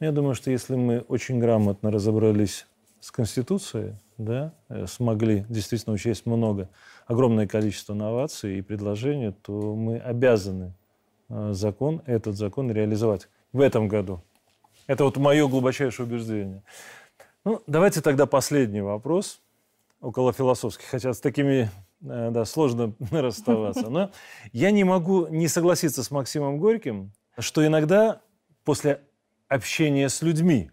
Я 0.00 0.12
думаю, 0.12 0.34
что 0.34 0.50
если 0.50 0.74
мы 0.74 1.00
очень 1.00 1.38
грамотно 1.38 1.90
разобрались 1.90 2.66
с 3.00 3.10
Конституцией, 3.10 3.94
да, 4.16 4.54
э, 4.68 4.86
смогли 4.86 5.44
действительно 5.48 5.94
учесть 5.94 6.24
много, 6.24 6.70
огромное 7.06 7.46
количество 7.46 7.94
новаций 7.94 8.58
и 8.58 8.62
предложений, 8.62 9.34
то 9.42 9.76
мы 9.76 9.98
обязаны 9.98 10.72
э, 11.28 11.52
закон, 11.52 12.02
этот 12.06 12.36
закон 12.36 12.70
реализовать 12.70 13.28
в 13.52 13.60
этом 13.60 13.88
году. 13.88 14.22
Это 14.86 15.04
вот 15.04 15.16
мое 15.16 15.48
глубочайшее 15.48 16.06
убеждение. 16.06 16.62
Ну, 17.44 17.62
давайте 17.66 18.00
тогда 18.00 18.26
последний 18.26 18.80
вопрос, 18.80 19.40
около 20.00 20.32
философский, 20.32 20.84
хотя 20.86 21.12
с 21.12 21.20
такими 21.20 21.70
э, 22.02 22.30
да, 22.30 22.44
сложно 22.44 22.94
расставаться. 23.10 23.88
Но 23.88 24.10
я 24.52 24.70
не 24.70 24.84
могу 24.84 25.26
не 25.28 25.48
согласиться 25.48 26.02
с 26.02 26.10
Максимом 26.10 26.58
Горьким, 26.58 27.12
что 27.38 27.66
иногда 27.66 28.20
после 28.64 29.02
общения 29.48 30.08
с 30.08 30.22
людьми 30.22 30.70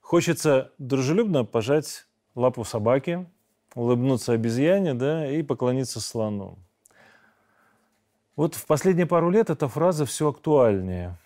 хочется 0.00 0.72
дружелюбно 0.78 1.44
пожать 1.44 2.06
лапу 2.34 2.64
собаке, 2.64 3.26
улыбнуться 3.74 4.32
обезьяне, 4.32 4.94
да, 4.94 5.30
и 5.30 5.42
поклониться 5.42 6.00
слону. 6.00 6.58
Вот 8.36 8.54
в 8.54 8.66
последние 8.66 9.06
пару 9.06 9.30
лет 9.30 9.50
эта 9.50 9.68
фраза 9.68 10.04
все 10.04 10.28
актуальнее. 10.28 11.16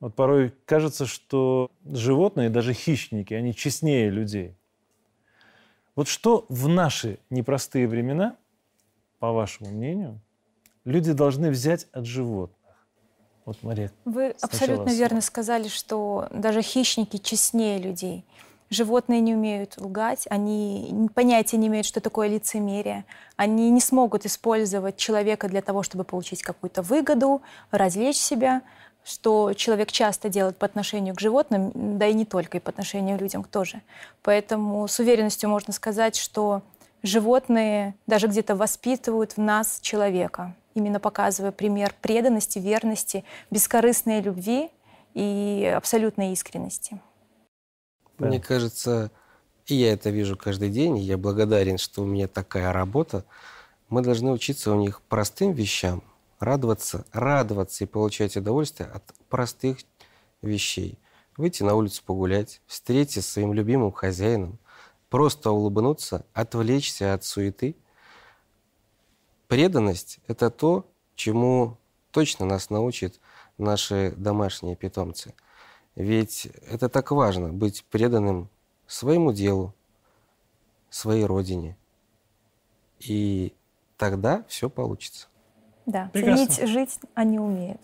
Вот 0.00 0.14
порой 0.14 0.54
кажется, 0.64 1.06
что 1.06 1.70
животные, 1.84 2.50
даже 2.50 2.72
хищники, 2.72 3.34
они 3.34 3.54
честнее 3.54 4.10
людей. 4.10 4.54
Вот 5.96 6.06
что 6.06 6.46
в 6.48 6.68
наши 6.68 7.18
непростые 7.30 7.88
времена, 7.88 8.36
по 9.18 9.32
вашему 9.32 9.70
мнению, 9.70 10.20
люди 10.84 11.12
должны 11.12 11.50
взять 11.50 11.88
от 11.92 12.04
животных? 12.04 12.56
Вот, 13.44 13.60
Мария, 13.62 13.90
Вы 14.04 14.36
абсолютно 14.40 14.90
с- 14.90 14.98
верно 14.98 15.20
сказали, 15.20 15.66
что 15.66 16.28
даже 16.30 16.62
хищники 16.62 17.16
честнее 17.16 17.78
людей. 17.78 18.24
Животные 18.70 19.20
не 19.20 19.34
умеют 19.34 19.78
лгать, 19.78 20.26
они 20.28 21.08
понятия 21.14 21.56
не 21.56 21.68
имеют, 21.68 21.86
что 21.86 22.00
такое 22.00 22.28
лицемерие. 22.28 23.06
Они 23.36 23.70
не 23.70 23.80
смогут 23.80 24.26
использовать 24.26 24.98
человека 24.98 25.48
для 25.48 25.62
того, 25.62 25.82
чтобы 25.82 26.04
получить 26.04 26.42
какую-то 26.42 26.82
выгоду, 26.82 27.40
развлечь 27.70 28.18
себя. 28.18 28.60
Что 29.08 29.54
человек 29.54 29.90
часто 29.90 30.28
делает 30.28 30.58
по 30.58 30.66
отношению 30.66 31.14
к 31.14 31.20
животным, 31.20 31.72
да 31.74 32.06
и 32.06 32.12
не 32.12 32.26
только, 32.26 32.58
и 32.58 32.60
по 32.60 32.70
отношению 32.70 33.16
к 33.16 33.22
людям 33.22 33.42
тоже. 33.42 33.80
Поэтому 34.22 34.86
с 34.86 34.98
уверенностью 34.98 35.48
можно 35.48 35.72
сказать, 35.72 36.14
что 36.14 36.62
животные 37.02 37.94
даже 38.06 38.26
где-то 38.26 38.54
воспитывают 38.54 39.32
в 39.32 39.38
нас 39.38 39.78
человека, 39.80 40.54
именно 40.74 41.00
показывая 41.00 41.52
пример 41.52 41.94
преданности, 42.02 42.58
верности, 42.58 43.24
бескорыстной 43.50 44.20
любви 44.20 44.70
и 45.14 45.72
абсолютной 45.74 46.32
искренности. 46.32 47.00
Мне 48.18 48.40
кажется, 48.40 49.10
и 49.66 49.74
я 49.74 49.94
это 49.94 50.10
вижу 50.10 50.36
каждый 50.36 50.68
день, 50.68 50.98
и 50.98 51.02
я 51.02 51.16
благодарен, 51.16 51.78
что 51.78 52.02
у 52.02 52.06
меня 52.06 52.28
такая 52.28 52.74
работа. 52.74 53.24
Мы 53.88 54.02
должны 54.02 54.32
учиться 54.32 54.70
у 54.70 54.74
них 54.74 55.00
простым 55.00 55.52
вещам, 55.52 56.02
радоваться, 56.38 57.04
радоваться 57.12 57.84
и 57.84 57.86
получать 57.86 58.36
удовольствие 58.36 58.88
от 58.88 59.02
простых 59.28 59.78
вещей. 60.42 60.98
Выйти 61.36 61.62
на 61.62 61.74
улицу 61.74 62.02
погулять, 62.04 62.60
встретиться 62.66 63.22
с 63.22 63.28
своим 63.28 63.52
любимым 63.52 63.92
хозяином, 63.92 64.58
просто 65.08 65.50
улыбнуться, 65.50 66.26
отвлечься 66.32 67.14
от 67.14 67.24
суеты. 67.24 67.76
Преданность— 69.46 70.18
это 70.26 70.50
то, 70.50 70.90
чему 71.14 71.78
точно 72.10 72.46
нас 72.46 72.70
научат 72.70 73.20
наши 73.56 74.12
домашние 74.16 74.76
питомцы. 74.76 75.34
Ведь 75.94 76.46
это 76.66 76.88
так 76.88 77.10
важно— 77.10 77.48
быть 77.52 77.84
преданным 77.84 78.48
своему 78.86 79.32
делу, 79.32 79.74
своей 80.90 81.24
родине. 81.24 81.76
И 82.98 83.54
тогда 83.96 84.44
все 84.48 84.70
получится. 84.70 85.28
Да, 85.88 86.10
Прекрасно. 86.12 86.46
ценить, 86.46 86.68
жизнь 86.70 87.00
они 87.14 87.38
умеют. 87.38 87.80